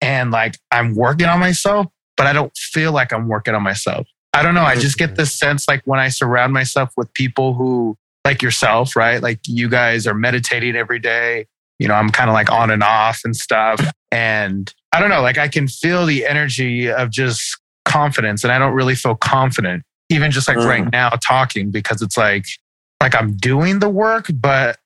and 0.00 0.30
like 0.30 0.56
I'm 0.70 0.94
working 0.94 1.26
on 1.26 1.40
myself, 1.40 1.86
but 2.16 2.26
I 2.26 2.32
don't 2.32 2.54
feel 2.56 2.92
like 2.92 3.12
I'm 3.12 3.28
working 3.28 3.54
on 3.54 3.62
myself. 3.62 4.06
I 4.32 4.42
don't 4.42 4.54
know. 4.54 4.62
I 4.62 4.76
just 4.76 4.96
get 4.96 5.16
this 5.16 5.36
sense 5.36 5.66
like 5.66 5.82
when 5.84 5.98
I 5.98 6.08
surround 6.08 6.52
myself 6.52 6.90
with 6.96 7.12
people 7.14 7.54
who, 7.54 7.96
like 8.24 8.42
yourself, 8.42 8.94
right? 8.94 9.20
Like 9.22 9.40
you 9.46 9.68
guys 9.68 10.06
are 10.06 10.14
meditating 10.14 10.76
every 10.76 10.98
day. 11.00 11.46
You 11.78 11.88
know, 11.88 11.94
I'm 11.94 12.10
kind 12.10 12.28
of 12.30 12.34
like 12.34 12.52
on 12.52 12.70
and 12.70 12.82
off 12.82 13.20
and 13.24 13.34
stuff. 13.34 13.80
And 14.12 14.72
I 14.92 15.00
don't 15.00 15.08
know, 15.08 15.22
like 15.22 15.38
I 15.38 15.48
can 15.48 15.66
feel 15.66 16.04
the 16.06 16.26
energy 16.26 16.90
of 16.90 17.10
just 17.10 17.58
confidence. 17.86 18.44
And 18.44 18.52
I 18.52 18.58
don't 18.58 18.74
really 18.74 18.94
feel 18.94 19.14
confident, 19.14 19.82
even 20.10 20.30
just 20.30 20.46
like 20.46 20.58
Mm. 20.58 20.66
right 20.66 20.92
now 20.92 21.08
talking, 21.10 21.70
because 21.70 22.02
it's 22.02 22.16
like, 22.16 22.44
like 23.02 23.14
I'm 23.14 23.36
doing 23.36 23.78
the 23.78 23.88
work, 23.88 24.26
but 24.32 24.78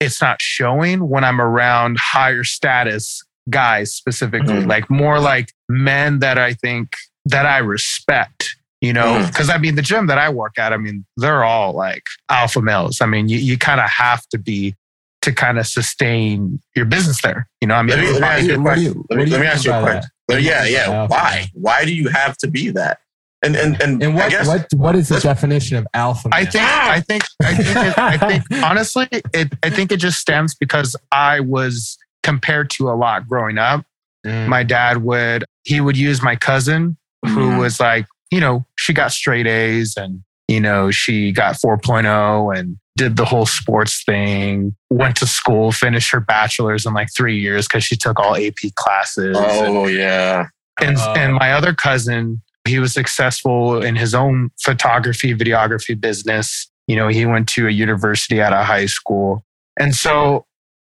it's 0.00 0.20
not 0.20 0.42
showing 0.42 1.08
when 1.08 1.24
I'm 1.24 1.40
around 1.40 1.98
higher 1.98 2.44
status 2.44 3.22
guys 3.50 3.92
specifically, 3.94 4.54
Mm. 4.62 4.66
like 4.66 4.88
more 4.90 5.18
like 5.20 5.52
men 5.68 6.18
that 6.20 6.38
I 6.38 6.54
think 6.54 6.94
that 7.26 7.46
I 7.46 7.58
respect, 7.58 8.56
you 8.80 8.92
know, 8.92 9.14
Mm. 9.20 9.26
because 9.26 9.50
I 9.50 9.58
mean, 9.58 9.74
the 9.74 9.82
gym 9.82 10.06
that 10.06 10.18
I 10.18 10.28
work 10.30 10.58
at, 10.58 10.72
I 10.72 10.76
mean, 10.76 11.04
they're 11.16 11.44
all 11.44 11.72
like 11.74 12.04
alpha 12.28 12.60
males. 12.62 13.00
I 13.00 13.06
mean, 13.06 13.28
you, 13.28 13.38
you 13.38 13.58
kind 13.58 13.80
of 13.80 13.88
have 13.90 14.26
to 14.28 14.38
be 14.38 14.74
to 15.22 15.32
kind 15.32 15.58
of 15.58 15.66
sustain 15.66 16.60
your 16.76 16.84
business 16.84 17.20
there. 17.22 17.48
You 17.60 17.68
know, 17.68 17.74
I 17.74 17.82
mean, 17.82 17.96
Let 17.96 18.00
me, 18.00 18.12
let 18.12 18.20
me 18.20 18.26
ask 18.28 18.44
you 18.44 18.52
a 18.52 18.56
you- 18.56 18.62
question. 18.62 19.04
Let 19.10 19.18
me, 19.18 19.26
let 19.26 19.40
me 19.40 19.46
ask 19.46 19.64
you 19.64 19.72
a 19.72 19.80
question. 19.82 20.00
that? 20.02 20.10
Let 20.28 20.38
me- 20.38 20.44
yeah, 20.46 20.58
What 20.60 20.64
do 20.64 20.70
you 20.70 20.76
mean 20.78 20.86
by 20.86 20.92
yeah. 20.92 21.00
alpha 21.00 21.12
Why? 21.12 21.46
Why 21.54 21.84
do 21.84 21.94
you 21.94 22.08
have 22.08 22.36
to 22.38 22.48
be 22.48 22.70
that? 22.70 22.98
And 23.42 23.54
and 23.54 23.80
and, 23.80 24.02
And 24.02 24.12
I 24.12 24.16
what 24.16 24.30
guess 24.30 24.46
what 24.48 24.66
what 24.74 24.94
is 24.96 25.08
the 25.10 25.20
definition 25.20 25.76
of 25.76 25.86
alpha? 25.94 26.28
I 26.32 26.44
think, 26.44 26.64
I 26.64 27.00
think, 27.00 27.22
I 27.40 27.54
think, 27.54 27.68
it, 27.76 27.98
I 27.98 28.16
think, 28.18 28.44
honestly, 28.64 29.06
it, 29.32 29.52
I 29.62 29.70
think 29.70 29.92
it 29.92 29.98
just 29.98 30.18
stems 30.18 30.56
because 30.56 30.96
I 31.12 31.38
was 31.40 31.96
compared 32.28 32.68
to 32.68 32.90
a 32.90 32.94
lot 32.94 33.26
growing 33.26 33.56
up. 33.56 33.84
Mm. 34.26 34.48
My 34.48 34.62
dad 34.62 34.98
would, 34.98 35.44
he 35.64 35.80
would 35.80 35.96
use 35.96 36.22
my 36.22 36.36
cousin 36.36 36.98
who 37.24 37.48
Mhm. 37.52 37.58
was 37.58 37.80
like, 37.80 38.06
you 38.30 38.38
know, 38.40 38.66
she 38.76 38.92
got 38.92 39.12
straight 39.12 39.46
A's 39.46 39.96
and, 39.96 40.22
you 40.46 40.60
know, 40.60 40.90
she 40.90 41.32
got 41.32 41.56
4.0 41.56 42.50
and 42.54 42.76
did 42.98 43.16
the 43.16 43.24
whole 43.24 43.46
sports 43.46 44.02
thing, 44.04 44.74
went 44.90 45.16
to 45.16 45.26
school, 45.26 45.72
finished 45.72 46.10
her 46.10 46.20
bachelor's 46.20 46.84
in 46.84 46.92
like 46.92 47.08
three 47.16 47.38
years 47.38 47.66
because 47.66 47.82
she 47.84 47.96
took 47.96 48.20
all 48.20 48.36
AP 48.36 48.74
classes. 48.74 49.36
Oh 49.40 49.86
yeah. 49.86 50.48
And, 50.82 50.96
Oh. 50.98 51.14
and 51.16 51.34
my 51.34 51.52
other 51.52 51.72
cousin, 51.72 52.42
he 52.66 52.78
was 52.78 52.92
successful 52.92 53.80
in 53.82 53.96
his 53.96 54.14
own 54.14 54.50
photography, 54.60 55.34
videography 55.34 55.98
business. 55.98 56.68
You 56.86 56.96
know, 56.96 57.08
he 57.08 57.24
went 57.24 57.48
to 57.50 57.66
a 57.68 57.70
university 57.70 58.42
out 58.42 58.52
of 58.52 58.66
high 58.66 58.86
school. 58.86 59.42
And 59.80 59.94
so 59.94 60.44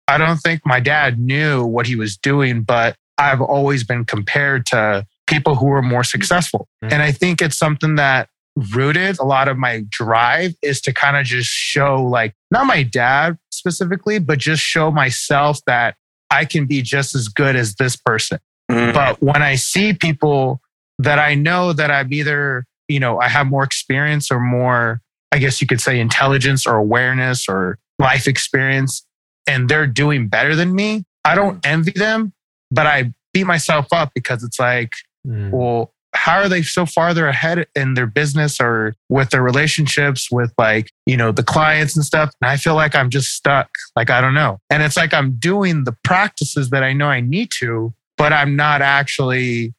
I 0.08 0.18
don't 0.18 0.38
think 0.38 0.62
my 0.64 0.80
dad 0.80 1.18
knew 1.18 1.64
what 1.64 1.86
he 1.86 1.96
was 1.96 2.16
doing, 2.16 2.62
but 2.62 2.96
I've 3.18 3.40
always 3.40 3.84
been 3.84 4.04
compared 4.04 4.66
to 4.66 5.06
people 5.26 5.54
who 5.54 5.66
were 5.66 5.82
more 5.82 6.04
successful. 6.04 6.68
Mm. 6.84 6.92
And 6.92 7.02
I 7.02 7.12
think 7.12 7.40
it's 7.40 7.56
something 7.56 7.94
that 7.94 8.28
rooted 8.74 9.18
a 9.18 9.24
lot 9.24 9.48
of 9.48 9.56
my 9.56 9.84
drive 9.88 10.54
is 10.60 10.80
to 10.82 10.92
kind 10.92 11.16
of 11.16 11.24
just 11.24 11.48
show, 11.48 12.02
like, 12.02 12.34
not 12.50 12.66
my 12.66 12.82
dad 12.82 13.38
specifically, 13.50 14.18
but 14.18 14.38
just 14.38 14.62
show 14.62 14.90
myself 14.90 15.60
that 15.66 15.94
I 16.30 16.44
can 16.44 16.66
be 16.66 16.82
just 16.82 17.14
as 17.14 17.28
good 17.28 17.56
as 17.56 17.76
this 17.76 17.96
person. 17.96 18.38
Mhm. 18.70 18.92
But 18.92 19.22
when 19.22 19.42
I 19.42 19.54
see 19.54 19.94
people 19.94 20.60
that 20.98 21.18
I 21.18 21.34
know 21.34 21.72
that 21.72 21.90
I'm 21.90 22.12
either, 22.12 22.66
you 22.88 23.00
know, 23.00 23.20
I 23.20 23.28
have 23.28 23.46
more 23.46 23.64
experience 23.64 24.30
or 24.30 24.40
more, 24.40 25.00
I 25.30 25.38
guess 25.38 25.60
you 25.60 25.66
could 25.66 25.80
say 25.80 25.98
intelligence 25.98 26.66
or 26.66 26.76
awareness 26.76 27.48
or 27.48 27.78
life 27.98 28.26
experience, 28.28 29.06
and 29.46 29.68
they're 29.68 29.86
doing 29.86 30.28
better 30.28 30.54
than 30.56 30.74
me, 30.74 31.04
I 31.24 31.34
don't 31.34 31.64
envy 31.64 31.92
them, 31.92 32.32
but 32.70 32.86
I 32.86 33.12
beat 33.32 33.44
myself 33.46 33.86
up 33.92 34.12
because 34.14 34.42
it's 34.42 34.58
like, 34.58 34.92
Mm. 35.26 35.50
well, 35.52 35.94
how 36.14 36.38
are 36.38 36.48
they 36.48 36.62
so 36.62 36.84
farther 36.84 37.26
ahead 37.28 37.66
in 37.76 37.94
their 37.94 38.06
business 38.06 38.60
or 38.60 38.94
with 39.08 39.30
their 39.30 39.42
relationships 39.42 40.30
with 40.30 40.52
like, 40.58 40.90
you 41.06 41.16
know, 41.16 41.32
the 41.32 41.42
clients 41.44 41.96
and 41.96 42.04
stuff? 42.04 42.32
And 42.40 42.50
I 42.50 42.56
feel 42.56 42.74
like 42.74 42.94
I'm 42.94 43.08
just 43.08 43.30
stuck. 43.34 43.70
Like, 43.96 44.10
I 44.10 44.20
don't 44.20 44.34
know. 44.34 44.58
And 44.68 44.82
it's 44.82 44.96
like 44.96 45.14
I'm 45.14 45.36
doing 45.38 45.84
the 45.84 45.96
practices 46.04 46.70
that 46.70 46.82
I 46.82 46.92
know 46.92 47.06
I 47.06 47.20
need 47.20 47.50
to, 47.60 47.94
but 48.18 48.32
I'm 48.32 48.56
not 48.56 48.82
actually 48.82 49.74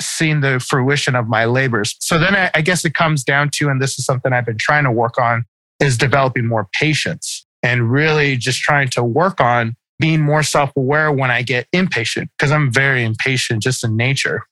seeing 0.00 0.40
the 0.40 0.60
fruition 0.60 1.14
of 1.14 1.28
my 1.28 1.44
labors. 1.44 1.94
So 2.00 2.18
then 2.18 2.34
I, 2.34 2.50
I 2.54 2.62
guess 2.62 2.84
it 2.84 2.94
comes 2.94 3.22
down 3.22 3.50
to, 3.54 3.68
and 3.68 3.80
this 3.80 3.98
is 3.98 4.04
something 4.04 4.32
I've 4.32 4.46
been 4.46 4.58
trying 4.58 4.84
to 4.84 4.90
work 4.90 5.18
on, 5.18 5.44
is 5.80 5.96
developing 5.96 6.46
more 6.46 6.68
patience 6.72 7.45
and 7.66 7.90
really 7.90 8.36
just 8.36 8.60
trying 8.60 8.88
to 8.88 9.02
work 9.02 9.40
on 9.40 9.74
being 9.98 10.20
more 10.20 10.44
self 10.44 10.70
aware 10.76 11.10
when 11.10 11.32
I 11.32 11.42
get 11.42 11.66
impatient 11.72 12.30
because 12.38 12.52
I'm 12.52 12.72
very 12.72 13.04
impatient 13.04 13.60
just 13.60 13.82
in 13.82 13.96
nature. 13.96 14.42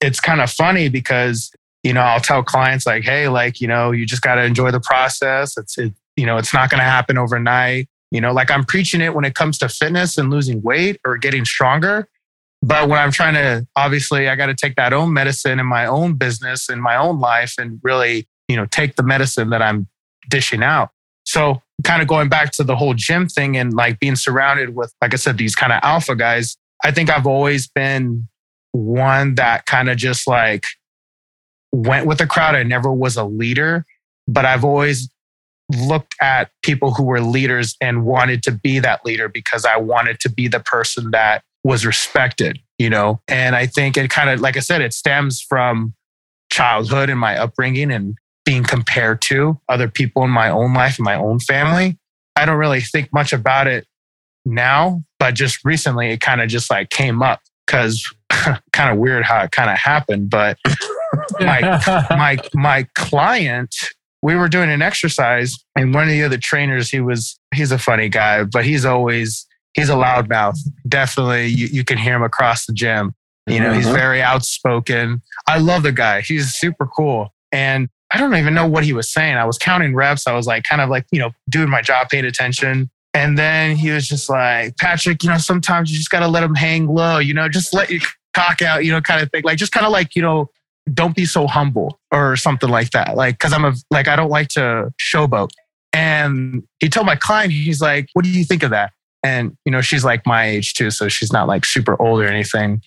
It's 0.00 0.20
kind 0.20 0.40
of 0.40 0.50
funny 0.52 0.88
because, 0.88 1.50
you 1.82 1.92
know, 1.92 2.00
I'll 2.00 2.20
tell 2.20 2.44
clients 2.44 2.86
like, 2.86 3.02
hey, 3.02 3.26
like, 3.26 3.60
you 3.60 3.66
know, 3.66 3.90
you 3.90 4.06
just 4.06 4.22
got 4.22 4.36
to 4.36 4.44
enjoy 4.44 4.70
the 4.70 4.78
process. 4.78 5.56
It's, 5.56 5.78
it, 5.78 5.92
you 6.14 6.26
know, 6.26 6.36
it's 6.36 6.54
not 6.54 6.70
going 6.70 6.78
to 6.78 6.84
happen 6.84 7.18
overnight. 7.18 7.88
You 8.12 8.20
know, 8.20 8.32
like 8.32 8.52
I'm 8.52 8.64
preaching 8.64 9.00
it 9.00 9.14
when 9.14 9.24
it 9.24 9.34
comes 9.34 9.58
to 9.58 9.68
fitness 9.68 10.16
and 10.16 10.30
losing 10.30 10.62
weight 10.62 11.00
or 11.04 11.16
getting 11.16 11.44
stronger. 11.44 12.08
But 12.62 12.88
when 12.88 13.00
I'm 13.00 13.10
trying 13.10 13.34
to, 13.34 13.66
obviously, 13.74 14.28
I 14.28 14.36
got 14.36 14.46
to 14.46 14.54
take 14.54 14.76
that 14.76 14.92
own 14.92 15.12
medicine 15.12 15.58
in 15.58 15.66
my 15.66 15.86
own 15.86 16.14
business, 16.14 16.68
in 16.68 16.80
my 16.80 16.94
own 16.94 17.18
life, 17.18 17.54
and 17.58 17.80
really, 17.82 18.28
you 18.46 18.54
know, 18.54 18.66
take 18.66 18.94
the 18.94 19.02
medicine 19.02 19.50
that 19.50 19.60
I'm 19.60 19.88
dishing 20.28 20.62
out. 20.62 20.90
So, 21.24 21.62
kind 21.84 22.02
of 22.02 22.08
going 22.08 22.28
back 22.28 22.52
to 22.52 22.64
the 22.64 22.76
whole 22.76 22.94
gym 22.94 23.28
thing 23.28 23.56
and 23.56 23.72
like 23.74 24.00
being 24.00 24.16
surrounded 24.16 24.74
with, 24.74 24.92
like 25.00 25.14
I 25.14 25.16
said, 25.16 25.38
these 25.38 25.54
kind 25.54 25.72
of 25.72 25.80
alpha 25.82 26.16
guys, 26.16 26.56
I 26.84 26.90
think 26.90 27.10
I've 27.10 27.26
always 27.26 27.68
been 27.68 28.28
one 28.72 29.34
that 29.36 29.66
kind 29.66 29.88
of 29.90 29.96
just 29.96 30.26
like 30.26 30.64
went 31.72 32.06
with 32.06 32.18
the 32.18 32.26
crowd. 32.26 32.54
I 32.54 32.62
never 32.62 32.92
was 32.92 33.16
a 33.16 33.24
leader, 33.24 33.84
but 34.26 34.44
I've 34.44 34.64
always 34.64 35.08
looked 35.76 36.16
at 36.20 36.50
people 36.62 36.92
who 36.92 37.04
were 37.04 37.20
leaders 37.20 37.76
and 37.80 38.04
wanted 38.04 38.42
to 38.44 38.52
be 38.52 38.78
that 38.80 39.04
leader 39.04 39.28
because 39.28 39.64
I 39.64 39.76
wanted 39.76 40.18
to 40.20 40.28
be 40.28 40.48
the 40.48 40.60
person 40.60 41.12
that 41.12 41.42
was 41.62 41.86
respected, 41.86 42.58
you 42.78 42.90
know? 42.90 43.20
And 43.28 43.54
I 43.54 43.66
think 43.66 43.96
it 43.96 44.10
kind 44.10 44.30
of, 44.30 44.40
like 44.40 44.56
I 44.56 44.60
said, 44.60 44.80
it 44.80 44.92
stems 44.92 45.40
from 45.40 45.94
childhood 46.50 47.10
and 47.10 47.20
my 47.20 47.38
upbringing 47.38 47.92
and 47.92 48.16
being 48.50 48.64
compared 48.64 49.22
to 49.22 49.56
other 49.68 49.86
people 49.88 50.24
in 50.24 50.30
my 50.30 50.50
own 50.50 50.74
life, 50.74 50.98
in 50.98 51.04
my 51.04 51.14
own 51.14 51.38
family. 51.38 51.96
I 52.34 52.44
don't 52.44 52.56
really 52.58 52.80
think 52.80 53.12
much 53.12 53.32
about 53.32 53.68
it 53.68 53.86
now, 54.44 55.04
but 55.20 55.34
just 55.34 55.64
recently 55.64 56.10
it 56.10 56.20
kind 56.20 56.40
of 56.40 56.48
just 56.48 56.68
like 56.68 56.90
came 56.90 57.22
up 57.22 57.38
because 57.64 58.04
kind 58.72 58.90
of 58.92 58.98
weird 58.98 59.22
how 59.22 59.40
it 59.44 59.52
kind 59.52 59.70
of 59.70 59.78
happened. 59.78 60.30
But 60.30 60.58
my 61.40 61.60
my 62.10 62.38
my 62.54 62.88
client 62.96 63.72
we 64.22 64.34
were 64.34 64.48
doing 64.48 64.68
an 64.68 64.82
exercise 64.82 65.56
and 65.76 65.94
one 65.94 66.02
of 66.04 66.10
the 66.10 66.24
other 66.24 66.38
trainers 66.38 66.90
he 66.90 66.98
was 67.00 67.38
he's 67.54 67.70
a 67.72 67.78
funny 67.78 68.08
guy 68.08 68.42
but 68.44 68.64
he's 68.64 68.84
always 68.84 69.46
he's 69.74 69.88
a 69.88 69.94
loudmouth 69.94 70.58
definitely 70.88 71.46
you, 71.46 71.66
you 71.68 71.84
can 71.84 71.98
hear 71.98 72.14
him 72.16 72.22
across 72.22 72.64
the 72.66 72.72
gym 72.72 73.12
you 73.46 73.58
know 73.58 73.72
he's 73.72 73.86
Mhm. 73.86 73.94
very 73.94 74.22
outspoken 74.22 75.20
i 75.48 75.58
love 75.58 75.82
the 75.82 75.90
guy 75.92 76.20
he's 76.20 76.52
super 76.54 76.86
cool 76.86 77.32
and 77.50 77.88
i 78.12 78.18
don't 78.18 78.34
even 78.34 78.54
know 78.54 78.66
what 78.66 78.84
he 78.84 78.92
was 78.92 79.10
saying 79.10 79.36
i 79.36 79.44
was 79.44 79.58
counting 79.58 79.94
reps 79.94 80.26
i 80.26 80.32
was 80.32 80.46
like 80.46 80.64
kind 80.64 80.80
of 80.80 80.88
like 80.88 81.06
you 81.10 81.18
know 81.18 81.30
doing 81.48 81.68
my 81.68 81.82
job 81.82 82.08
paying 82.08 82.24
attention 82.24 82.90
and 83.14 83.36
then 83.36 83.76
he 83.76 83.90
was 83.90 84.06
just 84.06 84.28
like 84.28 84.76
patrick 84.76 85.22
you 85.22 85.28
know 85.28 85.38
sometimes 85.38 85.90
you 85.90 85.96
just 85.96 86.10
got 86.10 86.20
to 86.20 86.28
let 86.28 86.42
him 86.42 86.54
hang 86.54 86.86
low 86.86 87.18
you 87.18 87.34
know 87.34 87.48
just 87.48 87.74
let 87.74 87.90
your 87.90 88.00
cock 88.34 88.62
out 88.62 88.84
you 88.84 88.92
know 88.92 89.00
kind 89.00 89.22
of 89.22 89.30
thing 89.30 89.42
like 89.44 89.58
just 89.58 89.72
kind 89.72 89.84
of 89.84 89.92
like 89.92 90.14
you 90.14 90.22
know 90.22 90.48
don't 90.92 91.14
be 91.14 91.24
so 91.24 91.46
humble 91.46 92.00
or 92.12 92.36
something 92.36 92.68
like 92.68 92.90
that. 92.90 93.16
Like, 93.16 93.38
cause 93.38 93.52
I'm 93.52 93.64
a, 93.64 93.74
like, 93.90 94.08
I 94.08 94.16
don't 94.16 94.30
like 94.30 94.48
to 94.50 94.92
showboat. 95.00 95.50
And 95.92 96.62
he 96.78 96.88
told 96.88 97.06
my 97.06 97.16
client, 97.16 97.52
he's 97.52 97.80
like, 97.80 98.08
what 98.12 98.24
do 98.24 98.30
you 98.30 98.44
think 98.44 98.62
of 98.62 98.70
that? 98.70 98.92
And, 99.22 99.56
you 99.64 99.72
know, 99.72 99.80
she's 99.80 100.04
like 100.04 100.26
my 100.26 100.46
age 100.46 100.74
too. 100.74 100.90
So 100.90 101.08
she's 101.08 101.32
not 101.32 101.48
like 101.48 101.64
super 101.64 102.00
old 102.00 102.20
or 102.20 102.28
anything. 102.28 102.82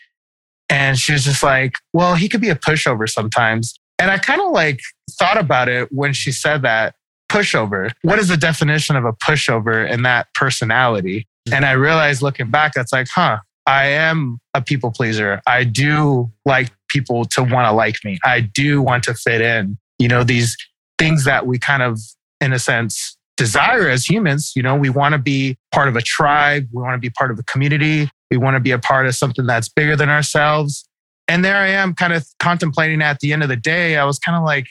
And 0.70 0.98
she 0.98 1.12
was 1.12 1.26
just 1.26 1.44
like, 1.44 1.74
well, 1.92 2.16
he 2.16 2.30
could 2.30 2.42
be 2.42 2.50
a 2.50 2.56
pushover 2.56 3.08
sometimes. 3.08 3.78
And 4.04 4.12
I 4.12 4.18
kind 4.18 4.42
of 4.42 4.52
like 4.52 4.82
thought 5.12 5.38
about 5.38 5.70
it 5.70 5.90
when 5.90 6.12
she 6.12 6.34
said 6.34 6.62
that 6.64 6.96
pushover. 7.32 7.90
What 8.02 8.20
is 8.20 8.28
the 8.28 8.36
definition 8.36 8.98
of 8.98 9.06
a 9.06 9.14
pushover 9.14 9.90
in 9.90 10.02
that 10.02 10.28
personality? 10.34 11.26
Mm-hmm. 11.48 11.54
And 11.56 11.66
I 11.66 11.72
realized 11.72 12.22
looking 12.22 12.52
back, 12.52 12.74
that's 12.74 12.92
like, 12.92 13.08
huh, 13.08 13.38
I 13.66 13.86
am 13.86 14.40
a 14.54 14.62
people 14.62 14.92
pleaser. 14.92 15.42
I 15.48 15.64
do 15.64 16.30
like 16.44 16.70
people 16.90 17.24
to 17.28 17.44
want 17.44 17.66
to 17.66 17.72
like 17.72 17.96
me. 18.04 18.20
I 18.26 18.42
do 18.42 18.82
want 18.82 19.06
to 19.06 19.14
fit 19.14 19.40
in. 19.40 19.78
You 20.00 20.10
know, 20.10 20.26
these 20.26 20.58
things 20.98 21.24
that 21.24 21.48
we 21.48 21.58
kind 21.58 21.82
of, 21.82 21.98
in 22.42 22.52
a 22.52 22.60
sense, 22.60 23.16
desire 23.38 23.88
as 23.88 24.06
humans. 24.06 24.52
You 24.54 24.64
know, 24.64 24.76
we 24.76 24.90
want 24.90 25.14
to 25.14 25.18
be 25.18 25.56
part 25.72 25.88
of 25.88 25.96
a 25.96 26.02
tribe. 26.02 26.68
We 26.74 26.82
want 26.82 26.96
to 26.96 27.00
be 27.00 27.10
part 27.10 27.32
of 27.32 27.40
a 27.40 27.44
community. 27.44 28.10
We 28.30 28.36
want 28.36 28.56
to 28.56 28.60
be 28.60 28.72
a 28.72 28.80
part 28.80 29.06
of 29.06 29.16
something 29.16 29.46
that's 29.46 29.70
bigger 29.70 29.96
than 29.96 30.10
ourselves. 30.10 30.84
And 31.28 31.44
there 31.44 31.58
I 31.58 31.68
am 31.68 31.94
kind 31.94 32.14
of 32.14 32.26
contemplating 32.40 33.02
at 33.02 33.20
the 33.20 33.34
end 33.34 33.44
of 33.44 33.50
the 33.50 33.56
day. 33.56 33.98
I 33.98 34.06
was 34.06 34.20
kind 34.20 34.38
of 34.38 34.44
like, 34.44 34.68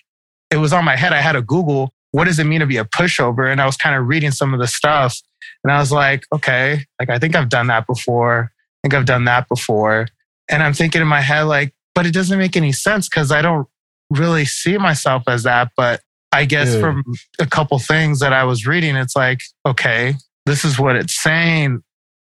it 0.51 0.57
was 0.57 0.73
on 0.73 0.85
my 0.85 0.97
head. 0.97 1.13
I 1.13 1.21
had 1.21 1.33
to 1.33 1.43
Google, 1.43 1.93
what 2.13 2.25
does 2.25 2.39
it 2.39 2.45
mean 2.45 2.61
to 2.61 2.67
be 2.67 2.77
a 2.77 2.85
pushover? 2.85 3.51
And 3.51 3.61
I 3.61 3.67
was 3.67 3.77
kind 3.77 3.97
of 3.97 4.07
reading 4.07 4.31
some 4.31 4.53
of 4.53 4.61
the 4.61 4.67
stuff. 4.67 5.19
And 5.65 5.73
I 5.73 5.79
was 5.79 5.91
like, 5.91 6.25
okay, 6.33 6.85
like 7.01 7.11
I 7.11 7.19
think 7.19 7.35
I've 7.35 7.49
done 7.49 7.69
that 7.69 7.87
before. 7.87 8.53
I 8.53 8.89
think 8.89 8.95
I've 8.95 9.07
done 9.07 9.25
that 9.25 9.49
before. 9.49 10.09
And 10.51 10.63
I'm 10.63 10.75
thinking 10.75 11.01
in 11.01 11.09
my 11.09 11.21
head, 11.21 11.45
like, 11.45 11.73
but 11.95 12.07
it 12.07 12.13
doesn't 12.13 12.39
make 12.39 12.57
any 12.57 12.73
sense 12.73 13.09
because 13.09 13.33
I 13.33 13.43
don't 13.43 13.67
really 14.11 14.45
see 14.45 14.77
myself 14.77 15.23
as 15.27 15.45
that, 15.45 15.73
but 15.77 16.01
I 16.33 16.45
guess 16.45 16.73
Dude. 16.73 16.81
from 16.81 17.05
a 17.39 17.47
couple 17.47 17.79
things 17.79 18.21
that 18.21 18.33
I 18.33 18.45
was 18.45 18.67
reading, 18.67 18.97
it's 18.97 19.17
like, 19.17 19.41
okay, 19.67 20.15
this 20.47 20.65
is 20.65 20.79
what 20.79 20.97
it's 20.97 21.23
saying. 21.23 21.83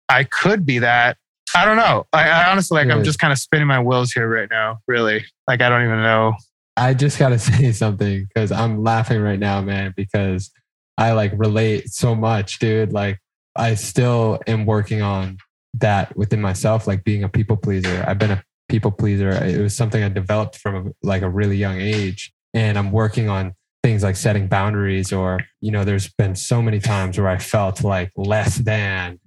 I 0.08 0.24
could 0.24 0.66
be 0.66 0.80
that. 0.80 1.18
I 1.56 1.64
don't 1.64 1.76
know. 1.76 2.06
I, 2.12 2.28
I 2.28 2.50
honestly, 2.50 2.76
like, 2.84 2.90
I'm 2.90 3.04
just 3.04 3.18
kind 3.18 3.32
of 3.32 3.38
spinning 3.38 3.66
my 3.66 3.80
wheels 3.80 4.12
here 4.12 4.28
right 4.28 4.48
now. 4.50 4.78
Really, 4.86 5.24
like, 5.48 5.60
I 5.60 5.68
don't 5.68 5.84
even 5.84 6.02
know. 6.02 6.34
I 6.76 6.94
just 6.94 7.18
gotta 7.18 7.38
say 7.38 7.72
something 7.72 8.26
because 8.26 8.52
I'm 8.52 8.82
laughing 8.82 9.20
right 9.20 9.38
now, 9.38 9.60
man, 9.60 9.92
because 9.96 10.50
I 10.96 11.12
like 11.12 11.32
relate 11.34 11.88
so 11.90 12.14
much, 12.14 12.58
dude. 12.58 12.92
Like 12.92 13.18
I 13.56 13.74
still 13.74 14.38
am 14.46 14.66
working 14.66 15.02
on 15.02 15.38
that 15.74 16.16
within 16.16 16.40
myself, 16.40 16.86
like 16.86 17.04
being 17.04 17.24
a 17.24 17.28
people 17.28 17.56
pleaser. 17.56 18.04
I've 18.06 18.18
been 18.18 18.30
a 18.30 18.42
people 18.68 18.90
pleaser. 18.90 19.30
It 19.30 19.60
was 19.60 19.76
something 19.76 20.02
I 20.02 20.08
developed 20.08 20.56
from 20.56 20.74
a, 20.88 20.90
like 21.02 21.22
a 21.22 21.28
really 21.28 21.56
young 21.56 21.80
age. 21.80 22.32
And 22.54 22.78
I'm 22.78 22.92
working 22.92 23.28
on 23.28 23.54
things 23.82 24.02
like 24.02 24.16
setting 24.16 24.46
boundaries 24.46 25.12
or, 25.12 25.40
you 25.60 25.70
know, 25.72 25.84
there's 25.84 26.08
been 26.18 26.34
so 26.36 26.60
many 26.60 26.80
times 26.80 27.18
where 27.18 27.28
I 27.28 27.38
felt 27.38 27.82
like 27.82 28.10
less 28.16 28.56
than, 28.56 29.18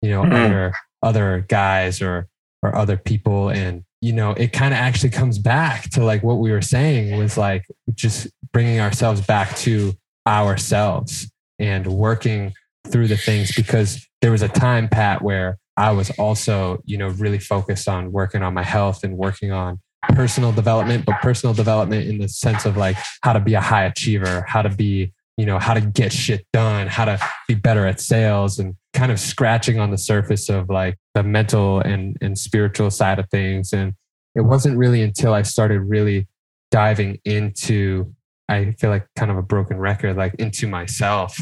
you 0.00 0.10
know, 0.10 0.22
Mhm. 0.22 0.44
other 0.44 0.72
other 1.02 1.44
guys 1.48 2.00
or 2.00 2.28
or 2.62 2.74
other 2.76 2.96
people. 2.96 3.48
And 3.48 3.84
you 4.00 4.12
know 4.12 4.32
it 4.32 4.52
kind 4.52 4.74
of 4.74 4.78
actually 4.78 5.10
comes 5.10 5.38
back 5.38 5.90
to 5.90 6.04
like 6.04 6.22
what 6.22 6.38
we 6.38 6.50
were 6.50 6.62
saying 6.62 7.16
was 7.18 7.36
like 7.36 7.64
just 7.94 8.28
bringing 8.52 8.80
ourselves 8.80 9.20
back 9.20 9.54
to 9.58 9.94
ourselves 10.26 11.30
and 11.58 11.86
working 11.86 12.52
through 12.88 13.08
the 13.08 13.16
things. 13.16 13.54
Because 13.54 14.06
there 14.22 14.30
was 14.30 14.40
a 14.40 14.48
time 14.48 14.88
pat 14.88 15.20
where 15.20 15.58
i 15.76 15.90
was 15.90 16.10
also 16.12 16.80
you 16.86 16.96
know 16.96 17.08
really 17.08 17.38
focused 17.38 17.88
on 17.88 18.10
working 18.12 18.42
on 18.42 18.54
my 18.54 18.62
health 18.62 19.04
and 19.04 19.18
working 19.18 19.52
on 19.52 19.78
personal 20.14 20.52
development 20.52 21.04
but 21.04 21.20
personal 21.20 21.52
development 21.52 22.08
in 22.08 22.18
the 22.18 22.28
sense 22.28 22.64
of 22.64 22.76
like 22.76 22.96
how 23.22 23.32
to 23.32 23.40
be 23.40 23.54
a 23.54 23.60
high 23.60 23.84
achiever 23.84 24.44
how 24.48 24.62
to 24.62 24.70
be 24.70 25.12
you 25.42 25.46
know 25.46 25.58
how 25.58 25.74
to 25.74 25.80
get 25.80 26.12
shit 26.12 26.46
done 26.52 26.86
how 26.86 27.04
to 27.04 27.18
be 27.48 27.54
better 27.54 27.84
at 27.84 28.00
sales 28.00 28.60
and 28.60 28.76
kind 28.92 29.10
of 29.10 29.18
scratching 29.18 29.80
on 29.80 29.90
the 29.90 29.98
surface 29.98 30.48
of 30.48 30.70
like 30.70 30.96
the 31.14 31.24
mental 31.24 31.80
and 31.80 32.16
and 32.20 32.38
spiritual 32.38 32.92
side 32.92 33.18
of 33.18 33.28
things. 33.28 33.72
And 33.72 33.94
it 34.34 34.42
wasn't 34.42 34.76
really 34.76 35.02
until 35.02 35.34
i 35.34 35.42
started 35.42 35.80
really 35.80 36.26
diving 36.70 37.18
into 37.24 38.14
i 38.48 38.70
feel 38.72 38.90
like 38.90 39.06
kind 39.16 39.30
of 39.30 39.36
a 39.36 39.42
broken 39.42 39.78
record 39.78 40.16
like 40.16 40.34
into 40.34 40.66
myself 40.66 41.38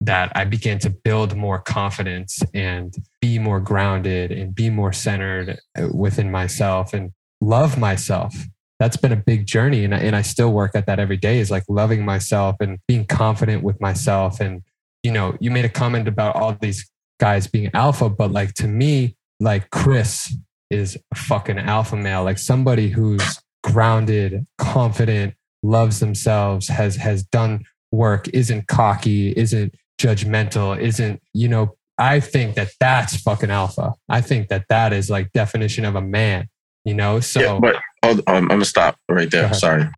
that 0.00 0.30
i 0.34 0.44
began 0.44 0.78
to 0.78 0.90
build 0.90 1.36
more 1.36 1.58
confidence 1.58 2.40
and 2.54 2.94
be 3.20 3.38
more 3.38 3.60
grounded 3.60 4.30
and 4.30 4.54
be 4.54 4.70
more 4.70 4.92
centered 4.92 5.58
uh, 5.78 5.88
within 5.92 6.30
myself 6.30 6.92
and 6.92 7.12
love 7.40 7.78
myself 7.78 8.34
that's 8.78 8.96
been 8.96 9.12
a 9.12 9.16
big 9.16 9.46
journey 9.46 9.84
and 9.84 9.94
I, 9.94 9.98
and 9.98 10.14
I 10.14 10.22
still 10.22 10.52
work 10.52 10.72
at 10.74 10.86
that 10.86 10.98
every 10.98 11.16
day 11.16 11.40
is 11.40 11.50
like 11.50 11.64
loving 11.68 12.04
myself 12.04 12.56
and 12.60 12.78
being 12.86 13.04
confident 13.04 13.62
with 13.62 13.80
myself. 13.80 14.40
And 14.40 14.62
you 15.02 15.12
know 15.12 15.36
you 15.40 15.50
made 15.50 15.64
a 15.64 15.70
comment 15.70 16.08
about 16.08 16.36
all 16.36 16.56
these 16.60 16.88
guys 17.20 17.46
being 17.46 17.70
alpha 17.74 18.08
but 18.08 18.30
like 18.30 18.54
to 18.54 18.68
me 18.68 19.16
like 19.40 19.70
chris 19.70 20.36
is 20.70 20.96
a 21.12 21.16
fucking 21.16 21.58
alpha 21.58 21.96
male. 21.96 22.24
Like 22.24 22.38
somebody 22.38 22.88
who's 22.88 23.40
grounded 23.64 24.46
confident 24.58 25.34
loves 25.62 25.98
themselves 25.98 26.68
has 26.68 26.96
has 26.96 27.22
done 27.24 27.64
work 27.90 28.28
isn't 28.28 28.68
cocky 28.68 29.32
isn't 29.32 29.74
judgmental 30.00 30.78
isn't 30.78 31.20
you 31.32 31.48
know 31.48 31.74
i 31.96 32.20
think 32.20 32.54
that 32.54 32.70
that's 32.78 33.16
fucking 33.16 33.50
alpha. 33.50 33.94
I 34.08 34.20
think 34.20 34.48
that 34.48 34.66
that 34.68 34.92
is 34.92 35.10
like 35.10 35.32
definition 35.32 35.84
of 35.84 35.96
a 35.96 36.00
man 36.00 36.48
you 36.88 36.94
know? 36.94 37.20
So 37.20 37.40
yeah, 37.40 37.58
but 37.60 37.76
hold, 38.04 38.20
um, 38.26 38.44
I'm 38.44 38.48
gonna 38.48 38.64
stop 38.64 38.96
right 39.08 39.30
there. 39.30 39.52
Sorry. 39.54 39.88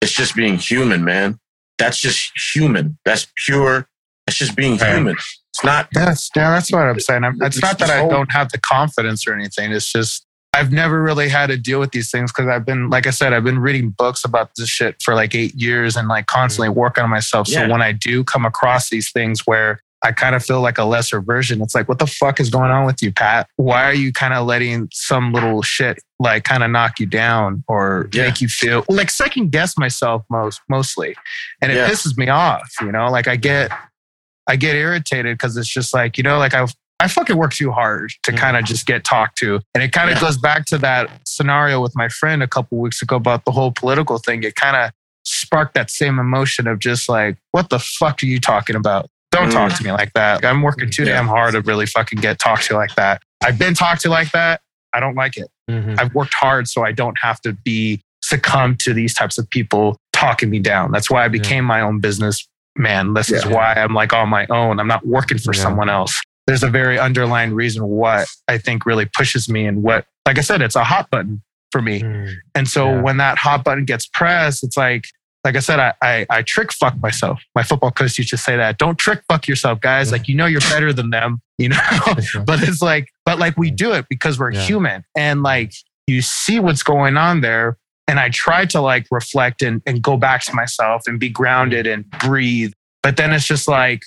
It's 0.00 0.12
just 0.12 0.34
being 0.34 0.56
human, 0.56 1.04
man. 1.04 1.38
That's 1.78 1.98
just 1.98 2.32
human. 2.54 2.98
That's 3.04 3.26
pure. 3.44 3.88
That's 4.26 4.38
just 4.38 4.56
being 4.56 4.76
Right. 4.78 4.94
human. 4.94 5.16
It's 5.16 5.64
not. 5.64 5.88
That's 5.92 6.30
yeah, 6.36 6.50
that's 6.50 6.70
what 6.72 6.82
I'm 6.82 7.00
saying. 7.00 7.24
I'm, 7.24 7.34
it's 7.42 7.56
It's 7.56 7.62
not 7.62 7.78
that 7.80 7.90
I 7.90 8.06
don't 8.08 8.30
have 8.32 8.50
the 8.50 8.58
confidence 8.58 9.26
or 9.26 9.34
anything. 9.34 9.72
It's 9.72 9.90
just 9.90 10.26
I've 10.52 10.72
never 10.72 11.02
really 11.02 11.28
had 11.28 11.46
to 11.48 11.56
deal 11.56 11.78
with 11.80 11.92
these 11.92 12.10
things 12.10 12.32
because 12.32 12.48
I've 12.48 12.64
been, 12.66 12.90
like 12.90 13.06
I 13.06 13.10
said, 13.10 13.32
I've 13.32 13.44
been 13.44 13.60
reading 13.60 13.90
books 13.90 14.24
about 14.24 14.50
this 14.56 14.68
shit 14.68 15.00
for 15.00 15.14
like 15.14 15.34
eight 15.34 15.54
years 15.54 15.96
and 15.96 16.08
like 16.08 16.26
constantly 16.26 16.68
working 16.70 17.04
on 17.04 17.10
myself. 17.10 17.46
So 17.46 17.68
when 17.68 17.80
I 17.82 17.92
do 17.92 18.24
come 18.24 18.44
across 18.44 18.90
these 18.90 19.12
things 19.12 19.46
where 19.46 19.80
I 20.02 20.12
kind 20.12 20.34
of 20.34 20.44
feel 20.44 20.60
like 20.62 20.78
a 20.78 20.84
lesser 20.84 21.20
version, 21.20 21.60
it's 21.60 21.74
like, 21.74 21.88
what 21.88 21.98
the 21.98 22.06
fuck 22.06 22.40
is 22.40 22.48
going 22.48 22.70
on 22.70 22.86
with 22.86 23.02
you, 23.02 23.12
Pat? 23.12 23.48
Why 23.56 23.84
are 23.84 23.92
you 23.94 24.12
kind 24.12 24.32
of 24.32 24.46
letting 24.46 24.88
some 24.92 25.32
little 25.32 25.60
shit 25.62 25.98
like 26.18 26.44
kind 26.44 26.62
of 26.64 26.70
knock 26.70 26.98
you 27.00 27.06
down 27.06 27.64
or 27.68 28.08
Yeah. 28.12 28.24
make 28.28 28.40
you 28.40 28.48
feel 28.48 28.84
like 28.88 29.10
second 29.10 29.50
guess 29.52 29.76
myself 29.76 30.22
most 30.30 30.60
mostly, 30.68 31.14
and 31.60 31.70
it 31.70 31.76
Yeah. 31.76 31.88
pisses 31.88 32.16
me 32.16 32.28
off. 32.28 32.70
You 32.80 32.92
know, 32.92 33.08
like 33.10 33.28
I 33.28 33.36
get 33.36 33.70
I 34.46 34.56
get 34.56 34.74
irritated 34.74 35.36
because 35.36 35.56
it's 35.56 35.68
just 35.68 35.94
like, 35.94 36.16
you 36.16 36.24
know, 36.24 36.38
like 36.38 36.54
I 36.54 36.66
I 37.02 37.08
fucking 37.08 37.36
work 37.36 37.54
too 37.54 37.70
hard 37.72 38.12
to 38.24 38.32
Mhm. 38.32 38.36
kind 38.38 38.56
of 38.58 38.64
just 38.64 38.84
get 38.84 39.04
talked 39.04 39.38
to. 39.38 39.60
And 39.74 39.82
it 39.82 39.90
kind 39.92 40.10
of 40.10 40.16
Yeah. 40.16 40.20
goes 40.22 40.36
back 40.38 40.66
to 40.66 40.78
that 40.78 41.08
scenario 41.26 41.80
with 41.80 41.92
my 41.96 42.08
friend 42.08 42.42
a 42.42 42.46
couple 42.48 42.76
weeks 42.78 43.00
ago 43.00 43.16
about 43.16 43.44
the 43.46 43.52
whole 43.52 43.72
political 43.72 44.18
thing. 44.18 44.42
It 44.42 44.54
kind 44.56 44.76
of 44.76 44.90
sparked 45.24 45.72
that 45.74 45.90
same 45.90 46.18
emotion 46.18 46.66
of 46.66 46.78
just 46.78 47.08
like, 47.08 47.36
what 47.52 47.70
the 47.70 47.78
fuck 47.78 48.22
are 48.22 48.26
you 48.26 48.38
talking 48.40 48.76
about? 48.76 49.08
Don't 49.30 49.50
talk 49.50 49.72
to 49.74 49.84
me 49.84 49.92
like 49.92 50.12
that. 50.14 50.44
I'm 50.44 50.62
working 50.62 50.90
too 50.90 51.04
Yeah. 51.04 51.14
damn 51.14 51.28
hard 51.28 51.52
to 51.54 51.60
really 51.60 51.86
fucking 51.86 52.20
get 52.20 52.38
talked 52.38 52.64
to 52.66 52.74
like 52.74 52.94
that. 52.96 53.22
I've 53.42 53.58
been 53.58 53.74
talked 53.74 54.02
to 54.02 54.10
like 54.10 54.32
that. 54.32 54.60
I 54.92 54.98
don't 55.00 55.14
like 55.14 55.36
it. 55.36 55.48
Mhm. 55.70 55.98
I've 56.00 56.12
worked 56.14 56.34
hard 56.34 56.66
so 56.68 56.84
I 56.84 56.92
don't 56.92 57.16
have 57.22 57.40
to 57.42 57.52
be 57.52 58.00
succumb 58.22 58.76
to 58.80 58.92
these 58.92 59.14
types 59.14 59.38
of 59.38 59.48
people 59.48 59.96
talking 60.12 60.50
me 60.50 60.58
down. 60.58 60.90
That's 60.90 61.08
why 61.10 61.24
I 61.24 61.28
became 61.28 61.64
my 61.64 61.80
own 61.80 62.00
business 62.00 62.46
man. 62.76 63.14
This 63.14 63.30
is 63.30 63.44
why 63.46 63.74
I'm 63.74 63.94
like 63.94 64.12
on 64.12 64.28
my 64.28 64.46
own. 64.50 64.78
I'm 64.80 64.88
not 64.88 65.06
working 65.06 65.38
for 65.38 65.54
Yeah. 65.54 65.62
someone 65.62 65.88
else. 65.88 66.20
There's 66.46 66.62
a 66.62 66.68
very 66.70 66.98
underlying 66.98 67.54
reason 67.54 67.86
what 67.86 68.26
I 68.48 68.58
think 68.58 68.84
really 68.84 69.06
pushes 69.06 69.48
me 69.48 69.66
and 69.66 69.82
what, 69.82 70.06
like 70.26 70.38
I 70.38 70.40
said, 70.40 70.60
it's 70.62 70.76
a 70.76 70.84
hot 70.84 71.08
button 71.10 71.42
for 71.70 71.80
me. 71.82 72.00
Mm. 72.02 72.34
And 72.54 72.68
so 72.68 72.88
Yeah. 72.88 73.00
when 73.00 73.16
that 73.18 73.38
hot 73.38 73.62
button 73.64 73.84
gets 73.84 74.06
pressed, 74.06 74.64
it's 74.64 74.76
like, 74.76 75.04
like 75.44 75.56
I 75.56 75.60
said, 75.60 75.80
I, 75.80 75.94
I, 76.02 76.26
I 76.28 76.42
trick 76.42 76.72
fuck 76.72 76.98
myself. 77.00 77.40
My 77.54 77.62
football 77.62 77.90
coach 77.90 78.18
used 78.18 78.30
to 78.30 78.36
say 78.36 78.56
that. 78.56 78.78
Don't 78.78 78.98
trick 78.98 79.22
fuck 79.28 79.48
yourself, 79.48 79.80
guys. 79.80 80.08
Yeah. 80.08 80.12
Like, 80.18 80.28
you 80.28 80.34
know, 80.34 80.46
you're 80.46 80.60
better 80.60 80.92
than 80.92 81.10
them, 81.10 81.40
you 81.58 81.70
know? 81.70 81.78
but 82.44 82.62
it's 82.62 82.82
like, 82.82 83.08
but 83.24 83.38
like 83.38 83.56
we 83.56 83.70
do 83.70 83.92
it 83.92 84.06
because 84.10 84.38
we're 84.38 84.52
Yeah. 84.52 84.60
human 84.62 85.04
and 85.16 85.42
like 85.42 85.72
you 86.06 86.20
see 86.22 86.60
what's 86.60 86.82
going 86.82 87.16
on 87.16 87.40
there. 87.40 87.78
And 88.08 88.18
I 88.18 88.28
try 88.28 88.66
to 88.66 88.80
like 88.80 89.06
reflect 89.10 89.62
and, 89.62 89.80
and 89.86 90.02
go 90.02 90.16
back 90.16 90.42
to 90.44 90.54
myself 90.54 91.02
and 91.06 91.20
be 91.20 91.28
grounded 91.28 91.86
and 91.86 92.08
breathe. 92.10 92.72
But 93.02 93.16
then 93.16 93.32
it's 93.32 93.46
just 93.46 93.68
like, 93.68 94.02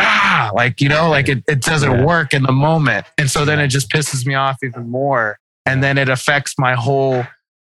ah, 0.00 0.50
like, 0.54 0.80
you 0.80 0.88
know, 0.88 1.10
like 1.10 1.28
it, 1.28 1.44
it 1.46 1.60
doesn't 1.60 1.90
Yeah. 1.92 2.04
work 2.04 2.32
in 2.34 2.42
the 2.42 2.52
moment. 2.52 3.06
And 3.18 3.30
so 3.30 3.44
then 3.44 3.60
it 3.60 3.68
just 3.68 3.90
pisses 3.90 4.26
me 4.26 4.34
off 4.34 4.56
even 4.64 4.88
more. 4.90 5.38
And 5.66 5.82
then 5.82 5.98
it 5.98 6.08
affects 6.08 6.54
my 6.58 6.74
whole 6.74 7.24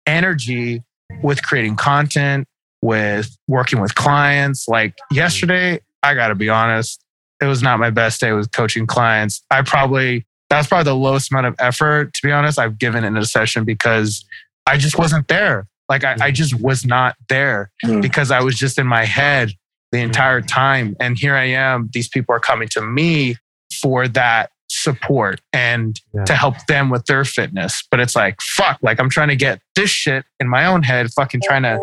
energy 0.06 0.84
with 1.24 1.43
creating 1.43 1.76
content, 1.76 2.48
with 2.82 3.36
working 3.48 3.82
with 3.82 3.96
clients. 3.96 4.68
Like 4.68 4.96
yesterday, 5.12 5.80
I 6.04 6.14
got 6.14 6.28
to 6.30 6.36
be 6.36 6.50
honest, 6.50 7.04
it 7.42 7.46
was 7.46 7.62
not 7.64 7.80
my 7.80 7.90
best 7.90 8.22
day 8.22 8.32
with 8.32 8.52
coaching 8.52 8.86
clients. 8.88 9.44
I 9.52 9.62
probably, 9.62 10.26
that's 10.50 10.68
probably 10.68 10.86
the 10.86 10.96
lowest 10.96 11.32
amount 11.32 11.48
of 11.48 11.56
effort, 11.60 12.14
to 12.14 12.20
be 12.24 12.32
honest, 12.32 12.60
I've 12.60 12.78
given 12.78 13.04
in 13.04 13.18
a 13.18 13.26
session 13.26 13.66
because 13.66 14.24
I 14.68 14.78
just 14.78 14.98
wasn't 14.98 15.28
there. 15.28 15.68
Like 15.90 16.04
I, 16.04 16.16
I 16.22 16.32
just 16.32 16.60
was 16.60 16.86
not 16.86 17.16
there 17.30 17.72
Mm. 17.84 18.02
because 18.02 18.32
I 18.32 18.42
was 18.42 18.56
just 18.56 18.78
in 18.80 18.88
my 18.88 19.06
head 19.06 19.52
the 19.92 20.00
entire 20.00 20.42
time. 20.42 20.96
And 21.00 21.18
here 21.18 21.36
I 21.36 21.46
am. 21.46 21.90
These 21.94 22.08
people 22.10 22.34
are 22.36 22.40
coming 22.40 22.68
to 22.70 22.82
me 22.82 23.38
for 23.82 24.08
that 24.10 24.50
support 24.68 25.42
and 25.54 26.00
Yeah. 26.14 26.24
to 26.26 26.34
help 26.36 26.56
them 26.68 26.90
with 26.90 27.06
their 27.06 27.24
fitness. 27.24 27.84
But 27.92 28.00
it's 28.00 28.16
like, 28.16 28.36
fuck, 28.42 28.80
like 28.82 29.00
I'm 29.00 29.10
trying 29.10 29.28
to 29.30 29.36
get 29.36 29.62
this 29.76 29.90
shit 29.92 30.26
in 30.40 30.48
my 30.50 30.66
own 30.66 30.82
head, 30.84 31.12
fucking 31.12 31.42
trying 31.44 31.64
to, 31.64 31.80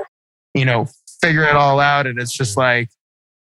you 0.55 0.65
know, 0.65 0.87
figure 1.21 1.45
it 1.45 1.57
all 1.57 1.81
out. 1.81 2.07
And 2.07 2.19
it's 2.19 2.33
just 2.33 2.53
mm-hmm. 2.53 2.61
like, 2.61 2.91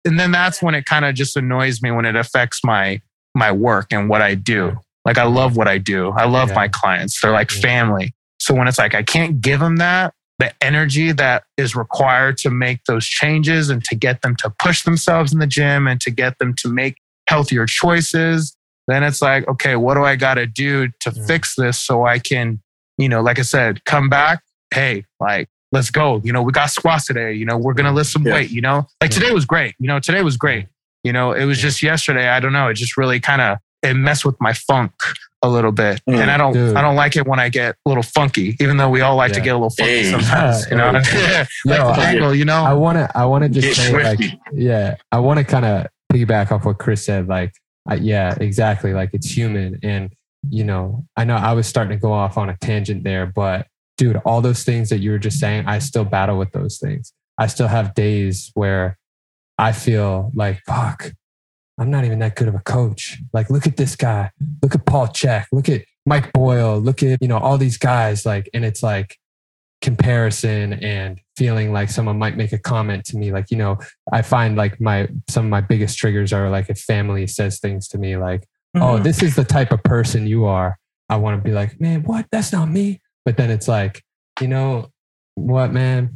and 0.04 0.18
then 0.18 0.32
that's 0.32 0.62
when 0.62 0.74
it 0.74 0.84
kind 0.84 1.04
of 1.04 1.14
just 1.14 1.36
annoys 1.36 1.82
me 1.82 1.90
when 1.90 2.04
it 2.04 2.16
affects 2.16 2.60
my 2.64 3.00
my 3.34 3.50
work 3.50 3.86
and 3.92 4.08
what 4.08 4.20
I 4.20 4.34
do. 4.34 4.76
Like 5.04 5.18
I 5.18 5.24
love 5.24 5.56
what 5.56 5.68
I 5.68 5.78
do. 5.78 6.10
I 6.10 6.26
love 6.26 6.50
Yeah. 6.50 6.54
my 6.56 6.68
clients. 6.68 7.20
They're 7.20 7.32
like 7.32 7.50
family. 7.50 8.14
So 8.38 8.54
when 8.54 8.68
it's 8.68 8.78
like 8.78 8.94
I 8.94 9.02
can't 9.02 9.40
give 9.40 9.60
them 9.60 9.76
that, 9.76 10.12
the 10.38 10.52
energy 10.60 11.12
that 11.12 11.44
is 11.56 11.74
required 11.74 12.36
to 12.38 12.50
make 12.50 12.84
those 12.86 13.06
changes 13.06 13.70
and 13.70 13.82
to 13.84 13.94
get 13.94 14.22
them 14.22 14.36
to 14.36 14.50
push 14.58 14.82
themselves 14.82 15.32
in 15.32 15.38
the 15.38 15.46
gym 15.46 15.86
and 15.86 16.00
to 16.02 16.10
get 16.10 16.38
them 16.38 16.54
to 16.58 16.68
make 16.68 16.96
healthier 17.28 17.66
choices, 17.66 18.56
then 18.88 19.02
it's 19.04 19.22
like, 19.22 19.46
okay, 19.48 19.76
what 19.76 19.94
do 19.94 20.04
I 20.04 20.16
got 20.16 20.34
to 20.34 20.46
do 20.46 20.88
to 20.88 21.12
Yeah. 21.14 21.26
fix 21.26 21.54
this 21.56 21.80
so 21.80 22.04
I 22.04 22.18
can, 22.18 22.60
you 22.98 23.08
know, 23.08 23.22
like 23.22 23.38
I 23.38 23.42
said, 23.42 23.84
come 23.84 24.08
back. 24.08 24.42
Hey, 24.74 25.04
like, 25.20 25.48
let's 25.72 25.90
go. 25.90 26.20
You 26.24 26.32
know, 26.32 26.42
we 26.42 26.52
got 26.52 26.70
squats 26.70 27.06
today. 27.06 27.32
You 27.32 27.44
know, 27.46 27.56
we're 27.56 27.74
going 27.74 27.86
to 27.86 27.92
lift 27.92 28.10
some 28.10 28.22
Yeah. 28.26 28.34
weight. 28.34 28.50
You 28.50 28.60
know, 28.60 28.86
like 29.00 29.10
Yeah. 29.10 29.18
today 29.20 29.32
was 29.32 29.44
great. 29.44 29.74
You 29.78 29.88
know, 29.88 29.98
today 29.98 30.22
was 30.22 30.36
great. 30.36 30.66
You 31.02 31.12
know, 31.12 31.32
it 31.32 31.44
was 31.46 31.58
just 31.58 31.82
yesterday. 31.82 32.28
I 32.28 32.38
don't 32.40 32.52
know. 32.52 32.68
It 32.68 32.74
just 32.74 32.96
really 32.96 33.18
kind 33.18 33.40
of, 33.42 33.58
it 33.82 33.94
messed 33.94 34.24
with 34.24 34.36
my 34.40 34.52
funk 34.52 34.92
a 35.44 35.48
little 35.48 35.72
bit, 35.72 36.00
Mm, 36.08 36.20
and 36.20 36.30
I 36.30 36.36
don't 36.36 36.52
dude. 36.52 36.76
I 36.76 36.82
don't 36.82 36.94
like 36.94 37.16
it 37.16 37.26
when 37.26 37.40
I 37.40 37.48
get 37.48 37.74
a 37.84 37.88
little 37.88 38.04
funky, 38.04 38.56
even 38.60 38.76
though 38.76 38.88
we 38.88 39.00
all 39.00 39.16
like 39.16 39.32
to 39.32 39.40
get 39.40 39.50
a 39.50 39.54
little 39.58 39.70
funky 39.70 40.04
sometimes. 40.04 40.70
You 40.70 40.76
know, 40.76 40.92
like 41.64 41.98
angle, 41.98 42.32
you 42.32 42.44
know. 42.44 42.62
I 42.62 42.74
want 42.74 42.98
to. 42.98 43.10
I 43.18 43.24
want 43.24 43.42
to 43.42 43.48
just 43.48 43.66
Get 43.66 43.74
say 43.76 44.04
like, 44.04 44.20
yeah, 44.52 44.94
I 45.10 45.18
want 45.18 45.38
to 45.38 45.44
kind 45.44 45.64
of 45.64 45.88
piggyback 46.12 46.52
off 46.52 46.64
what 46.64 46.78
Chris 46.78 47.04
said. 47.04 47.26
Like, 47.26 47.52
yeah, 47.98 48.36
exactly. 48.40 48.94
Like 48.94 49.10
it's 49.14 49.28
human, 49.36 49.80
and 49.82 50.12
you 50.48 50.62
know, 50.62 51.04
I 51.16 51.24
know 51.24 51.34
I 51.34 51.54
was 51.54 51.66
starting 51.66 51.90
to 51.98 52.00
go 52.00 52.12
off 52.12 52.38
on 52.38 52.48
a 52.48 52.56
tangent 52.58 53.02
there, 53.02 53.26
but 53.26 53.66
dude, 53.96 54.16
all 54.24 54.40
those 54.40 54.64
things 54.64 54.88
that 54.90 54.98
you 54.98 55.10
were 55.10 55.18
just 55.18 55.38
saying, 55.38 55.64
I 55.66 55.78
still 55.78 56.04
battle 56.04 56.38
with 56.38 56.52
those 56.52 56.78
things. 56.78 57.12
I 57.38 57.46
still 57.46 57.68
have 57.68 57.94
days 57.94 58.50
where 58.54 58.98
I 59.58 59.72
feel 59.72 60.30
like, 60.34 60.60
fuck, 60.66 61.12
I'm 61.78 61.90
not 61.90 62.04
even 62.04 62.18
that 62.20 62.36
good 62.36 62.48
of 62.48 62.54
a 62.54 62.60
coach. 62.60 63.18
Like, 63.32 63.50
look 63.50 63.66
at 63.66 63.76
this 63.76 63.96
guy. 63.96 64.30
Look 64.62 64.74
at 64.74 64.86
Paul 64.86 65.08
Chek. 65.08 65.46
Look 65.52 65.68
at 65.68 65.82
Mike 66.06 66.32
Boyle. 66.32 66.78
Look 66.78 67.02
at, 67.02 67.20
you 67.22 67.28
know, 67.28 67.38
all 67.38 67.58
these 67.58 67.78
guys. 67.78 68.26
Like, 68.26 68.48
and 68.54 68.64
it's 68.64 68.82
like 68.82 69.18
comparison 69.80 70.74
and 70.74 71.20
feeling 71.36 71.72
like 71.72 71.90
someone 71.90 72.18
might 72.18 72.36
make 72.36 72.52
a 72.52 72.58
comment 72.58 73.04
to 73.06 73.16
me. 73.16 73.32
Like, 73.32 73.50
you 73.50 73.56
know, 73.56 73.78
I 74.12 74.22
find 74.22 74.56
like 74.56 74.80
my, 74.80 75.08
some 75.28 75.46
of 75.46 75.50
my 75.50 75.60
biggest 75.60 75.98
triggers 75.98 76.32
are 76.32 76.48
like 76.50 76.70
if 76.70 76.78
family 76.78 77.26
says 77.26 77.58
things 77.58 77.88
to 77.88 77.98
me 77.98 78.16
like, 78.16 78.46
oh, 78.76 78.98
Mhm. 78.98 79.02
this 79.02 79.22
is 79.22 79.34
the 79.34 79.44
type 79.44 79.72
of 79.72 79.82
person 79.82 80.26
you 80.26 80.44
are. 80.46 80.78
I 81.08 81.16
want 81.16 81.36
to 81.38 81.42
be 81.46 81.52
like, 81.54 81.80
man, 81.80 82.04
what? 82.04 82.26
That's 82.30 82.52
not 82.52 82.70
me. 82.70 83.01
But 83.24 83.36
then 83.36 83.50
it's 83.50 83.68
like, 83.68 84.02
you 84.40 84.48
know 84.48 84.90
what, 85.34 85.72
man? 85.72 86.10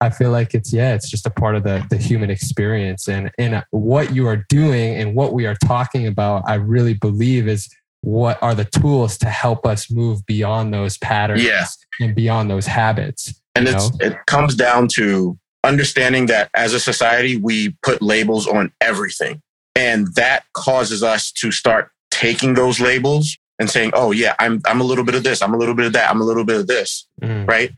I 0.00 0.10
feel 0.10 0.30
like 0.30 0.54
it's 0.54 0.72
yeah, 0.72 0.94
it's 0.94 1.08
just 1.08 1.26
a 1.26 1.30
part 1.30 1.54
of 1.54 1.62
the 1.62 1.84
the 1.88 1.96
human 1.96 2.30
experience, 2.30 3.08
and 3.08 3.30
and 3.38 3.64
what 3.70 4.14
you 4.14 4.26
are 4.28 4.44
doing 4.48 4.96
and 4.96 5.14
what 5.14 5.32
we 5.32 5.46
are 5.46 5.56
talking 5.64 6.06
about. 6.06 6.42
I 6.46 6.54
really 6.54 6.94
believe 6.94 7.48
is 7.48 7.68
what 8.04 8.40
are 8.42 8.54
the 8.54 8.66
tools 8.66 9.16
to 9.18 9.30
help 9.30 9.66
us 9.66 9.90
move 9.90 10.24
beyond 10.26 10.74
those 10.74 10.98
patterns 10.98 11.42
Yeah. 11.42 11.64
and 12.00 12.14
beyond 12.14 12.50
those 12.50 12.66
habits. 12.66 13.32
And 13.54 13.66
it's, 13.66 13.90
know? 13.92 14.06
it 14.06 14.16
comes 14.26 14.54
down 14.54 14.88
to 14.94 15.38
understanding 15.64 16.26
that 16.26 16.50
as 16.54 16.74
a 16.74 16.80
society, 16.80 17.38
we 17.38 17.76
put 17.82 18.02
labels 18.02 18.46
on 18.46 18.72
everything. 18.82 19.40
And 19.74 20.14
that 20.16 20.44
causes 20.52 21.02
us 21.02 21.32
to 21.32 21.50
start 21.50 21.90
taking 22.10 22.54
those 22.54 22.78
labels 22.78 23.38
and 23.58 23.70
saying, 23.70 23.90
oh, 23.94 24.10
yeah, 24.12 24.34
I'm, 24.38 24.60
I'm 24.66 24.80
a 24.80 24.84
little 24.84 25.04
bit 25.04 25.14
of 25.14 25.22
this, 25.22 25.40
I'm 25.42 25.54
a 25.54 25.56
little 25.58 25.74
bit 25.74 25.86
of 25.86 25.92
that, 25.92 26.10
I'm 26.10 26.20
a 26.20 26.24
little 26.24 26.44
bit 26.44 26.56
of 26.60 26.66
this, 26.66 27.06
Mm, 27.22 27.48
right? 27.48 27.70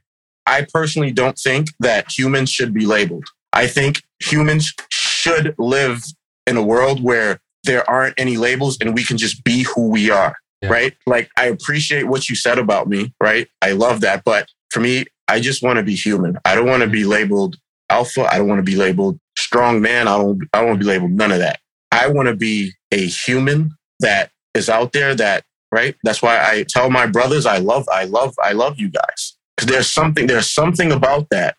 I 0.47 0.67
personally 0.73 1.11
don't 1.13 1.37
think 1.39 1.69
that 1.81 2.11
humans 2.17 2.51
should 2.51 2.73
be 2.73 2.87
labeled. 2.87 3.25
I 3.53 3.67
think 3.67 4.03
humans 4.21 4.73
should 4.91 5.55
live 5.59 6.05
in 6.47 6.57
a 6.57 6.63
world 6.63 7.03
where 7.03 7.41
there 7.65 7.89
aren't 7.91 8.15
any 8.17 8.37
labels 8.37 8.79
and 8.81 8.95
we 8.95 9.03
can 9.03 9.17
just 9.19 9.43
be 9.43 9.65
who 9.65 9.89
we 9.89 10.09
are, 10.11 10.37
Yeah. 10.63 10.69
right? 10.69 10.95
Like, 11.07 11.29
I 11.37 11.47
appreciate 11.47 12.05
what 12.07 12.29
you 12.31 12.37
said 12.37 12.59
about 12.59 12.87
me, 12.89 13.13
right? 13.21 13.49
I 13.61 13.73
love 13.73 14.01
that. 14.03 14.23
But 14.25 14.49
for 14.71 14.79
me, 14.81 15.05
I 15.29 15.41
just 15.41 15.63
want 15.65 15.79
to 15.79 15.83
be 15.83 15.97
human. 15.97 16.39
I 16.45 16.55
don't 16.55 16.67
want 16.69 16.85
to 16.85 16.89
be 16.89 17.05
labeled 17.05 17.57
alpha. 17.91 18.29
I 18.33 18.39
don't 18.39 18.47
want 18.49 18.61
to 18.61 18.63
be 18.71 18.77
labeled 18.77 19.19
strong 19.37 19.81
man. 19.81 20.07
I 20.07 20.17
don't, 20.17 20.43
I 20.53 20.59
don't 20.61 20.69
want 20.69 20.79
to 20.81 20.85
be 20.85 20.91
labeled 20.91 21.11
none 21.11 21.33
of 21.33 21.39
that. 21.41 21.59
I 21.91 22.07
want 22.09 22.29
to 22.29 22.37
be 22.37 22.73
a 22.93 23.05
human 23.07 23.73
that 24.01 24.31
is 24.55 24.69
out 24.69 24.93
there 24.93 25.15
that, 25.17 25.45
right? 25.77 25.95
That's 26.03 26.23
why 26.23 26.39
I 26.41 26.65
tell 26.67 26.89
my 26.89 27.07
brothers, 27.07 27.45
I 27.45 27.59
love, 27.59 27.87
I 27.93 28.05
love, 28.05 28.35
I 28.43 28.53
love 28.53 28.79
you 28.79 28.89
guys. 28.89 29.37
Cause 29.59 29.69
there's 29.69 29.89
something, 29.89 30.27
there's 30.27 30.51
something 30.51 30.91
about 30.91 31.29
that 31.31 31.57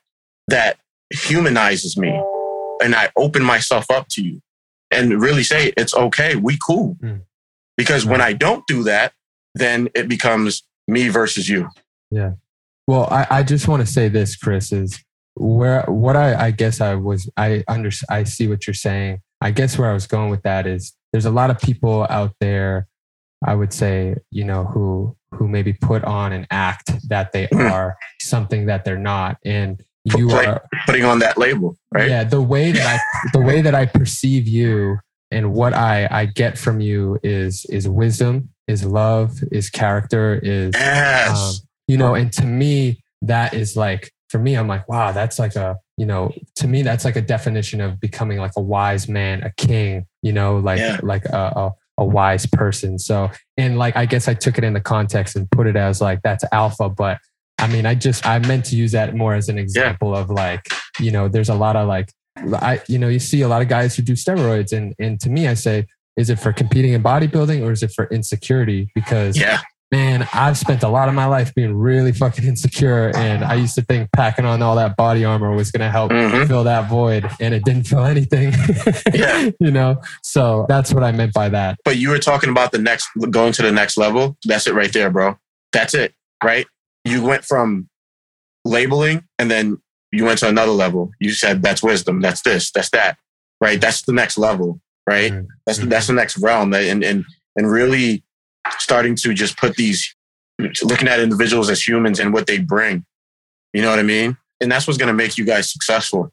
that 0.48 0.78
humanizes 1.12 1.98
me. 1.98 2.20
And 2.82 2.96
I 2.96 3.10
open 3.16 3.44
myself 3.44 3.90
up 3.92 4.08
to 4.10 4.24
you 4.24 4.42
and 4.90 5.22
really 5.22 5.44
say, 5.44 5.72
it's 5.78 5.94
okay. 5.94 6.36
We 6.36 6.58
cool. 6.66 6.98
Mm. 7.02 7.22
Because 7.76 8.06
when 8.06 8.22
I 8.22 8.34
don't 8.34 8.66
do 8.68 8.84
that, 8.84 9.14
then 9.54 9.90
it 9.94 10.10
becomes 10.10 10.64
me 10.88 11.10
versus 11.10 11.48
you. 11.48 11.70
Yeah. 12.10 12.34
Well, 12.88 13.08
I, 13.12 13.28
I 13.30 13.44
just 13.44 13.68
want 13.68 13.86
to 13.86 13.92
say 13.92 14.10
this, 14.10 14.36
Chris, 14.36 14.72
is 14.72 15.04
where 15.36 15.84
what 15.84 16.16
I, 16.16 16.48
I 16.48 16.52
guess 16.52 16.82
I 16.82 16.96
was 16.96 17.30
I 17.38 17.64
under 17.68 17.92
I 18.10 18.24
see 18.24 18.48
what 18.48 18.66
you're 18.66 18.74
saying. 18.74 19.22
I 19.42 19.52
guess 19.52 19.78
where 19.78 19.90
I 19.90 19.94
was 19.94 20.08
going 20.08 20.32
with 20.32 20.42
that 20.44 20.66
is 20.66 20.94
there's 21.12 21.26
a 21.26 21.32
lot 21.32 21.52
of 21.52 21.60
people 21.60 22.08
out 22.10 22.34
there, 22.40 22.88
I 23.46 23.56
would 23.56 23.74
say, 23.74 24.16
you 24.32 24.44
know, 24.44 24.66
who 24.66 25.16
who 25.34 25.48
maybe 25.48 25.74
put 25.74 26.04
on 26.06 26.32
an 26.32 26.48
act 26.52 26.92
that 27.10 27.32
they 27.34 27.48
Mhm. 27.48 27.70
are 27.70 27.98
something 28.22 28.66
that 28.68 28.86
they're 28.86 28.98
not. 28.98 29.38
And 29.46 29.82
you 30.06 30.32
are 30.32 30.64
Putting 30.86 31.04
on 31.04 31.20
that 31.20 31.38
label, 31.38 31.78
right? 31.94 32.10
yeah, 32.10 32.24
the 32.24 32.42
way 32.42 32.72
that 32.72 32.88
I 32.88 33.00
the 33.34 33.42
way 33.42 33.62
that 33.62 33.76
I 33.76 33.86
perceive 33.86 34.48
you 34.48 34.98
and 35.32 35.54
what 35.54 35.74
I 35.74 36.08
I 36.10 36.26
get 36.26 36.58
from 36.58 36.80
you 36.80 37.20
is 37.24 37.66
is 37.70 37.88
wisdom, 37.90 38.50
is 38.68 38.86
love, 38.86 39.44
is 39.52 39.70
character, 39.70 40.40
is 40.42 40.74
Yes. 40.76 41.30
um, 41.62 41.68
you 41.88 41.98
know 41.98 42.16
and 42.16 42.32
to 42.34 42.46
me 42.46 43.04
that 43.22 43.54
is 43.54 43.76
like 43.78 44.12
for 44.30 44.38
me 44.40 44.56
i'm 44.56 44.68
like 44.68 44.88
wow 44.90 45.12
that's 45.14 45.40
like 45.40 45.56
a 45.56 45.78
you 45.98 46.06
know 46.06 46.32
to 46.56 46.68
me 46.68 46.82
that's 46.84 47.04
like 47.06 47.16
a 47.16 47.22
definition 47.22 47.80
of 47.82 47.98
becoming 48.00 48.38
like 48.38 48.52
a 48.58 48.62
wise 48.62 49.08
man 49.08 49.42
a 49.44 49.52
king 49.56 50.06
you 50.22 50.34
know 50.34 50.58
like 50.58 50.80
Yeah. 50.80 51.00
like 51.02 51.24
a, 51.26 51.38
a, 51.56 51.72
a 51.98 52.06
wise 52.06 52.46
person. 52.46 53.00
So 53.00 53.30
and 53.58 53.78
like 53.78 53.96
i 53.98 54.06
guess 54.06 54.28
i 54.28 54.34
took 54.34 54.58
it 54.58 54.64
in 54.64 54.74
the 54.74 54.82
context 54.82 55.36
and 55.36 55.50
put 55.52 55.68
it 55.68 55.76
as 55.76 56.00
like 56.00 56.22
that's 56.22 56.46
alpha 56.52 56.88
but 56.88 57.18
i 57.58 57.68
mean 57.68 57.86
i 57.86 57.96
just 57.96 58.26
i 58.26 58.40
meant 58.40 58.64
to 58.66 58.76
use 58.76 58.92
that 58.92 59.16
more 59.16 59.34
as 59.34 59.50
an 59.50 59.58
example 59.58 60.16
of 60.16 60.30
like 60.30 60.62
you 61.00 61.12
know 61.12 61.28
there's 61.28 61.50
a 61.50 61.56
lot 61.56 61.76
of 61.76 61.88
like 61.88 62.12
i 62.62 62.80
you 62.88 63.00
know 63.00 63.08
you 63.08 63.20
see 63.20 63.42
a 63.42 63.48
lot 63.48 63.62
of 63.62 63.68
guys 63.68 63.96
who 63.96 64.04
do 64.04 64.14
steroids 64.14 64.72
and 64.72 64.94
and 65.00 65.20
to 65.20 65.30
me 65.30 65.48
i 65.48 65.54
say 65.54 65.86
is 66.18 66.32
it 66.32 66.40
for 66.40 66.52
competing 66.52 66.94
in 66.94 67.04
bodybuilding 67.04 67.64
or 67.64 67.72
is 67.72 67.84
it 67.84 67.92
for 67.92 68.06
insecurity? 68.08 68.90
Because 68.96 69.40
yeah. 69.40 69.62
Man, 69.92 70.28
I've 70.34 70.58
spent 70.58 70.84
a 70.84 70.90
lot 70.90 71.08
of 71.08 71.16
my 71.16 71.26
life 71.28 71.56
being 71.56 71.74
really 71.76 72.12
fucking 72.12 72.44
insecure. 72.46 73.16
And 73.16 73.44
I 73.44 73.54
used 73.56 73.76
to 73.76 73.82
think 73.82 74.10
packing 74.12 74.44
on 74.44 74.62
all 74.62 74.76
that 74.76 74.98
body 74.98 75.24
armor 75.24 75.56
was 75.56 75.72
going 75.72 75.80
to 75.80 75.90
help 75.90 76.12
Mhm. 76.12 76.46
fill 76.48 76.66
that 76.66 76.90
void. 76.90 77.30
And 77.40 77.54
it 77.54 77.64
didn't 77.64 77.84
fill 77.88 78.04
anything. 78.06 78.54
Yeah. 79.14 79.50
you 79.62 79.72
know? 79.72 80.02
So 80.24 80.66
that's 80.68 80.94
what 80.94 81.04
I 81.04 81.12
meant 81.14 81.34
by 81.34 81.48
that. 81.50 81.80
But 81.86 81.98
you 81.98 82.10
were 82.10 82.20
talking 82.20 82.50
about 82.50 82.72
the 82.74 82.80
next, 82.80 83.08
going 83.32 83.54
to 83.54 83.62
the 83.62 83.72
next 83.72 83.98
level. 83.98 84.38
That's 84.44 84.68
it 84.68 84.74
right 84.74 84.92
there, 84.92 85.10
bro. 85.10 85.38
That's 85.72 85.94
it, 85.94 86.14
right? 86.44 86.66
You 87.06 87.24
went 87.24 87.46
from 87.46 87.88
labeling 88.66 89.24
and 89.40 89.50
then 89.50 89.78
you 90.12 90.26
went 90.26 90.40
to 90.40 90.50
another 90.50 90.72
level. 90.72 91.12
You 91.20 91.32
said 91.32 91.62
that's 91.62 91.82
wisdom, 91.82 92.22
that's 92.22 92.42
this, 92.42 92.72
that's 92.72 92.90
that, 92.90 93.18
right? 93.62 93.80
That's 93.80 94.02
the 94.04 94.14
next 94.14 94.38
level, 94.38 94.82
right? 95.08 95.32
Mhm. 95.32 95.48
That's 95.66 95.80
that's 95.80 96.08
the 96.08 96.14
next 96.14 96.38
realm, 96.40 96.74
and 96.74 97.04
and 97.04 97.26
and 97.56 97.72
really 97.72 98.24
starting 98.80 99.16
to 99.18 99.34
just 99.34 99.58
put 99.58 99.76
these, 99.76 100.16
looking 100.84 101.08
at 101.08 101.20
individuals 101.20 101.70
as 101.70 101.86
humans 101.86 102.20
and 102.20 102.34
what 102.34 102.48
they 102.48 102.60
bring. 102.60 103.06
You 103.74 103.82
know 103.82 103.90
what 103.90 104.00
I 104.00 104.04
mean? 104.04 104.38
And 104.62 104.72
that's 104.72 104.88
what's 104.88 104.98
going 104.98 105.08
to 105.08 105.14
make 105.14 105.38
you 105.38 105.46
guys 105.46 105.72
successful, 105.72 106.32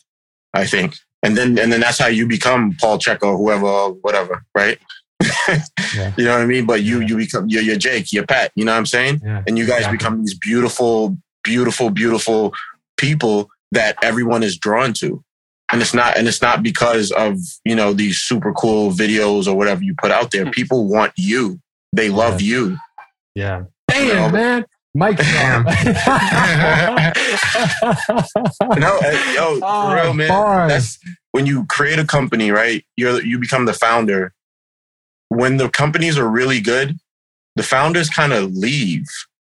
I 0.54 0.66
think. 0.66 0.96
And 1.22 1.36
then 1.36 1.58
and 1.58 1.72
then 1.72 1.80
that's 1.80 1.98
how 1.98 2.06
you 2.08 2.26
become 2.26 2.76
Paul 2.80 2.98
Chek 2.98 3.22
or 3.22 3.36
whoever, 3.36 3.94
whatever, 4.02 4.44
right? 4.54 4.78
Yeah. 5.94 6.12
You 6.16 6.24
know 6.24 6.32
what 6.32 6.42
I 6.42 6.46
mean? 6.46 6.66
But 6.66 6.82
you 6.82 7.00
you 7.00 7.16
become 7.16 7.48
you're, 7.48 7.62
you're 7.62 7.76
Jake, 7.76 8.12
you're 8.12 8.26
Pat. 8.26 8.50
You 8.56 8.64
know 8.64 8.72
what 8.72 8.78
I'm 8.78 8.86
saying? 8.86 9.20
Yeah. 9.24 9.42
and 9.46 9.56
you 9.56 9.64
guys 9.64 9.78
Exactly. 9.78 9.98
become 9.98 10.20
these 10.24 10.36
beautiful, 10.38 11.16
beautiful, 11.44 11.88
beautiful 11.90 12.52
people 12.96 13.48
that 13.72 13.96
everyone 14.02 14.42
is 14.42 14.56
drawn 14.58 14.92
to. 14.94 15.22
And 15.72 15.80
it's 15.80 15.94
not, 15.94 16.16
and 16.18 16.26
it's 16.28 16.42
not 16.42 16.62
because 16.62 17.10
of 17.12 17.38
you 17.64 17.74
know 17.76 17.92
these 17.92 18.18
super 18.18 18.52
cool 18.52 18.90
videos 18.90 19.46
or 19.46 19.54
whatever 19.56 19.82
you 19.82 19.94
put 20.00 20.10
out 20.10 20.30
there. 20.30 20.44
Hmm. 20.44 20.50
People 20.50 20.88
want 20.88 21.12
you. 21.16 21.60
They 21.94 22.08
love 22.08 22.40
you. 22.40 22.76
Yeah. 23.34 23.64
You 23.94 24.04
know, 24.06 24.30
Damn, 24.30 24.32
man. 24.32 24.64
Mike. 24.96 25.16
Damn. 25.18 25.64
no, 25.64 25.70
uh, 28.98 29.32
yo, 29.34 29.58
Oh, 29.62 29.88
for 29.90 29.94
real, 29.96 30.14
man. 30.14 30.28
bars. 30.28 30.70
That's 30.70 30.98
when 31.32 31.46
you 31.46 31.66
create 31.66 31.98
a 31.98 32.04
company, 32.04 32.50
right? 32.50 32.84
You're 32.96 33.22
you 33.24 33.38
become 33.38 33.64
the 33.66 33.72
founder. 33.72 34.32
When 35.28 35.56
the 35.56 35.68
companies 35.68 36.18
are 36.18 36.28
really 36.28 36.60
good, 36.60 36.96
the 37.56 37.62
founders 37.62 38.08
kind 38.10 38.32
of 38.32 38.52
leave. 38.54 39.06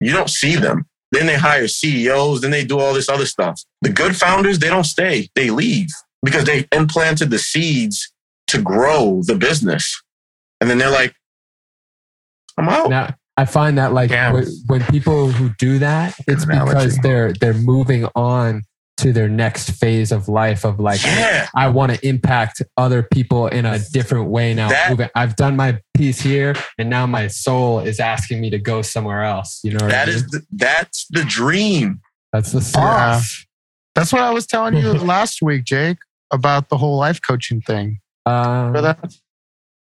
You 0.00 0.12
don't 0.12 0.30
see 0.30 0.56
them. 0.56 0.86
Then 1.12 1.26
they 1.26 1.36
hire 1.36 1.68
CEOs. 1.68 2.40
Then 2.40 2.50
they 2.50 2.64
do 2.64 2.78
all 2.80 2.92
this 2.94 3.08
other 3.08 3.26
stuff. 3.26 3.60
The 3.82 3.90
good 3.90 4.16
founders, 4.16 4.58
they 4.58 4.68
don't 4.68 4.84
stay. 4.84 5.28
They 5.34 5.50
leave 5.50 5.88
because 6.24 6.44
they 6.44 6.66
implanted 6.72 7.30
the 7.30 7.38
seeds 7.38 8.12
to 8.48 8.60
grow 8.60 9.22
the 9.24 9.34
business. 9.36 10.00
And 10.60 10.68
then 10.70 10.78
they're 10.78 10.90
like, 10.90 11.14
I'm 12.58 12.68
out. 12.68 12.90
now 12.90 13.14
I 13.36 13.44
find 13.46 13.78
that 13.78 13.92
like 13.92 14.10
Yeah. 14.10 14.32
when, 14.32 14.46
when 14.66 14.82
people 14.84 15.28
who 15.28 15.50
do 15.58 15.78
that, 15.80 16.14
it's 16.28 16.44
analogy. 16.44 16.74
because 16.74 16.98
they're 16.98 17.32
they're 17.32 17.54
moving 17.54 18.06
on 18.14 18.62
to 18.98 19.12
their 19.12 19.28
next 19.28 19.70
phase 19.72 20.12
of 20.12 20.28
life 20.28 20.64
of 20.64 20.78
like 20.78 21.02
yeah. 21.04 21.48
I 21.56 21.66
want 21.68 21.92
to 21.92 22.06
impact 22.06 22.62
other 22.76 23.02
people 23.02 23.48
in 23.48 23.66
a 23.66 23.80
different 23.92 24.30
way 24.30 24.54
now. 24.54 24.68
That- 24.68 25.10
I've 25.16 25.34
done 25.34 25.56
my 25.56 25.80
piece 25.94 26.20
here, 26.20 26.54
and 26.78 26.88
now 26.88 27.04
my 27.06 27.26
soul 27.26 27.80
is 27.80 27.98
asking 27.98 28.40
me 28.40 28.50
to 28.50 28.58
go 28.58 28.82
somewhere 28.82 29.24
else. 29.24 29.58
You 29.64 29.72
know, 29.72 29.84
what 29.84 29.92
I 29.94 30.06
mean? 30.06 30.14
is 30.14 30.26
the, 30.28 30.42
that's 30.52 31.06
the 31.10 31.24
dream. 31.24 32.00
that's 32.32 32.52
the 32.52 32.60
Yeah. 32.78 33.20
That's 33.96 34.12
what 34.12 34.22
I 34.22 34.30
was 34.30 34.46
telling 34.46 34.76
you 34.76 34.92
last 34.92 35.42
week, 35.42 35.64
Jake, 35.64 35.98
about 36.32 36.68
the 36.68 36.76
whole 36.78 36.96
life 36.96 37.18
coaching 37.26 37.60
thing. 37.62 37.98
Uh, 38.26 38.66
Remember 38.72 38.80
that? 38.82 39.12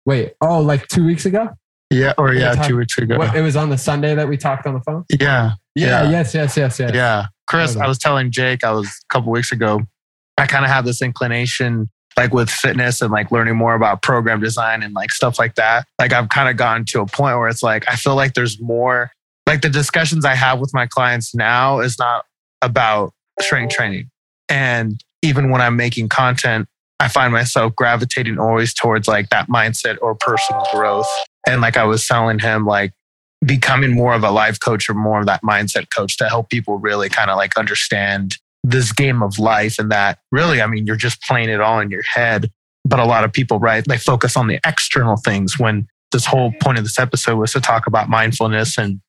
wait, 0.06 0.32
oh, 0.40 0.60
like 0.60 0.88
two 0.88 1.04
weeks 1.06 1.24
ago? 1.24 1.50
Yeah, 1.90 2.12
or 2.18 2.34
yeah, 2.34 2.54
talked- 2.54 2.68
two 2.68 2.76
weeks 2.76 2.98
ago. 2.98 3.18
What, 3.18 3.34
it 3.34 3.40
was 3.40 3.56
on 3.56 3.70
the 3.70 3.78
Sunday 3.78 4.14
that 4.14 4.28
we 4.28 4.36
talked 4.36 4.66
on 4.66 4.74
the 4.74 4.80
phone. 4.80 5.04
Yeah, 5.08 5.52
Yeah. 5.74 6.02
Yeah. 6.04 6.10
Yes. 6.10 6.34
Yes. 6.34 6.56
Yes. 6.56 6.78
Yes. 6.78 6.90
yeah. 6.94 7.26
Chris, 7.46 7.74
Okay. 7.76 7.84
I 7.84 7.88
was 7.88 7.98
telling 7.98 8.30
Jake, 8.30 8.62
I 8.62 8.72
was 8.72 8.86
a 8.88 9.12
couple 9.12 9.32
weeks 9.32 9.52
ago, 9.52 9.80
I 10.36 10.46
kind 10.46 10.64
of 10.64 10.70
have 10.70 10.84
this 10.84 11.00
inclination 11.00 11.88
like 12.16 12.34
with 12.34 12.50
fitness 12.50 13.00
and 13.00 13.12
like 13.12 13.30
learning 13.30 13.56
more 13.56 13.74
about 13.74 14.02
program 14.02 14.40
design 14.40 14.82
and 14.82 14.92
like 14.92 15.12
stuff 15.12 15.38
like 15.38 15.54
that. 15.54 15.86
Like 15.98 16.12
I've 16.12 16.28
kind 16.28 16.48
of 16.48 16.56
gotten 16.56 16.84
to 16.86 17.00
a 17.00 17.06
point 17.06 17.38
where 17.38 17.48
it's 17.48 17.62
like 17.62 17.90
I 17.90 17.96
feel 17.96 18.16
like 18.16 18.34
there's 18.34 18.60
more 18.60 19.10
like 19.46 19.62
the 19.62 19.70
discussions 19.70 20.24
I 20.24 20.34
have 20.34 20.58
with 20.58 20.74
my 20.74 20.86
clients 20.86 21.34
now 21.34 21.78
is 21.80 21.98
not 21.98 22.24
about 22.60 23.12
strength 23.40 23.74
training. 23.74 24.10
And 24.48 25.02
even 25.22 25.50
when 25.50 25.60
I'm 25.60 25.76
making 25.76 26.08
content, 26.08 26.68
I 27.00 27.08
find 27.08 27.32
myself 27.32 27.74
gravitating 27.76 28.38
always 28.38 28.74
towards 28.74 29.06
like 29.06 29.28
that 29.30 29.48
mindset 29.48 29.96
or 30.02 30.14
personal 30.16 30.66
growth. 30.72 31.06
And 31.48 31.60
like 31.60 31.76
I 31.76 31.84
was 31.84 32.06
telling 32.06 32.38
him, 32.38 32.66
like 32.66 32.92
becoming 33.44 33.94
more 33.94 34.14
of 34.14 34.22
a 34.22 34.30
life 34.30 34.60
coach 34.60 34.88
or 34.88 34.94
more 34.94 35.20
of 35.20 35.26
that 35.26 35.42
mindset 35.42 35.90
coach 35.90 36.16
to 36.18 36.28
help 36.28 36.50
people 36.50 36.78
really 36.78 37.08
kind 37.08 37.30
of 37.30 37.36
like 37.36 37.56
understand 37.56 38.36
this 38.64 38.92
game 38.92 39.22
of 39.22 39.38
life 39.38 39.78
and 39.78 39.90
that 39.90 40.18
really, 40.30 40.60
I 40.60 40.66
mean, 40.66 40.86
you're 40.86 40.96
just 40.96 41.22
playing 41.22 41.48
it 41.48 41.60
all 41.60 41.80
in 41.80 41.90
your 41.90 42.02
head. 42.02 42.50
But 42.84 43.00
a 43.00 43.04
lot 43.04 43.24
of 43.24 43.32
people, 43.32 43.58
right, 43.58 43.84
they 43.86 43.98
focus 43.98 44.36
on 44.36 44.46
the 44.46 44.60
external 44.66 45.16
things 45.16 45.58
when 45.58 45.86
this 46.12 46.26
whole 46.26 46.52
point 46.60 46.78
of 46.78 46.84
this 46.84 46.98
episode 46.98 47.36
was 47.36 47.52
to 47.52 47.60
talk 47.60 47.86
about 47.86 48.08
mindfulness 48.08 48.78
and 48.78 49.00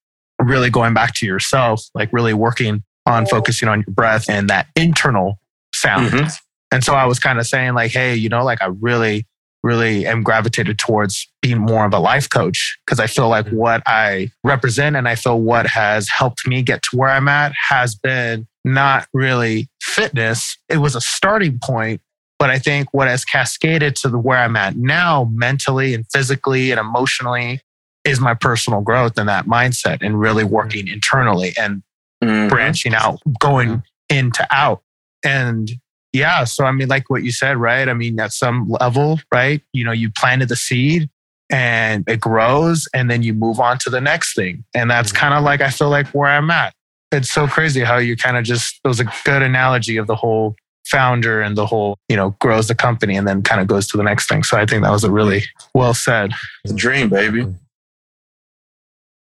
really 0.41 0.69
going 0.69 0.93
back 0.93 1.13
to 1.15 1.25
yourself, 1.25 1.83
like 1.93 2.11
really 2.13 2.33
working 2.33 2.83
on 3.05 3.25
focusing 3.25 3.67
on 3.67 3.83
your 3.85 3.93
breath 3.93 4.29
and 4.29 4.49
that 4.49 4.67
internal 4.75 5.39
sound. 5.73 6.11
Mhm. 6.11 6.37
And 6.71 6.83
so 6.83 6.93
I 6.93 7.05
was 7.05 7.19
kind 7.19 7.39
of 7.39 7.47
saying, 7.47 7.73
like, 7.73 7.91
hey, 7.91 8.15
you 8.15 8.29
know, 8.29 8.43
like 8.43 8.61
I 8.61 8.67
really, 8.67 9.25
really 9.63 10.05
am 10.05 10.23
gravitated 10.23 10.79
towards 10.79 11.29
being 11.41 11.57
more 11.57 11.85
of 11.85 11.93
a 11.93 11.99
life 11.99 12.29
coach 12.29 12.77
because 12.85 12.99
I 12.99 13.07
feel 13.07 13.29
like 13.29 13.45
mm-hmm. 13.47 13.57
what 13.57 13.83
I 13.85 14.31
represent 14.43 14.95
and 14.95 15.07
I 15.07 15.15
feel 15.15 15.39
what 15.39 15.67
has 15.67 16.07
helped 16.09 16.47
me 16.47 16.61
get 16.61 16.81
to 16.83 16.97
where 16.97 17.09
I'm 17.09 17.27
at 17.27 17.53
has 17.69 17.95
been 17.95 18.47
not 18.63 19.07
really 19.13 19.67
fitness. 19.81 20.57
It 20.69 20.77
was 20.77 20.95
a 20.95 21.01
starting 21.01 21.59
point. 21.61 22.01
But 22.37 22.49
I 22.49 22.57
think 22.57 22.93
what 22.93 23.09
has 23.09 23.25
cascaded 23.25 23.97
to 23.97 24.07
the 24.07 24.17
where 24.17 24.37
I'm 24.37 24.55
at 24.55 24.77
now, 24.77 25.29
mentally 25.33 25.93
and 25.93 26.05
physically 26.13 26.71
and 26.71 26.79
emotionally, 26.79 27.59
is 28.05 28.21
my 28.21 28.33
personal 28.33 28.79
growth 28.79 29.17
and 29.17 29.27
that 29.27 29.45
mindset 29.45 29.97
and 30.01 30.17
really 30.17 30.45
mm-hmm. 30.45 30.53
working 30.53 30.87
internally 30.87 31.51
and 31.59 31.83
Mhm. 32.23 32.49
branching 32.49 32.93
out, 32.93 33.21
going 33.39 33.69
mm-hmm. 33.69 34.17
into 34.17 34.45
out. 34.51 34.81
And 35.23 35.71
yeah, 36.13 36.43
so 36.43 36.65
I 36.65 36.71
mean, 36.71 36.87
like 36.87 37.09
what 37.09 37.23
you 37.23 37.31
said, 37.31 37.57
right? 37.57 37.87
I 37.87 37.93
mean, 37.93 38.19
at 38.19 38.31
some 38.33 38.69
level, 38.69 39.19
right? 39.33 39.61
You 39.73 39.85
know, 39.85 39.91
you 39.91 40.09
planted 40.11 40.49
the 40.49 40.55
seed 40.55 41.09
and 41.51 42.03
it 42.07 42.19
grows 42.19 42.87
and 42.93 43.09
then 43.09 43.23
you 43.23 43.33
move 43.33 43.59
on 43.59 43.77
to 43.79 43.89
the 43.89 44.01
next 44.01 44.35
thing. 44.35 44.63
And 44.73 44.89
that's 44.89 45.11
Mhm. 45.11 45.15
kind 45.15 45.33
of 45.33 45.43
like, 45.43 45.61
I 45.61 45.69
feel 45.69 45.89
like 45.89 46.07
where 46.09 46.29
I'm 46.29 46.49
at. 46.51 46.73
It's 47.11 47.31
so 47.31 47.47
crazy 47.47 47.81
how 47.81 47.97
you 47.97 48.15
kind 48.15 48.37
of 48.37 48.43
just, 48.43 48.79
it 48.83 48.87
was 48.87 48.99
a 48.99 49.05
good 49.25 49.41
analogy 49.41 49.97
of 49.97 50.07
the 50.07 50.15
whole 50.15 50.55
founder 50.87 51.41
and 51.41 51.55
the 51.57 51.65
whole, 51.65 51.97
you 52.07 52.15
know, 52.15 52.35
grows 52.39 52.67
the 52.67 52.75
company 52.75 53.15
and 53.15 53.27
then 53.27 53.41
kind 53.41 53.61
of 53.61 53.67
goes 53.67 53.87
to 53.87 53.97
the 53.97 54.03
next 54.03 54.27
thing. 54.27 54.43
So 54.43 54.57
I 54.57 54.65
think 54.65 54.83
that 54.83 54.91
was 54.91 55.03
a 55.03 55.11
really 55.11 55.43
well 55.73 55.93
said. 55.93 56.31
It's 56.63 56.73
a 56.73 56.75
dream, 56.75 57.09
baby. 57.09 57.47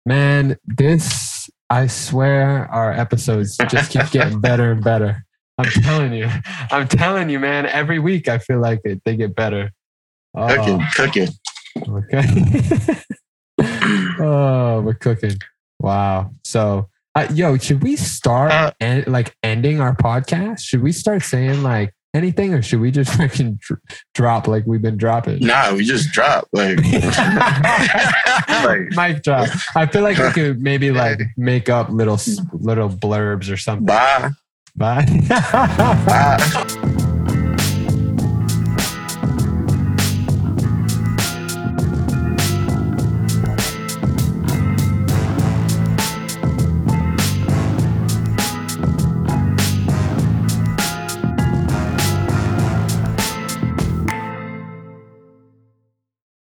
Man, 0.05 0.57
this 0.65 1.49
I 1.69 1.87
swear 1.87 2.67
our 2.71 2.91
episodes 2.91 3.57
just 3.69 3.91
keep 3.91 4.09
getting 4.11 4.39
better 4.41 4.71
and 4.71 4.83
better. 4.83 5.25
I'm 5.61 5.81
telling 5.83 6.13
you. 6.13 6.29
I'm 6.71 6.87
telling 6.87 7.29
you, 7.29 7.39
man. 7.39 7.65
Every 7.65 7.99
week 7.99 8.27
I 8.27 8.37
feel 8.37 8.59
like 8.59 8.81
it, 8.83 9.01
they 9.05 9.15
get 9.15 9.35
better. 9.35 9.71
Cooking, 10.35 10.81
Oh, 10.81 10.87
cooking. 10.95 11.27
okay. 11.89 12.95
oh, 14.19 14.81
we're 14.81 14.93
cooking. 14.93 15.37
Wow. 15.79 16.31
So, 16.43 16.87
uh, 17.15 17.27
yo, 17.33 17.57
should 17.57 17.83
we 17.83 17.95
start 17.95 18.51
Uh, 18.51 18.71
and 18.79 19.05
like 19.07 19.35
ending 19.43 19.81
our 19.81 19.95
podcast? 19.95 20.59
Should 20.61 20.81
we 20.81 20.91
start 20.91 21.23
saying 21.23 21.61
like 21.63 21.93
anything, 22.13 22.53
or 22.53 22.61
should 22.61 22.79
we 22.79 22.91
just 22.91 23.11
freaking 23.17 23.59
dr- 23.59 23.81
drop 24.13 24.47
like 24.47 24.65
we've 24.65 24.81
been 24.81 24.97
dropping? 24.97 25.39
Nah, 25.45 25.73
we 25.73 25.83
just 25.83 26.11
drop 26.11 26.47
Like, 26.53 26.77
Like- 28.63 28.89
Mic 28.95 29.23
drop. 29.23 29.49
I 29.75 29.85
feel 29.87 30.01
like 30.03 30.17
we 30.17 30.31
could 30.31 30.61
maybe 30.61 30.91
like 30.91 31.19
make 31.37 31.67
up 31.69 31.89
little 31.89 32.19
little 32.53 32.89
blurbs 32.89 33.51
or 33.51 33.57
something. 33.57 33.85
bye. 33.85 34.29
Bye. 34.75 35.05
Bye. 36.05 36.87